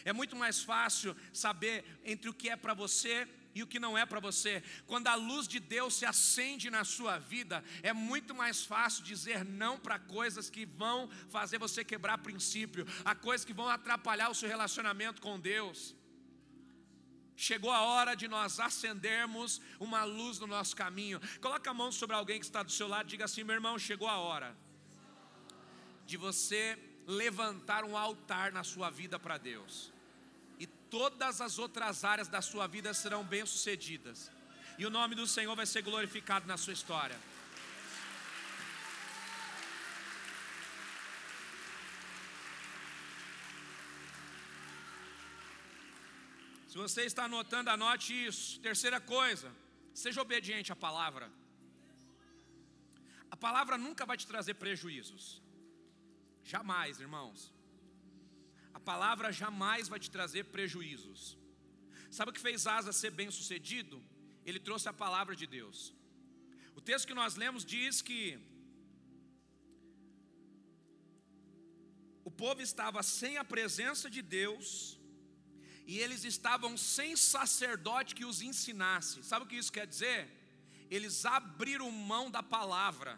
É 0.03 0.11
muito 0.11 0.35
mais 0.35 0.61
fácil 0.61 1.15
saber 1.31 1.85
entre 2.03 2.29
o 2.29 2.33
que 2.33 2.49
é 2.49 2.55
para 2.55 2.73
você 2.73 3.27
e 3.53 3.63
o 3.63 3.67
que 3.67 3.79
não 3.79 3.97
é 3.97 4.05
para 4.05 4.19
você. 4.19 4.61
Quando 4.85 5.07
a 5.07 5.15
luz 5.15 5.47
de 5.47 5.59
Deus 5.59 5.95
se 5.95 6.05
acende 6.05 6.69
na 6.69 6.83
sua 6.83 7.17
vida, 7.17 7.63
é 7.81 7.93
muito 7.93 8.35
mais 8.35 8.65
fácil 8.65 9.03
dizer 9.03 9.45
não 9.45 9.79
para 9.79 9.97
coisas 9.97 10.49
que 10.49 10.65
vão 10.65 11.09
fazer 11.29 11.57
você 11.57 11.83
quebrar 11.83 12.17
princípio, 12.17 12.85
a 13.05 13.15
coisas 13.15 13.45
que 13.45 13.53
vão 13.53 13.69
atrapalhar 13.69 14.29
o 14.29 14.35
seu 14.35 14.49
relacionamento 14.49 15.21
com 15.21 15.39
Deus. 15.39 15.95
Chegou 17.37 17.71
a 17.71 17.81
hora 17.81 18.15
de 18.15 18.27
nós 18.27 18.59
acendermos 18.59 19.61
uma 19.79 20.03
luz 20.03 20.39
no 20.39 20.47
nosso 20.47 20.75
caminho. 20.75 21.21
Coloca 21.41 21.69
a 21.69 21.73
mão 21.73 21.91
sobre 21.91 22.15
alguém 22.15 22.39
que 22.39 22.45
está 22.45 22.63
do 22.63 22.71
seu 22.71 22.87
lado 22.87 23.07
e 23.07 23.09
diga 23.09 23.25
assim: 23.25 23.43
meu 23.43 23.55
irmão, 23.55 23.77
chegou 23.77 24.07
a 24.07 24.17
hora 24.17 24.55
de 26.06 26.18
você 26.18 26.78
levantar 27.08 27.84
um 27.84 27.97
altar 27.97 28.51
na 28.51 28.64
sua 28.64 28.89
vida 28.89 29.20
para 29.20 29.38
Deus 29.38 29.93
todas 30.89 31.41
as 31.41 31.60
outras 31.60 32.06
áreas 32.06 32.30
da 32.30 32.41
sua 32.41 32.68
vida 32.68 32.93
serão 32.93 33.22
bem-sucedidas. 33.22 34.32
E 34.78 34.86
o 34.86 34.89
nome 34.89 35.14
do 35.14 35.28
Senhor 35.28 35.53
vai 35.53 35.66
ser 35.66 35.82
glorificado 35.82 36.47
na 36.47 36.58
sua 36.58 36.72
história. 36.72 37.18
Se 46.70 46.78
você 46.78 47.03
está 47.03 47.26
anotando, 47.26 47.70
anote 47.70 48.14
isso. 48.28 48.60
Terceira 48.62 48.99
coisa, 48.99 49.49
seja 49.93 50.22
obediente 50.22 50.72
à 50.72 50.78
palavra. 50.78 51.32
A 53.32 53.36
palavra 53.36 53.78
nunca 53.78 54.06
vai 54.06 54.18
te 54.18 54.28
trazer 54.28 54.53
prejuízos. 54.56 55.41
Jamais, 56.45 56.99
irmãos 56.99 57.55
a 58.77 58.79
palavra 58.91 59.31
jamais 59.31 59.87
vai 59.91 59.99
te 60.03 60.09
trazer 60.15 60.43
prejuízos. 60.55 61.37
Sabe 62.11 62.29
o 62.29 62.33
que 62.33 62.45
fez 62.47 62.67
Asa 62.67 62.91
ser 62.91 63.11
bem 63.19 63.29
sucedido? 63.31 63.97
Ele 64.45 64.59
trouxe 64.67 64.89
a 64.89 64.93
palavra 65.03 65.33
de 65.41 65.47
Deus. 65.47 65.77
O 66.75 66.81
texto 66.89 67.07
que 67.07 67.19
nós 67.21 67.37
lemos 67.43 67.63
diz 67.63 68.01
que 68.01 68.21
o 72.29 72.31
povo 72.43 72.61
estava 72.61 73.01
sem 73.01 73.37
a 73.37 73.45
presença 73.45 74.09
de 74.09 74.21
Deus 74.21 74.67
e 75.87 75.99
eles 75.99 76.25
estavam 76.25 76.75
sem 76.75 77.15
sacerdote 77.15 78.13
que 78.13 78.25
os 78.25 78.41
ensinasse. 78.41 79.23
Sabe 79.23 79.45
o 79.45 79.47
que 79.47 79.61
isso 79.61 79.71
quer 79.71 79.87
dizer? 79.87 80.21
Eles 80.89 81.25
abriram 81.25 81.89
mão 81.89 82.29
da 82.29 82.43
palavra, 82.43 83.17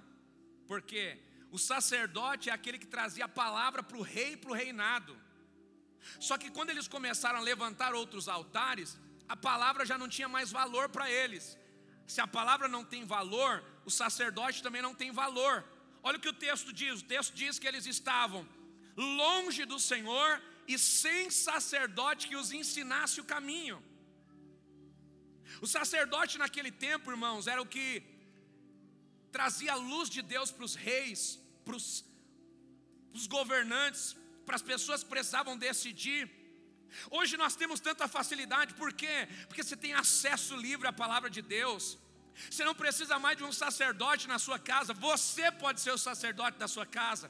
porque 0.67 1.17
o 1.57 1.63
sacerdote 1.71 2.49
é 2.49 2.53
aquele 2.57 2.81
que 2.83 2.93
trazia 2.95 3.25
a 3.25 3.37
palavra 3.43 3.81
para 3.87 3.99
o 4.01 4.07
rei 4.15 4.31
e 4.33 4.41
para 4.41 4.51
o 4.53 4.59
reinado. 4.63 5.13
Só 6.27 6.35
que 6.41 6.49
quando 6.55 6.71
eles 6.73 6.87
começaram 6.95 7.39
a 7.39 7.47
levantar 7.51 7.91
outros 8.01 8.25
altares, 8.37 8.89
a 9.35 9.37
palavra 9.49 9.87
já 9.91 9.97
não 10.01 10.09
tinha 10.15 10.29
mais 10.35 10.51
valor 10.59 10.85
para 10.95 11.07
eles. 11.21 11.45
Se 12.13 12.19
a 12.25 12.27
palavra 12.37 12.67
não 12.75 12.83
tem 12.93 13.03
valor, 13.17 13.53
o 13.89 13.91
sacerdote 14.01 14.63
também 14.65 14.83
não 14.87 14.95
tem 15.01 15.11
valor. 15.23 15.55
Olha 16.07 16.17
o 16.17 16.23
que 16.25 16.33
o 16.33 16.39
texto 16.47 16.71
diz: 16.81 16.93
o 17.01 17.09
texto 17.15 17.33
diz 17.41 17.59
que 17.59 17.69
eles 17.71 17.87
estavam 17.95 18.41
longe 19.23 19.63
do 19.71 19.79
Senhor 19.91 20.29
e 20.73 20.75
sem 20.77 21.23
sacerdote 21.47 22.27
que 22.29 22.39
os 22.41 22.51
ensinasse 22.61 23.17
o 23.23 23.29
caminho. 23.33 23.77
O 25.65 25.67
sacerdote 25.77 26.37
naquele 26.43 26.71
tempo, 26.87 27.11
irmãos, 27.15 27.47
era 27.53 27.61
o 27.65 27.71
que 27.75 27.87
trazia 29.37 29.73
a 29.73 29.81
luz 29.91 30.07
de 30.15 30.21
Deus 30.33 30.49
para 30.55 30.67
os 30.67 30.75
reis, 30.89 31.21
para 31.67 31.77
os 33.19 33.27
governantes, 33.37 34.03
para 34.45 34.55
as 34.59 34.65
pessoas 34.71 35.03
que 35.03 35.09
precisavam 35.15 35.55
decidir. 35.67 36.21
Hoje 37.17 37.33
nós 37.43 37.55
temos 37.61 37.79
tanta 37.87 38.05
facilidade, 38.17 38.73
por 38.81 38.91
quê? 39.01 39.15
Porque 39.47 39.63
você 39.63 39.77
tem 39.85 39.93
acesso 40.03 40.55
livre 40.67 40.87
à 40.87 40.93
palavra 41.03 41.29
de 41.37 41.41
Deus. 41.57 41.83
Você 42.49 42.63
não 42.69 42.75
precisa 42.83 43.15
mais 43.25 43.35
de 43.39 43.43
um 43.49 43.53
sacerdote 43.63 44.27
na 44.33 44.39
sua 44.45 44.59
casa, 44.71 44.93
você 44.93 45.51
pode 45.63 45.81
ser 45.85 45.91
o 45.91 46.03
sacerdote 46.09 46.57
da 46.63 46.67
sua 46.75 46.85
casa. 46.99 47.29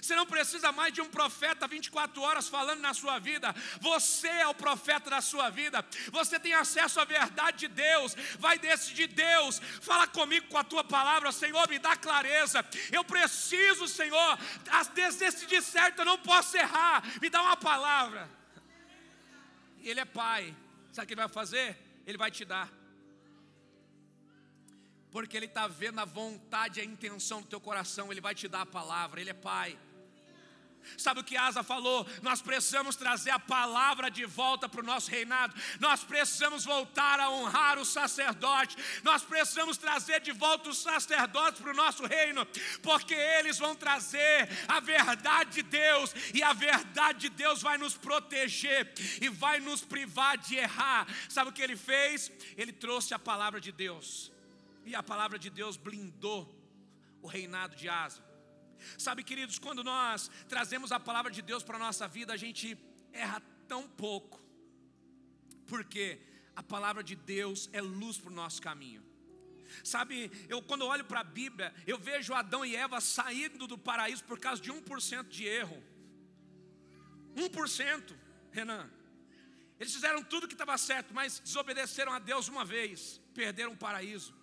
Você 0.00 0.14
não 0.14 0.26
precisa 0.26 0.72
mais 0.72 0.92
de 0.92 1.00
um 1.00 1.08
profeta 1.08 1.66
24 1.66 2.20
horas 2.22 2.48
falando 2.48 2.80
na 2.80 2.94
sua 2.94 3.18
vida. 3.18 3.54
Você 3.80 4.28
é 4.28 4.46
o 4.46 4.54
profeta 4.54 5.10
da 5.10 5.20
sua 5.20 5.50
vida. 5.50 5.84
Você 6.10 6.38
tem 6.38 6.54
acesso 6.54 7.00
à 7.00 7.04
verdade 7.04 7.58
de 7.58 7.68
Deus. 7.68 8.14
Vai 8.38 8.58
decidir 8.58 9.08
Deus. 9.08 9.60
Fala 9.80 10.06
comigo 10.06 10.46
com 10.48 10.58
a 10.58 10.64
tua 10.64 10.84
palavra, 10.84 11.32
Senhor, 11.32 11.68
me 11.68 11.78
dá 11.78 11.96
clareza. 11.96 12.64
Eu 12.92 13.04
preciso, 13.04 13.86
Senhor, 13.88 14.38
decidir 15.20 15.62
certo, 15.62 16.00
eu 16.00 16.04
não 16.04 16.18
posso 16.18 16.56
errar. 16.56 17.02
Me 17.20 17.28
dá 17.28 17.42
uma 17.42 17.56
palavra. 17.56 18.28
Ele 19.82 20.00
é 20.00 20.04
pai. 20.04 20.54
Sabe 20.92 21.04
o 21.04 21.06
que 21.08 21.14
ele 21.14 21.20
vai 21.20 21.28
fazer? 21.28 21.78
Ele 22.06 22.18
vai 22.18 22.30
te 22.30 22.44
dar 22.44 22.79
porque 25.10 25.36
Ele 25.36 25.46
está 25.46 25.66
vendo 25.66 25.98
a 26.00 26.04
vontade 26.04 26.80
e 26.80 26.82
a 26.82 26.84
intenção 26.84 27.40
do 27.40 27.48
teu 27.48 27.60
coração, 27.60 28.10
Ele 28.10 28.20
vai 28.20 28.34
te 28.34 28.48
dar 28.48 28.62
a 28.62 28.66
palavra, 28.66 29.20
Ele 29.20 29.30
é 29.30 29.34
Pai. 29.34 29.78
Sabe 30.96 31.20
o 31.20 31.24
que 31.24 31.36
Asa 31.36 31.62
falou? 31.62 32.06
Nós 32.22 32.40
precisamos 32.40 32.96
trazer 32.96 33.30
a 33.30 33.38
palavra 33.38 34.10
de 34.10 34.24
volta 34.24 34.68
para 34.68 34.80
o 34.80 34.84
nosso 34.84 35.10
reinado. 35.10 35.54
Nós 35.78 36.02
precisamos 36.02 36.64
voltar 36.64 37.20
a 37.20 37.30
honrar 37.30 37.78
o 37.78 37.84
sacerdote. 37.84 38.76
Nós 39.02 39.22
precisamos 39.22 39.76
trazer 39.76 40.20
de 40.20 40.32
volta 40.32 40.70
os 40.70 40.78
sacerdotes 40.78 41.60
para 41.60 41.70
o 41.70 41.76
nosso 41.76 42.04
reino, 42.06 42.46
porque 42.82 43.14
eles 43.14 43.58
vão 43.58 43.74
trazer 43.74 44.48
a 44.68 44.80
verdade 44.80 45.50
de 45.50 45.62
Deus, 45.62 46.14
e 46.34 46.42
a 46.42 46.52
verdade 46.52 47.20
de 47.20 47.28
Deus 47.30 47.62
vai 47.62 47.78
nos 47.78 47.96
proteger 47.96 48.92
e 49.20 49.28
vai 49.28 49.60
nos 49.60 49.82
privar 49.82 50.36
de 50.38 50.56
errar. 50.56 51.06
Sabe 51.28 51.50
o 51.50 51.52
que 51.52 51.62
ele 51.62 51.76
fez? 51.76 52.30
Ele 52.56 52.72
trouxe 52.72 53.14
a 53.14 53.18
palavra 53.18 53.60
de 53.60 53.72
Deus. 53.72 54.30
E 54.84 54.94
a 54.94 55.02
palavra 55.02 55.38
de 55.38 55.50
Deus 55.50 55.76
blindou 55.76 56.54
o 57.22 57.26
reinado 57.26 57.76
de 57.76 57.88
Asa. 57.88 58.24
Sabe, 58.96 59.22
queridos, 59.22 59.58
quando 59.58 59.84
nós 59.84 60.30
trazemos 60.48 60.90
a 60.92 60.98
palavra 60.98 61.30
de 61.30 61.42
Deus 61.42 61.62
para 61.62 61.76
a 61.76 61.80
nossa 61.80 62.08
vida, 62.08 62.32
a 62.32 62.36
gente 62.36 62.78
erra 63.12 63.42
tão 63.68 63.86
pouco, 63.88 64.40
porque 65.66 66.18
a 66.56 66.62
palavra 66.62 67.02
de 67.02 67.14
Deus 67.14 67.68
é 67.72 67.80
luz 67.80 68.18
para 68.18 68.30
o 68.30 68.34
nosso 68.34 68.60
caminho. 68.60 69.04
Sabe, 69.84 70.30
eu 70.48 70.60
quando 70.62 70.84
olho 70.84 71.04
para 71.04 71.20
a 71.20 71.24
Bíblia, 71.24 71.72
eu 71.86 71.98
vejo 71.98 72.34
Adão 72.34 72.64
e 72.64 72.74
Eva 72.74 73.00
saindo 73.00 73.66
do 73.66 73.78
paraíso 73.78 74.24
por 74.24 74.38
causa 74.38 74.60
de 74.60 74.72
1% 74.72 75.28
de 75.28 75.44
erro. 75.46 75.80
1%, 77.36 78.16
Renan. 78.50 78.90
Eles 79.78 79.94
fizeram 79.94 80.22
tudo 80.22 80.48
que 80.48 80.54
estava 80.54 80.76
certo, 80.76 81.14
mas 81.14 81.38
desobedeceram 81.38 82.12
a 82.12 82.18
Deus 82.18 82.48
uma 82.48 82.64
vez, 82.64 83.20
perderam 83.32 83.72
o 83.72 83.76
paraíso. 83.76 84.34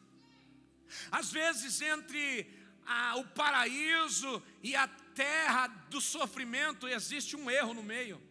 Às 1.12 1.32
vezes, 1.32 1.82
entre 1.82 2.50
a, 2.86 3.18
o 3.18 3.26
paraíso 3.26 4.42
e 4.64 4.76
a 4.76 4.88
terra 4.88 5.68
do 5.90 6.00
sofrimento, 6.00 6.88
existe 6.88 7.36
um 7.36 7.50
erro 7.50 7.74
no 7.74 7.84
meio. 7.84 8.22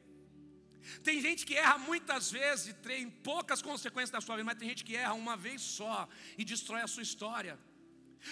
Tem 1.03 1.21
gente 1.21 1.45
que 1.45 1.57
erra 1.57 1.79
muitas 1.79 2.31
vezes 2.31 2.69
e 2.69 2.75
tem 2.75 3.11
poucas 3.11 3.61
consequências 3.61 4.11
da 4.11 4.21
sua 4.21 4.37
vida, 4.37 4.45
mas 4.45 4.59
tem 4.59 4.69
gente 4.69 4.85
que 4.85 4.97
erra 4.97 5.15
uma 5.15 5.37
vez 5.37 5.61
só 5.61 6.09
e 6.39 6.45
destrói 6.45 6.83
a 6.83 6.87
sua 6.87 7.03
história. 7.03 7.59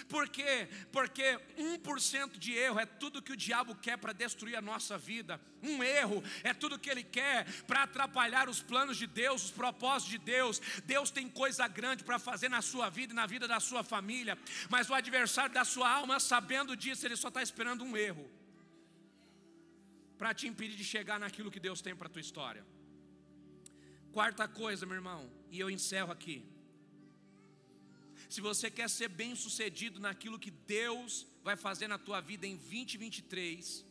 Por 0.08 0.28
quê? 0.28 0.68
Porque 0.92 1.38
1% 1.56 2.38
de 2.38 2.52
erro 2.52 2.78
é 2.78 2.86
tudo 2.86 3.22
que 3.22 3.32
o 3.32 3.36
diabo 3.36 3.74
quer 3.76 3.96
para 3.96 4.12
destruir 4.12 4.56
a 4.56 4.60
nossa 4.60 4.98
vida. 4.98 5.40
Um 5.62 5.82
erro 5.82 6.22
é 6.42 6.52
tudo 6.52 6.78
que 6.78 6.90
ele 6.90 7.02
quer 7.02 7.46
para 7.64 7.84
atrapalhar 7.84 8.48
os 8.48 8.62
planos 8.62 8.96
de 8.96 9.06
Deus, 9.06 9.44
os 9.44 9.50
propósitos 9.50 10.10
de 10.10 10.18
Deus. 10.18 10.60
Deus 10.84 11.10
tem 11.10 11.28
coisa 11.28 11.66
grande 11.68 12.04
para 12.04 12.18
fazer 12.18 12.48
na 12.48 12.62
sua 12.62 12.88
vida 12.90 13.12
e 13.12 13.16
na 13.16 13.26
vida 13.26 13.46
da 13.46 13.60
sua 13.60 13.82
família, 13.82 14.38
mas 14.68 14.90
o 14.90 14.94
adversário 14.94 15.54
da 15.54 15.64
sua 15.64 15.90
alma, 15.90 16.18
sabendo 16.20 16.76
disso, 16.76 17.06
ele 17.06 17.16
só 17.16 17.28
está 17.28 17.42
esperando 17.42 17.84
um 17.84 17.96
erro 17.96 18.30
para 20.18 20.32
te 20.32 20.46
impedir 20.46 20.76
de 20.76 20.84
chegar 20.84 21.18
naquilo 21.18 21.50
que 21.50 21.60
Deus 21.60 21.80
tem 21.80 21.94
para 21.94 22.06
a 22.06 22.10
tua 22.10 22.20
história. 22.20 22.64
Quarta 24.12 24.46
coisa, 24.46 24.86
meu 24.86 24.94
irmão, 24.94 25.30
e 25.50 25.58
eu 25.58 25.68
encerro 25.68 26.12
aqui. 26.12 26.53
Se 28.34 28.40
você 28.40 28.68
quer 28.68 28.90
ser 28.90 29.06
bem 29.06 29.36
sucedido 29.36 30.00
naquilo 30.00 30.40
que 30.40 30.50
Deus 30.50 31.24
vai 31.44 31.54
fazer 31.54 31.86
na 31.86 31.98
tua 31.98 32.20
vida 32.20 32.44
em 32.44 32.56
2023, 32.56 33.86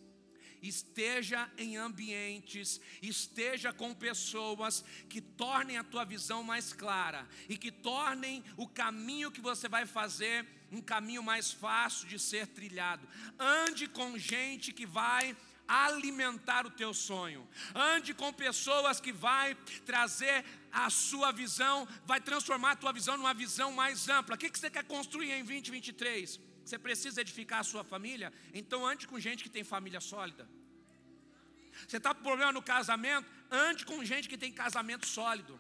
esteja 0.62 1.50
em 1.58 1.78
ambientes, 1.78 2.82
esteja 3.02 3.72
com 3.72 3.94
pessoas 3.94 4.84
que 5.08 5.22
tornem 5.22 5.78
a 5.78 5.84
tua 5.86 6.04
visão 6.04 6.44
mais 6.44 6.74
clara 6.74 7.26
e 7.48 7.58
que 7.58 7.72
tornem 7.72 8.44
o 8.58 8.68
caminho 8.68 9.32
que 9.32 9.40
você 9.40 9.70
vai 9.70 9.86
fazer 9.86 10.46
um 10.70 10.82
caminho 10.82 11.24
mais 11.24 11.54
fácil 11.54 12.06
de 12.10 12.20
ser 12.20 12.48
trilhado. 12.48 13.08
Ande 13.40 13.88
com 13.88 14.18
gente 14.18 14.74
que 14.74 14.86
vai 14.86 15.38
alimentar 15.68 16.66
o 16.66 16.72
teu 16.72 16.94
sonho. 16.94 17.48
Ande 17.74 18.14
com 18.14 18.32
pessoas 18.32 19.00
que 19.00 19.12
vai 19.12 19.56
trazer 19.86 20.46
a 20.72 20.90
sua 20.90 21.32
visão, 21.32 21.88
vai 22.06 22.20
transformar 22.20 22.72
a 22.72 22.76
tua 22.76 22.94
visão 22.94 23.18
numa 23.18 23.34
visão 23.34 23.72
mais 23.72 24.10
ampla. 24.10 24.36
O 24.36 24.38
que 24.38 24.50
você 24.50 24.70
quer 24.70 24.84
construir 24.84 25.32
em 25.32 25.44
2023? 25.44 26.40
Você 26.66 26.80
precisa 26.80 27.22
edificar 27.22 27.60
a 27.60 27.64
sua 27.64 27.84
família? 27.84 28.32
Então 28.54 28.86
ande 28.86 29.08
com 29.08 29.20
gente 29.20 29.44
que 29.44 29.50
tem 29.50 29.64
família 29.64 30.00
sólida. 30.00 30.48
Você 31.88 31.98
está 31.98 32.14
com 32.14 32.24
problema 32.24 32.52
no 32.52 32.62
casamento? 32.62 33.30
Ande 33.52 33.86
com 33.86 34.04
gente 34.04 34.30
que 34.30 34.38
tem 34.38 34.52
casamento 34.52 35.06
sólido. 35.06 35.60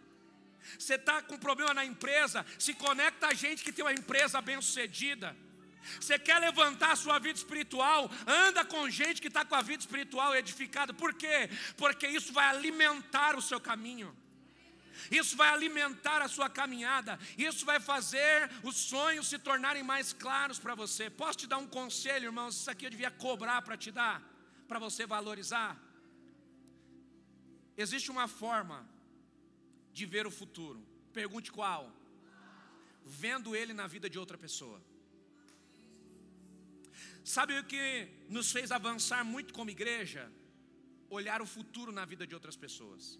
Você 0.78 0.96
está 0.96 1.22
com 1.22 1.38
problema 1.38 1.74
na 1.74 1.86
empresa? 1.86 2.46
Se 2.58 2.74
conecta 2.74 3.28
a 3.28 3.34
gente 3.34 3.64
que 3.64 3.74
tem 3.74 3.84
uma 3.84 3.94
empresa 3.94 4.42
bem 4.42 4.62
sucedida. 4.62 5.36
Você 6.00 6.18
quer 6.18 6.40
levantar 6.40 6.92
a 6.92 6.96
sua 6.96 7.20
vida 7.20 7.38
espiritual? 7.38 8.10
Anda 8.26 8.64
com 8.66 8.90
gente 8.90 9.22
que 9.22 9.28
está 9.28 9.44
com 9.46 9.56
a 9.56 9.62
vida 9.62 9.82
espiritual 9.82 10.36
edificada. 10.36 10.94
Por 10.94 11.14
quê? 11.14 11.50
Porque 11.78 12.08
isso 12.08 12.32
vai 12.34 12.46
alimentar 12.46 13.36
o 13.36 13.42
seu 13.42 13.60
caminho. 13.60 14.16
Isso 15.12 15.36
vai 15.36 15.50
alimentar 15.50 16.22
a 16.22 16.28
sua 16.28 16.50
caminhada. 16.50 17.20
Isso 17.38 17.66
vai 17.66 17.80
fazer 17.80 18.50
os 18.64 18.76
sonhos 18.76 19.28
se 19.28 19.38
tornarem 19.38 19.84
mais 19.84 20.14
claros 20.14 20.60
para 20.60 20.76
você. 20.76 21.10
Posso 21.10 21.40
te 21.40 21.48
dar 21.48 21.58
um 21.58 21.68
conselho, 21.68 22.26
irmãos? 22.26 22.56
Isso 22.56 22.72
aqui 22.72 22.86
eu 22.86 22.90
devia 22.90 23.12
cobrar 23.12 23.62
para 23.62 23.78
te 23.78 23.92
dar, 23.92 24.22
para 24.68 24.80
você 24.80 25.06
valorizar. 25.06 25.78
Existe 27.76 28.12
uma 28.12 28.28
forma 28.28 28.88
de 29.92 30.06
ver 30.06 30.26
o 30.28 30.32
futuro. 30.32 30.86
Pergunte 31.12 31.52
qual? 31.52 31.92
Vendo 33.06 33.56
ele 33.56 33.74
na 33.74 33.88
vida 33.88 34.10
de 34.10 34.18
outra 34.18 34.38
pessoa. 34.38 34.82
Sabe 37.24 37.58
o 37.58 37.64
que 37.64 38.08
nos 38.30 38.52
fez 38.52 38.72
avançar 38.72 39.24
muito 39.24 39.54
como 39.54 39.70
igreja? 39.70 40.32
Olhar 41.10 41.42
o 41.42 41.46
futuro 41.46 41.92
na 41.92 42.06
vida 42.06 42.28
de 42.28 42.34
outras 42.34 42.56
pessoas. 42.56 43.20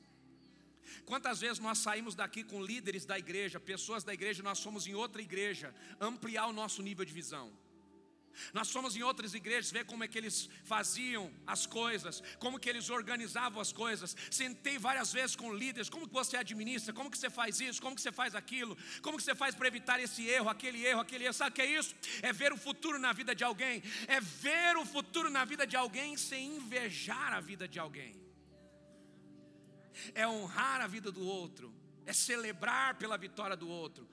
Quantas 1.06 1.40
vezes 1.40 1.60
nós 1.60 1.78
saímos 1.78 2.16
daqui 2.16 2.44
com 2.44 2.64
líderes 2.64 3.06
da 3.06 3.18
igreja, 3.18 3.60
pessoas 3.60 4.04
da 4.04 4.14
igreja, 4.14 4.44
nós 4.44 4.60
somos 4.60 4.86
em 4.88 4.94
outra 4.94 5.22
igreja, 5.22 5.74
ampliar 6.00 6.48
o 6.48 6.54
nosso 6.54 6.82
nível 6.82 7.06
de 7.06 7.14
visão. 7.14 7.52
Nós 8.54 8.72
fomos 8.72 8.96
em 8.96 9.04
outras 9.04 9.34
igrejas 9.34 9.72
ver 9.72 9.86
como 9.86 10.04
é 10.04 10.08
que 10.08 10.18
eles 10.18 10.50
faziam 10.64 11.32
as 11.46 11.66
coisas, 11.66 12.22
como 12.40 12.60
que 12.60 12.70
eles 12.70 12.90
organizavam 12.90 13.62
as 13.62 13.72
coisas. 13.72 14.16
Sentei 14.30 14.78
várias 14.78 15.12
vezes 15.12 15.36
com 15.36 15.54
líderes, 15.54 15.90
como 15.90 16.08
que 16.08 16.14
você 16.14 16.38
administra, 16.38 16.94
como 16.94 17.10
que 17.10 17.18
você 17.18 17.30
faz 17.30 17.60
isso, 17.60 17.82
como 17.82 17.96
que 17.96 18.02
você 18.02 18.12
faz 18.12 18.36
aquilo, 18.36 18.78
como 19.02 19.18
que 19.18 19.24
você 19.24 19.36
faz 19.36 19.56
para 19.56 19.68
evitar 19.68 20.00
esse 20.00 20.26
erro, 20.28 20.50
aquele 20.50 20.86
erro, 20.86 21.02
aquele 21.02 21.26
erro. 21.26 21.34
Sabe 21.34 21.52
o 21.52 21.54
que 21.54 21.62
é 21.62 21.78
isso? 21.80 21.96
É 22.22 22.34
ver 22.34 22.52
o 22.52 22.58
futuro 22.58 23.00
na 23.00 23.14
vida 23.14 23.36
de 23.36 23.44
alguém, 23.44 23.84
é 24.08 24.20
ver 24.20 24.78
o 24.78 24.86
futuro 24.86 25.30
na 25.30 25.46
vida 25.46 25.66
de 25.66 25.76
alguém 25.76 26.18
sem 26.18 26.56
invejar 26.56 27.34
a 27.34 27.40
vida 27.40 27.68
de 27.68 27.80
alguém. 27.80 28.22
É 30.16 30.28
honrar 30.28 30.82
a 30.82 30.88
vida 30.88 31.12
do 31.12 31.24
outro, 31.24 31.74
é 32.06 32.14
celebrar 32.14 32.96
pela 32.96 33.18
vitória 33.18 33.56
do 33.56 33.70
outro 33.70 34.10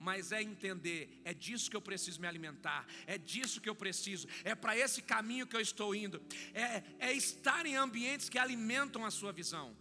mas 0.00 0.32
é 0.32 0.42
entender, 0.42 1.20
é 1.24 1.34
disso 1.34 1.70
que 1.70 1.76
eu 1.76 1.82
preciso 1.82 2.18
me 2.20 2.26
alimentar, 2.26 2.86
é 3.06 3.18
disso 3.18 3.60
que 3.60 3.68
eu 3.68 3.74
preciso, 3.74 4.26
é 4.42 4.54
para 4.54 4.76
esse 4.76 5.02
caminho 5.02 5.46
que 5.46 5.54
eu 5.54 5.60
estou 5.60 5.94
indo, 5.94 6.20
é, 6.54 6.82
é 6.98 7.12
estar 7.12 7.66
em 7.66 7.76
ambientes 7.76 8.30
que 8.30 8.38
alimentam 8.38 9.04
a 9.04 9.10
sua 9.10 9.30
visão, 9.30 9.76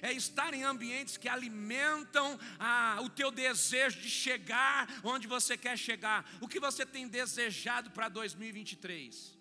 é 0.00 0.10
estar 0.10 0.54
em 0.54 0.62
ambientes 0.62 1.18
que 1.18 1.28
alimentam 1.28 2.38
a, 2.58 2.98
o 3.02 3.10
teu 3.10 3.30
desejo 3.30 4.00
de 4.00 4.08
chegar 4.08 4.88
onde 5.04 5.26
você 5.26 5.56
quer 5.56 5.76
chegar. 5.78 6.28
O 6.40 6.48
que 6.48 6.60
você 6.60 6.84
tem 6.84 7.08
desejado 7.08 7.90
para 7.90 8.08
2023? 8.08 9.38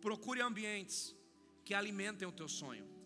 Procure 0.00 0.40
ambientes 0.40 1.16
que 1.64 1.74
alimentem 1.74 2.26
o 2.26 2.32
teu 2.32 2.48
sonho. 2.48 2.97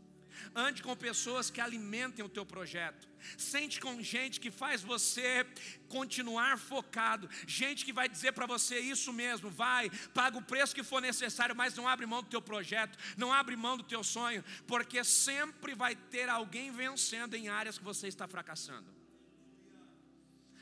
Ande 0.54 0.82
com 0.82 0.94
pessoas 0.96 1.50
que 1.50 1.60
alimentem 1.60 2.24
o 2.24 2.28
teu 2.28 2.44
projeto. 2.44 3.08
Sente 3.36 3.80
com 3.80 4.02
gente 4.02 4.40
que 4.40 4.50
faz 4.50 4.82
você 4.82 5.46
continuar 5.88 6.58
focado. 6.58 7.28
Gente 7.46 7.84
que 7.84 7.92
vai 7.92 8.08
dizer 8.08 8.32
para 8.32 8.46
você 8.46 8.78
isso 8.78 9.12
mesmo, 9.12 9.50
vai, 9.50 9.90
paga 10.12 10.38
o 10.38 10.42
preço 10.42 10.74
que 10.74 10.82
for 10.82 11.00
necessário, 11.00 11.54
mas 11.54 11.74
não 11.74 11.86
abre 11.86 12.06
mão 12.06 12.22
do 12.22 12.28
teu 12.28 12.42
projeto, 12.42 12.98
não 13.16 13.32
abre 13.32 13.56
mão 13.56 13.76
do 13.76 13.84
teu 13.84 14.02
sonho, 14.02 14.44
porque 14.66 15.04
sempre 15.04 15.74
vai 15.74 15.94
ter 15.94 16.28
alguém 16.28 16.70
vencendo 16.70 17.34
em 17.34 17.48
áreas 17.48 17.78
que 17.78 17.84
você 17.84 18.08
está 18.08 18.26
fracassando. 18.26 18.86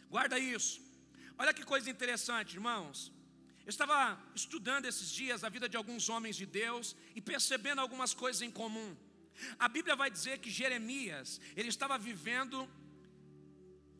Guarda 0.09 0.39
isso. 0.39 0.81
Olha 1.39 1.55
que 1.55 1.65
coisa 1.65 1.89
interessante, 1.89 2.55
irmãos. 2.55 3.13
Eu 3.65 3.71
estava 3.71 4.19
estudando 4.35 4.87
esses 4.87 5.09
dias 5.11 5.45
a 5.45 5.49
vida 5.49 5.69
de 5.69 5.77
alguns 5.77 6.09
homens 6.09 6.37
de 6.37 6.45
Deus 6.45 6.97
e 7.15 7.21
percebendo 7.21 7.81
algumas 7.81 8.13
coisas 8.13 8.43
em 8.43 8.51
comum. 8.51 8.97
A 9.59 9.69
Bíblia 9.69 9.97
vai 9.97 10.11
dizer 10.11 10.39
que 10.39 10.51
Jeremias, 10.51 11.41
ele 11.57 11.69
estava 11.69 11.99
vivendo 11.99 12.69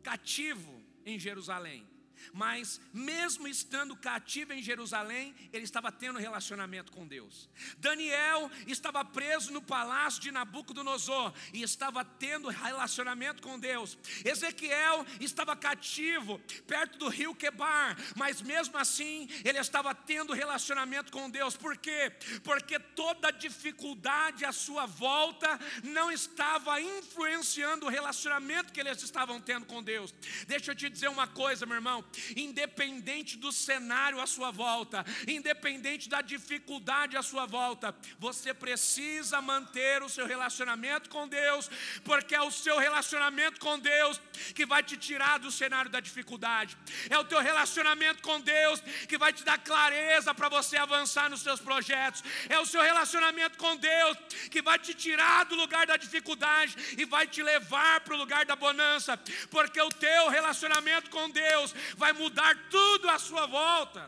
cativo 0.03 0.81
em 1.05 1.19
Jerusalém. 1.19 1.90
Mas, 2.33 2.79
mesmo 2.93 3.47
estando 3.47 3.95
cativo 3.95 4.53
em 4.53 4.61
Jerusalém, 4.61 5.35
ele 5.51 5.63
estava 5.63 5.91
tendo 5.91 6.19
relacionamento 6.19 6.91
com 6.91 7.07
Deus. 7.07 7.49
Daniel 7.77 8.49
estava 8.67 9.03
preso 9.03 9.51
no 9.51 9.61
palácio 9.61 10.21
de 10.21 10.31
Nabucodonosor 10.31 11.33
e 11.53 11.61
estava 11.61 12.03
tendo 12.05 12.49
relacionamento 12.49 13.41
com 13.41 13.59
Deus. 13.59 13.97
Ezequiel 14.23 15.05
estava 15.19 15.55
cativo 15.55 16.39
perto 16.67 16.97
do 16.97 17.09
rio 17.09 17.35
Quebar, 17.35 17.97
mas 18.15 18.41
mesmo 18.41 18.77
assim 18.77 19.27
ele 19.43 19.59
estava 19.59 19.93
tendo 19.93 20.33
relacionamento 20.33 21.11
com 21.11 21.29
Deus. 21.29 21.55
Por 21.57 21.77
quê? 21.77 22.11
Porque 22.43 22.79
toda 22.79 23.31
dificuldade 23.31 24.45
à 24.45 24.51
sua 24.51 24.85
volta 24.85 25.59
não 25.83 26.11
estava 26.11 26.79
influenciando 26.81 27.85
o 27.85 27.89
relacionamento 27.89 28.71
que 28.71 28.79
eles 28.79 29.01
estavam 29.01 29.39
tendo 29.39 29.65
com 29.65 29.81
Deus. 29.83 30.13
Deixa 30.47 30.71
eu 30.71 30.75
te 30.75 30.89
dizer 30.89 31.09
uma 31.09 31.27
coisa, 31.27 31.65
meu 31.65 31.75
irmão 31.75 32.03
independente 32.35 33.37
do 33.37 33.51
cenário 33.51 34.19
à 34.19 34.27
sua 34.27 34.51
volta, 34.51 35.05
independente 35.27 36.09
da 36.09 36.21
dificuldade 36.21 37.17
à 37.17 37.23
sua 37.23 37.45
volta, 37.45 37.95
você 38.19 38.53
precisa 38.53 39.41
manter 39.41 40.03
o 40.03 40.09
seu 40.09 40.25
relacionamento 40.25 41.09
com 41.09 41.27
Deus, 41.27 41.69
porque 42.03 42.35
é 42.35 42.41
o 42.41 42.51
seu 42.51 42.77
relacionamento 42.77 43.59
com 43.59 43.79
Deus 43.79 44.19
que 44.55 44.65
vai 44.65 44.83
te 44.83 44.97
tirar 44.97 45.39
do 45.39 45.51
cenário 45.51 45.89
da 45.89 45.99
dificuldade, 45.99 46.77
é 47.09 47.17
o 47.17 47.25
teu 47.25 47.39
relacionamento 47.39 48.21
com 48.21 48.39
Deus 48.39 48.81
que 49.07 49.17
vai 49.17 49.33
te 49.33 49.43
dar 49.43 49.57
clareza 49.57 50.33
para 50.33 50.49
você 50.49 50.77
avançar 50.77 51.29
nos 51.29 51.41
seus 51.41 51.59
projetos, 51.59 52.23
é 52.49 52.59
o 52.59 52.65
seu 52.65 52.81
relacionamento 52.81 53.57
com 53.57 53.75
Deus 53.75 54.17
que 54.49 54.61
vai 54.61 54.77
te 54.79 54.93
tirar 54.93 55.45
do 55.45 55.55
lugar 55.55 55.85
da 55.85 55.97
dificuldade 55.97 56.75
e 56.97 57.05
vai 57.05 57.27
te 57.27 57.41
levar 57.41 58.01
para 58.01 58.13
o 58.13 58.17
lugar 58.17 58.45
da 58.45 58.55
bonança, 58.55 59.17
porque 59.49 59.81
o 59.81 59.89
teu 59.89 60.29
relacionamento 60.29 61.09
com 61.09 61.29
Deus 61.29 61.73
vai 62.03 62.11
mudar 62.23 62.51
tudo 62.75 63.05
à 63.15 63.17
sua 63.29 63.45
volta. 63.59 64.01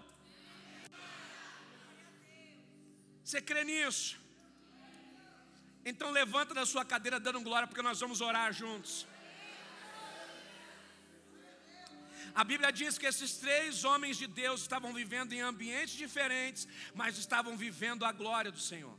Você 3.23 3.39
crê 3.49 3.63
nisso? 3.71 4.11
Então 5.89 6.09
levanta 6.21 6.53
da 6.59 6.65
sua 6.73 6.83
cadeira 6.93 7.19
dando 7.25 7.41
glória, 7.47 7.67
porque 7.67 7.87
nós 7.89 7.99
vamos 8.03 8.19
orar 8.29 8.49
juntos. 8.61 8.93
A 12.41 12.43
Bíblia 12.51 12.71
diz 12.79 12.97
que 12.97 13.09
esses 13.11 13.31
três 13.43 13.83
homens 13.89 14.17
de 14.21 14.27
Deus 14.41 14.61
estavam 14.61 14.91
vivendo 15.01 15.33
em 15.33 15.41
ambientes 15.51 15.95
diferentes, 16.05 16.61
mas 16.99 17.19
estavam 17.23 17.55
vivendo 17.65 18.05
a 18.09 18.11
glória 18.21 18.51
do 18.57 18.63
Senhor. 18.71 18.97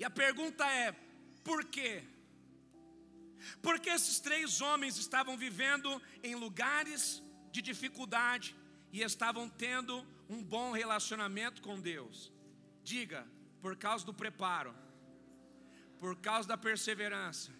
E 0.00 0.04
a 0.04 0.10
pergunta 0.10 0.64
é: 0.84 0.88
por 1.48 1.60
quê? 1.76 1.92
Porque 3.62 3.90
esses 3.90 4.20
três 4.20 4.60
homens 4.60 4.96
estavam 4.96 5.36
vivendo 5.36 6.00
em 6.22 6.34
lugares 6.34 7.22
de 7.50 7.62
dificuldade 7.62 8.54
e 8.92 9.02
estavam 9.02 9.48
tendo 9.48 10.06
um 10.28 10.42
bom 10.42 10.72
relacionamento 10.72 11.62
com 11.62 11.80
Deus. 11.80 12.32
Diga, 12.82 13.26
por 13.60 13.76
causa 13.76 14.04
do 14.04 14.14
preparo, 14.14 14.74
por 15.98 16.16
causa 16.16 16.48
da 16.48 16.56
perseverança 16.56 17.52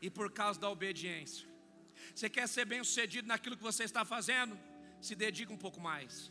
e 0.00 0.10
por 0.10 0.32
causa 0.32 0.58
da 0.58 0.68
obediência. 0.70 1.46
Você 2.14 2.28
quer 2.30 2.46
ser 2.48 2.64
bem 2.64 2.82
sucedido 2.82 3.28
naquilo 3.28 3.56
que 3.56 3.62
você 3.62 3.84
está 3.84 4.04
fazendo? 4.04 4.58
Se 5.00 5.14
dedica 5.14 5.52
um 5.52 5.56
pouco 5.56 5.80
mais, 5.80 6.30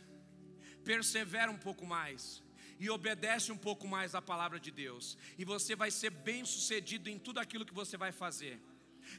persevera 0.84 1.50
um 1.50 1.56
pouco 1.56 1.86
mais 1.86 2.42
e 2.78 2.88
obedece 2.90 3.50
um 3.50 3.56
pouco 3.56 3.86
mais 3.88 4.14
à 4.14 4.22
palavra 4.22 4.60
de 4.60 4.70
Deus, 4.70 5.18
e 5.36 5.44
você 5.44 5.74
vai 5.74 5.90
ser 5.90 6.10
bem 6.10 6.44
sucedido 6.44 7.10
em 7.10 7.18
tudo 7.18 7.40
aquilo 7.40 7.66
que 7.66 7.74
você 7.74 7.96
vai 7.96 8.12
fazer. 8.12 8.60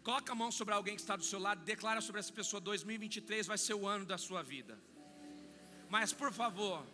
Coloca 0.03 0.31
a 0.31 0.35
mão 0.35 0.51
sobre 0.51 0.73
alguém 0.73 0.95
que 0.95 1.01
está 1.01 1.15
do 1.15 1.23
seu 1.23 1.39
lado, 1.39 1.63
declara 1.63 2.01
sobre 2.01 2.19
essa 2.19 2.31
pessoa: 2.31 2.59
2023 2.61 3.47
vai 3.47 3.57
ser 3.57 3.73
o 3.73 3.87
ano 3.87 4.05
da 4.05 4.17
sua 4.17 4.41
vida. 4.41 4.77
Mas 5.89 6.13
por 6.13 6.31
favor, 6.31 6.85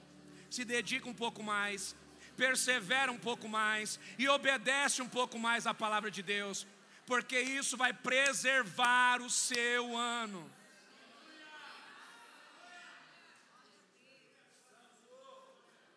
se 0.49 0.63
dedica 0.63 1.07
um 1.09 1.13
pouco 1.13 1.43
mais, 1.43 1.95
persevera 2.37 3.11
um 3.11 3.17
pouco 3.17 3.47
mais 3.47 3.99
e 4.17 4.27
obedece 4.27 5.01
um 5.01 5.09
pouco 5.09 5.37
mais 5.37 5.67
à 5.67 5.73
palavra 5.73 6.09
de 6.09 6.23
Deus, 6.23 6.65
porque 7.05 7.39
isso 7.39 7.77
vai 7.77 7.93
preservar 7.93 9.21
o 9.21 9.29
seu 9.29 9.95
ano. 9.95 10.49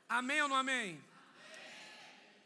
Amém 0.09 0.41
ou 0.43 0.49
não 0.49 0.57
amém? 0.57 1.08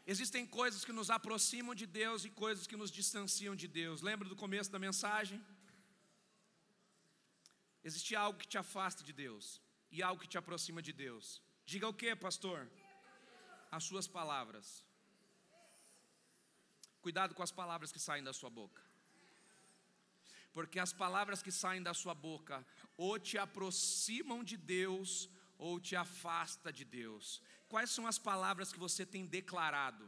Existem 0.05 0.45
coisas 0.45 0.83
que 0.83 0.91
nos 0.91 1.09
aproximam 1.09 1.73
de 1.73 1.85
Deus 1.85 2.25
e 2.25 2.29
coisas 2.29 2.67
que 2.67 2.75
nos 2.75 2.91
distanciam 2.91 3.55
de 3.55 3.67
Deus. 3.67 4.01
Lembra 4.01 4.27
do 4.27 4.35
começo 4.35 4.69
da 4.69 4.77
mensagem? 4.77 5.41
Existe 7.83 8.15
algo 8.15 8.39
que 8.39 8.47
te 8.47 8.57
afasta 8.57 9.03
de 9.03 9.13
Deus 9.13 9.61
e 9.91 10.03
algo 10.03 10.21
que 10.21 10.27
te 10.27 10.37
aproxima 10.37 10.81
de 10.81 10.91
Deus. 10.91 11.41
Diga 11.65 11.87
o 11.87 11.93
que, 11.93 12.15
pastor? 12.15 12.69
As 13.71 13.85
suas 13.85 14.07
palavras. 14.07 14.83
Cuidado 17.01 17.33
com 17.33 17.43
as 17.43 17.51
palavras 17.51 17.91
que 17.91 17.99
saem 17.99 18.23
da 18.23 18.33
sua 18.33 18.49
boca. 18.49 18.81
Porque 20.51 20.79
as 20.79 20.93
palavras 20.93 21.41
que 21.41 21.51
saem 21.51 21.81
da 21.81 21.93
sua 21.93 22.13
boca 22.13 22.65
ou 22.95 23.17
te 23.17 23.37
aproximam 23.37 24.43
de 24.43 24.57
Deus 24.57 25.29
ou 25.57 25.79
te 25.79 25.95
afasta 25.95 26.71
de 26.71 26.85
Deus. 26.85 27.41
Quais 27.73 27.89
são 27.95 28.05
as 28.11 28.19
palavras 28.29 28.71
que 28.73 28.81
você 28.85 29.03
tem 29.13 29.23
declarado? 29.37 30.03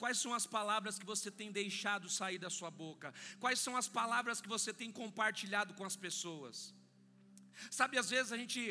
Quais 0.00 0.16
são 0.22 0.32
as 0.32 0.46
palavras 0.56 0.98
que 0.98 1.06
você 1.12 1.28
tem 1.38 1.50
deixado 1.60 2.08
sair 2.16 2.38
da 2.44 2.50
sua 2.56 2.70
boca? 2.82 3.08
Quais 3.42 3.58
são 3.64 3.74
as 3.80 3.88
palavras 3.96 4.40
que 4.42 4.52
você 4.54 4.72
tem 4.80 4.90
compartilhado 5.00 5.74
com 5.78 5.84
as 5.90 5.96
pessoas? 6.04 6.56
Sabe, 7.78 7.98
às 8.02 8.10
vezes 8.14 8.30
a 8.36 8.38
gente 8.42 8.62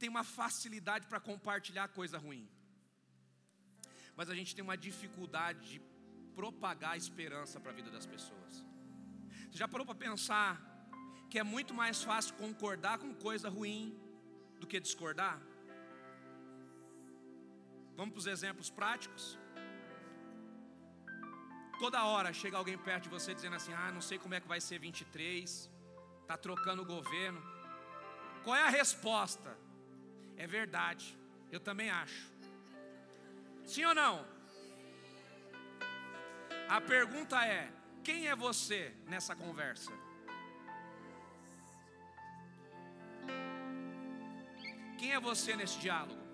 tem 0.00 0.08
uma 0.14 0.22
facilidade 0.38 1.08
para 1.08 1.18
compartilhar 1.30 1.88
coisa 1.98 2.16
ruim, 2.26 2.44
mas 4.18 4.30
a 4.30 4.36
gente 4.38 4.54
tem 4.54 4.66
uma 4.68 4.78
dificuldade 4.86 5.60
de 5.72 5.80
propagar 6.40 6.92
a 6.92 7.02
esperança 7.04 7.58
para 7.58 7.72
a 7.72 7.78
vida 7.80 7.90
das 7.96 8.06
pessoas. 8.14 8.52
Você 9.50 9.58
já 9.64 9.66
parou 9.66 9.86
para 9.90 10.04
pensar 10.06 10.50
que 11.28 11.40
é 11.40 11.46
muito 11.56 11.74
mais 11.82 12.04
fácil 12.10 12.34
concordar 12.44 12.96
com 13.02 13.12
coisa 13.28 13.48
ruim 13.58 13.82
do 14.60 14.66
que 14.72 14.78
discordar? 14.88 15.36
Vamos 17.96 18.12
para 18.12 18.20
os 18.20 18.26
exemplos 18.26 18.68
práticos? 18.68 19.38
Toda 21.78 22.04
hora 22.04 22.32
chega 22.32 22.56
alguém 22.56 22.76
perto 22.76 23.04
de 23.04 23.08
você 23.08 23.34
dizendo 23.34 23.56
assim: 23.56 23.72
Ah, 23.72 23.90
não 23.90 24.00
sei 24.00 24.18
como 24.18 24.34
é 24.34 24.40
que 24.40 24.48
vai 24.48 24.60
ser 24.60 24.78
23, 24.78 25.70
está 26.22 26.36
trocando 26.36 26.82
o 26.82 26.84
governo. 26.84 27.42
Qual 28.44 28.54
é 28.54 28.62
a 28.62 28.68
resposta? 28.68 29.56
É 30.36 30.46
verdade, 30.46 31.18
eu 31.50 31.58
também 31.58 31.90
acho. 31.90 32.30
Sim 33.64 33.84
ou 33.86 33.94
não? 33.94 34.26
A 36.68 36.80
pergunta 36.80 37.44
é: 37.44 37.72
quem 38.04 38.28
é 38.28 38.36
você 38.36 38.94
nessa 39.06 39.34
conversa? 39.34 39.92
Quem 44.98 45.12
é 45.12 45.20
você 45.20 45.56
nesse 45.56 45.78
diálogo? 45.78 46.25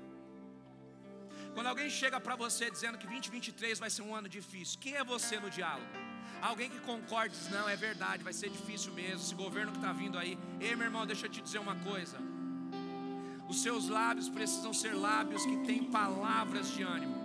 Quando 1.55 1.67
alguém 1.67 1.91
chega 1.91 2.19
para 2.19 2.35
você 2.35 2.71
dizendo 2.71 2.97
que 2.97 3.07
2023 3.07 3.79
vai 3.79 3.91
ser 3.91 4.03
um 4.03 4.15
ano 4.15 4.29
difícil, 4.29 4.79
quem 4.81 4.95
é 4.95 5.05
você 5.05 5.39
no 5.39 5.51
diálogo? 5.51 5.87
Alguém 6.41 6.69
que 6.71 6.81
concorde 6.81 7.37
diz: 7.37 7.49
não, 7.51 7.69
é 7.69 7.77
verdade, 7.77 8.25
vai 8.25 8.33
ser 8.33 8.51
difícil 8.51 8.93
mesmo. 8.93 9.21
Esse 9.21 9.35
governo 9.35 9.71
que 9.71 9.79
está 9.79 9.93
vindo 9.93 10.19
aí. 10.19 10.39
Ei, 10.61 10.75
meu 10.75 10.87
irmão, 10.87 11.07
deixa 11.07 11.27
eu 11.27 11.31
te 11.31 11.41
dizer 11.41 11.59
uma 11.59 11.77
coisa. 11.77 12.19
Os 13.49 13.63
seus 13.63 13.89
lábios 13.89 14.29
precisam 14.29 14.73
ser 14.73 14.95
lábios 14.95 15.45
que 15.45 15.59
têm 15.59 15.85
palavras 15.85 16.73
de 16.73 16.83
ânimo. 16.83 17.21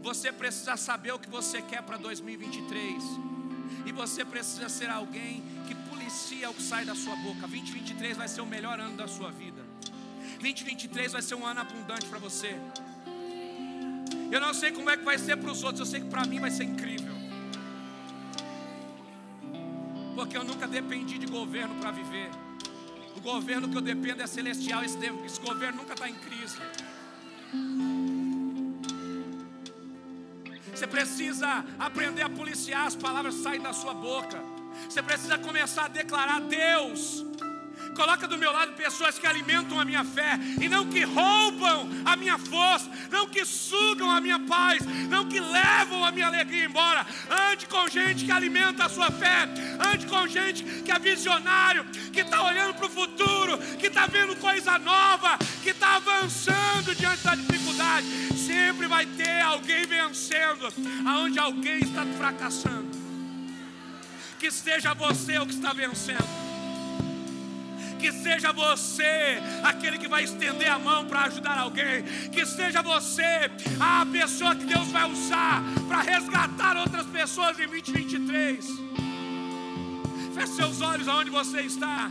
Você 0.00 0.32
precisa 0.32 0.76
saber 0.76 1.12
o 1.12 1.18
que 1.18 1.28
você 1.28 1.60
quer 1.62 1.82
para 1.82 1.96
2023. 1.96 3.02
E 3.84 3.92
você 3.92 4.24
precisa 4.24 4.68
ser 4.68 4.90
alguém 4.90 5.44
que 5.68 5.74
policia 5.88 6.50
o 6.50 6.54
que 6.54 6.62
sai 6.62 6.84
da 6.84 6.94
sua 6.94 7.14
boca. 7.16 7.40
2023 7.40 8.16
vai 8.16 8.26
ser 8.26 8.40
o 8.40 8.46
melhor 8.46 8.80
ano 8.80 8.96
da 8.96 9.06
sua 9.06 9.30
vida. 9.30 9.62
2023 10.40 11.12
vai 11.12 11.22
ser 11.22 11.34
um 11.34 11.46
ano 11.46 11.60
abundante 11.60 12.06
para 12.06 12.18
você. 12.18 12.58
Eu 14.30 14.40
não 14.40 14.52
sei 14.52 14.72
como 14.72 14.90
é 14.90 14.96
que 14.96 15.04
vai 15.04 15.18
ser 15.18 15.36
para 15.36 15.50
os 15.50 15.62
outros, 15.62 15.80
eu 15.80 15.86
sei 15.86 16.00
que 16.00 16.08
para 16.08 16.24
mim 16.24 16.40
vai 16.40 16.50
ser 16.50 16.64
incrível. 16.64 17.14
Porque 20.14 20.36
eu 20.36 20.44
nunca 20.44 20.66
dependi 20.66 21.18
de 21.18 21.26
governo 21.26 21.74
para 21.76 21.90
viver. 21.90 22.30
O 23.16 23.20
governo 23.20 23.68
que 23.68 23.76
eu 23.76 23.80
dependo 23.80 24.22
é 24.22 24.26
celestial, 24.26 24.82
esse, 24.82 24.98
esse 25.24 25.40
governo 25.40 25.78
nunca 25.78 25.92
está 25.92 26.08
em 26.08 26.14
crise. 26.14 26.58
Você 30.74 30.86
precisa 30.86 31.64
aprender 31.78 32.22
a 32.22 32.28
policiar 32.28 32.86
as 32.86 32.94
palavras 32.94 33.36
que 33.36 33.42
saem 33.42 33.60
da 33.60 33.72
sua 33.72 33.94
boca. 33.94 34.38
Você 34.88 35.02
precisa 35.02 35.38
começar 35.38 35.86
a 35.86 35.88
declarar: 35.88 36.40
Deus, 36.40 37.24
Coloca 37.96 38.28
do 38.28 38.36
meu 38.36 38.52
lado 38.52 38.72
pessoas 38.72 39.18
que 39.18 39.26
alimentam 39.26 39.80
a 39.80 39.84
minha 39.84 40.04
fé 40.04 40.38
e 40.60 40.68
não 40.68 40.86
que 40.86 41.02
roubam 41.02 41.88
a 42.04 42.14
minha 42.14 42.36
força, 42.36 42.90
não 43.10 43.26
que 43.26 43.42
sugam 43.44 44.10
a 44.10 44.20
minha 44.20 44.38
paz, 44.40 44.84
não 45.08 45.26
que 45.26 45.40
levam 45.40 46.04
a 46.04 46.12
minha 46.12 46.26
alegria 46.26 46.66
embora. 46.66 47.06
Ande 47.50 47.66
com 47.66 47.88
gente 47.88 48.26
que 48.26 48.30
alimenta 48.30 48.84
a 48.84 48.88
sua 48.90 49.10
fé, 49.10 49.48
ande 49.92 50.06
com 50.06 50.28
gente 50.28 50.62
que 50.82 50.92
é 50.92 50.98
visionário, 50.98 51.86
que 52.12 52.20
está 52.20 52.42
olhando 52.42 52.74
para 52.74 52.86
o 52.86 52.90
futuro, 52.90 53.56
que 53.78 53.86
está 53.86 54.06
vendo 54.06 54.36
coisa 54.36 54.78
nova, 54.78 55.38
que 55.62 55.70
está 55.70 55.96
avançando 55.96 56.94
diante 56.94 57.24
da 57.24 57.34
dificuldade. 57.34 58.06
Sempre 58.36 58.86
vai 58.86 59.06
ter 59.06 59.40
alguém 59.40 59.86
vencendo, 59.86 60.68
aonde 61.06 61.38
alguém 61.38 61.78
está 61.78 62.04
fracassando. 62.18 62.90
Que 64.38 64.50
seja 64.50 64.92
você 64.92 65.38
o 65.38 65.46
que 65.46 65.54
está 65.54 65.72
vencendo 65.72 66.45
que 68.06 68.12
seja 68.12 68.52
você 68.52 69.42
aquele 69.64 69.98
que 69.98 70.06
vai 70.06 70.22
estender 70.22 70.70
a 70.70 70.78
mão 70.78 71.06
para 71.06 71.22
ajudar 71.22 71.58
alguém, 71.58 72.04
que 72.30 72.46
seja 72.46 72.80
você 72.80 73.50
a 73.80 74.06
pessoa 74.06 74.54
que 74.54 74.64
Deus 74.64 74.86
vai 74.92 75.10
usar 75.10 75.60
para 75.88 76.02
resgatar 76.02 76.76
outras 76.76 77.04
pessoas 77.06 77.58
em 77.58 77.66
2023. 77.66 78.64
Feche 80.34 80.52
seus 80.52 80.80
olhos 80.80 81.08
aonde 81.08 81.30
você 81.30 81.62
está. 81.62 82.08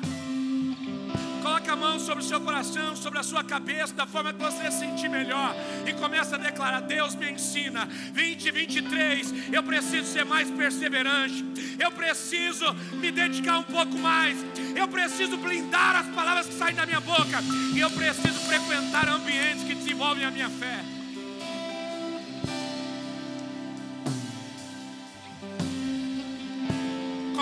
Coloque 1.45 1.69
a 1.69 1.75
mão 1.75 1.99
sobre 1.99 2.23
o 2.23 2.27
seu 2.27 2.41
coração, 2.41 2.95
sobre 2.95 3.19
a 3.19 3.23
sua 3.23 3.43
cabeça, 3.43 3.93
da 3.93 4.07
forma 4.07 4.33
que 4.33 4.41
você 4.41 4.71
se 4.71 4.79
sentir 4.79 5.07
melhor. 5.07 5.55
E 5.85 5.93
começa 5.93 6.37
a 6.37 6.39
declarar: 6.39 6.79
Deus 6.79 7.13
me 7.13 7.29
ensina. 7.29 7.85
2023, 8.15 9.53
eu 9.53 9.61
preciso 9.61 10.11
ser 10.11 10.25
mais 10.25 10.49
perseverante. 10.49 11.45
Eu 11.77 11.91
preciso 11.91 12.65
me 12.93 13.11
dedicar 13.11 13.59
um 13.59 13.63
pouco 13.63 13.95
mais. 13.95 14.35
Eu 14.75 14.87
preciso 14.87 15.37
blindar 15.37 15.97
as 15.97 16.07
palavras 16.15 16.47
que 16.47 16.55
saem 16.55 16.75
da 16.75 16.83
minha 16.83 16.99
boca. 16.99 17.39
E 17.75 17.79
eu 17.79 17.91
preciso 17.91 18.39
frequentar 18.39 19.07
ambientes 19.07 19.65
que 19.65 19.75
desenvolvem 19.75 20.25
a 20.25 20.31
minha 20.31 20.49
fé. 20.49 21.04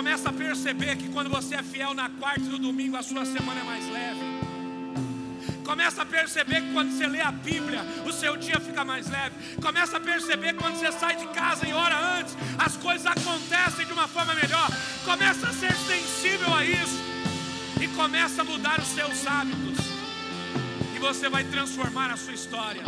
Começa 0.04 0.28
a 0.28 0.34
perceber 0.34 0.97
que 0.97 1.08
quando 1.08 1.30
você 1.30 1.56
é 1.56 1.64
fiel 1.64 1.93
na 1.93 2.10
quarta 2.10 2.41
e 2.41 2.49
no 2.49 2.60
domingo, 2.60 2.97
a 2.97 3.01
sua 3.01 3.26
semana 3.26 3.62
é 3.62 3.64
mais 3.64 3.89
leve. 3.89 4.20
Começa 5.64 6.01
a 6.01 6.06
perceber 6.06 6.60
que 6.62 6.74
quando 6.74 6.91
você 6.91 7.08
lê 7.08 7.22
a 7.22 7.32
Bíblia, 7.32 7.80
o 8.06 8.12
seu 8.12 8.36
dia 8.36 8.60
fica 8.60 8.84
mais 8.84 9.10
leve. 9.10 9.34
Começa 9.62 9.95
a 9.95 10.01
perceber 10.01 10.56
que 10.56 10.60
quando 10.60 10.76
você 10.76 10.91
sai 10.91 11.16
de 11.16 11.26
casa 11.28 11.66
e 11.66 11.72
hora 11.72 11.97
antes, 12.20 12.36
as 12.58 12.76
coisas 12.76 13.08
acontecem 13.08 13.86
de 13.86 13.93
uma 13.93 14.06
forma 14.06 14.36
melhor. 14.36 14.68
Começa 15.06 15.47
a 15.47 15.54
ser 15.54 15.72
sensível 15.72 16.54
a 16.54 16.66
isso. 16.66 16.99
E 17.82 17.88
começa 17.88 18.41
a 18.41 18.43
mudar 18.43 18.82
os 18.82 18.88
seus 18.89 19.26
hábitos. 19.26 19.86
E 20.93 20.99
você 20.99 21.30
vai 21.30 21.45
transformar 21.45 22.12
a 22.12 22.18
sua 22.18 22.34
história. 22.34 22.84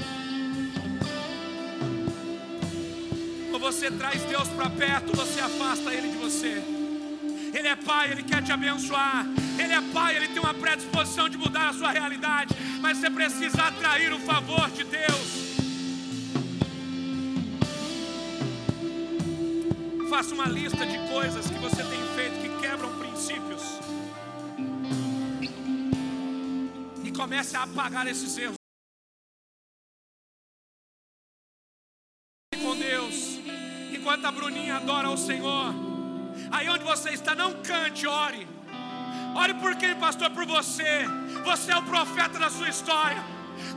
Ou 3.54 3.60
você 3.60 3.90
traz 3.90 4.22
Deus 4.24 4.50
para 4.50 4.70
perto, 4.70 5.16
você 5.16 5.40
afasta 5.40 5.94
Ele 5.94 6.10
de 6.10 6.18
você. 6.18 6.85
Ele 7.56 7.70
é 7.70 7.76
Pai, 7.76 8.12
Ele 8.12 8.22
quer 8.22 8.44
te 8.44 8.52
abençoar. 8.52 9.26
Ele 9.58 9.72
é 9.72 9.82
Pai, 9.94 10.18
Ele 10.18 10.28
tem 10.28 10.40
uma 10.40 10.54
predisposição 10.54 11.30
de 11.30 11.38
mudar 11.38 11.70
a 11.70 11.74
sua 11.74 11.92
realidade. 11.92 12.54
Mas 12.82 12.98
você 12.98 13.10
precisa 13.10 13.64
atrair 13.64 14.12
o 14.12 14.20
favor 14.20 14.70
de 14.72 14.84
Deus. 14.84 15.46
Faça 20.10 20.34
uma 20.34 20.48
lista 20.48 20.86
de 20.86 20.98
coisas 21.10 21.50
que 21.50 21.58
você 21.60 21.82
tem 21.84 22.00
feito 22.16 22.42
que 22.42 22.62
quebram 22.62 23.00
princípios. 23.00 23.64
E 27.06 27.12
comece 27.12 27.56
a 27.56 27.64
apagar 27.64 28.06
esses 28.06 28.38
erros. 28.38 28.58
Com 32.62 32.76
Deus. 32.76 33.40
Enquanto 33.94 34.26
a 34.26 34.32
Bruninha 34.32 34.76
adora 34.76 35.10
o 35.10 35.18
Senhor. 35.18 35.95
Aí 36.52 36.70
onde 36.70 36.84
você 36.84 37.10
está, 37.10 37.36
não 37.36 37.54
cante, 37.62 38.08
ore. 38.08 38.48
Ore 39.36 39.54
por 39.56 39.76
quem, 39.76 39.96
pastor? 39.96 40.30
Por 40.32 40.46
você. 40.46 41.06
Você 41.44 41.72
é 41.72 41.78
o 41.78 41.84
profeta 41.84 42.40
da 42.40 42.50
sua 42.50 42.70
história. 42.70 43.22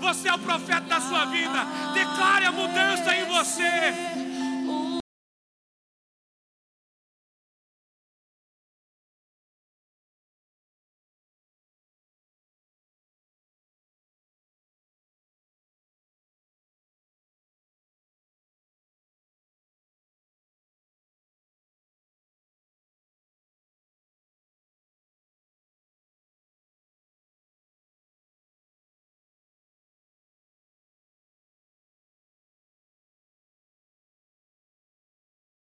Você 0.01 0.29
é 0.29 0.35
o 0.35 0.39
profeta 0.39 0.83
da 0.83 1.01
sua 1.01 1.25
vida. 1.27 1.67
Declare 1.95 2.45
a 2.47 2.53
mudança 2.53 3.15
em 3.15 3.25
você. 3.27 4.28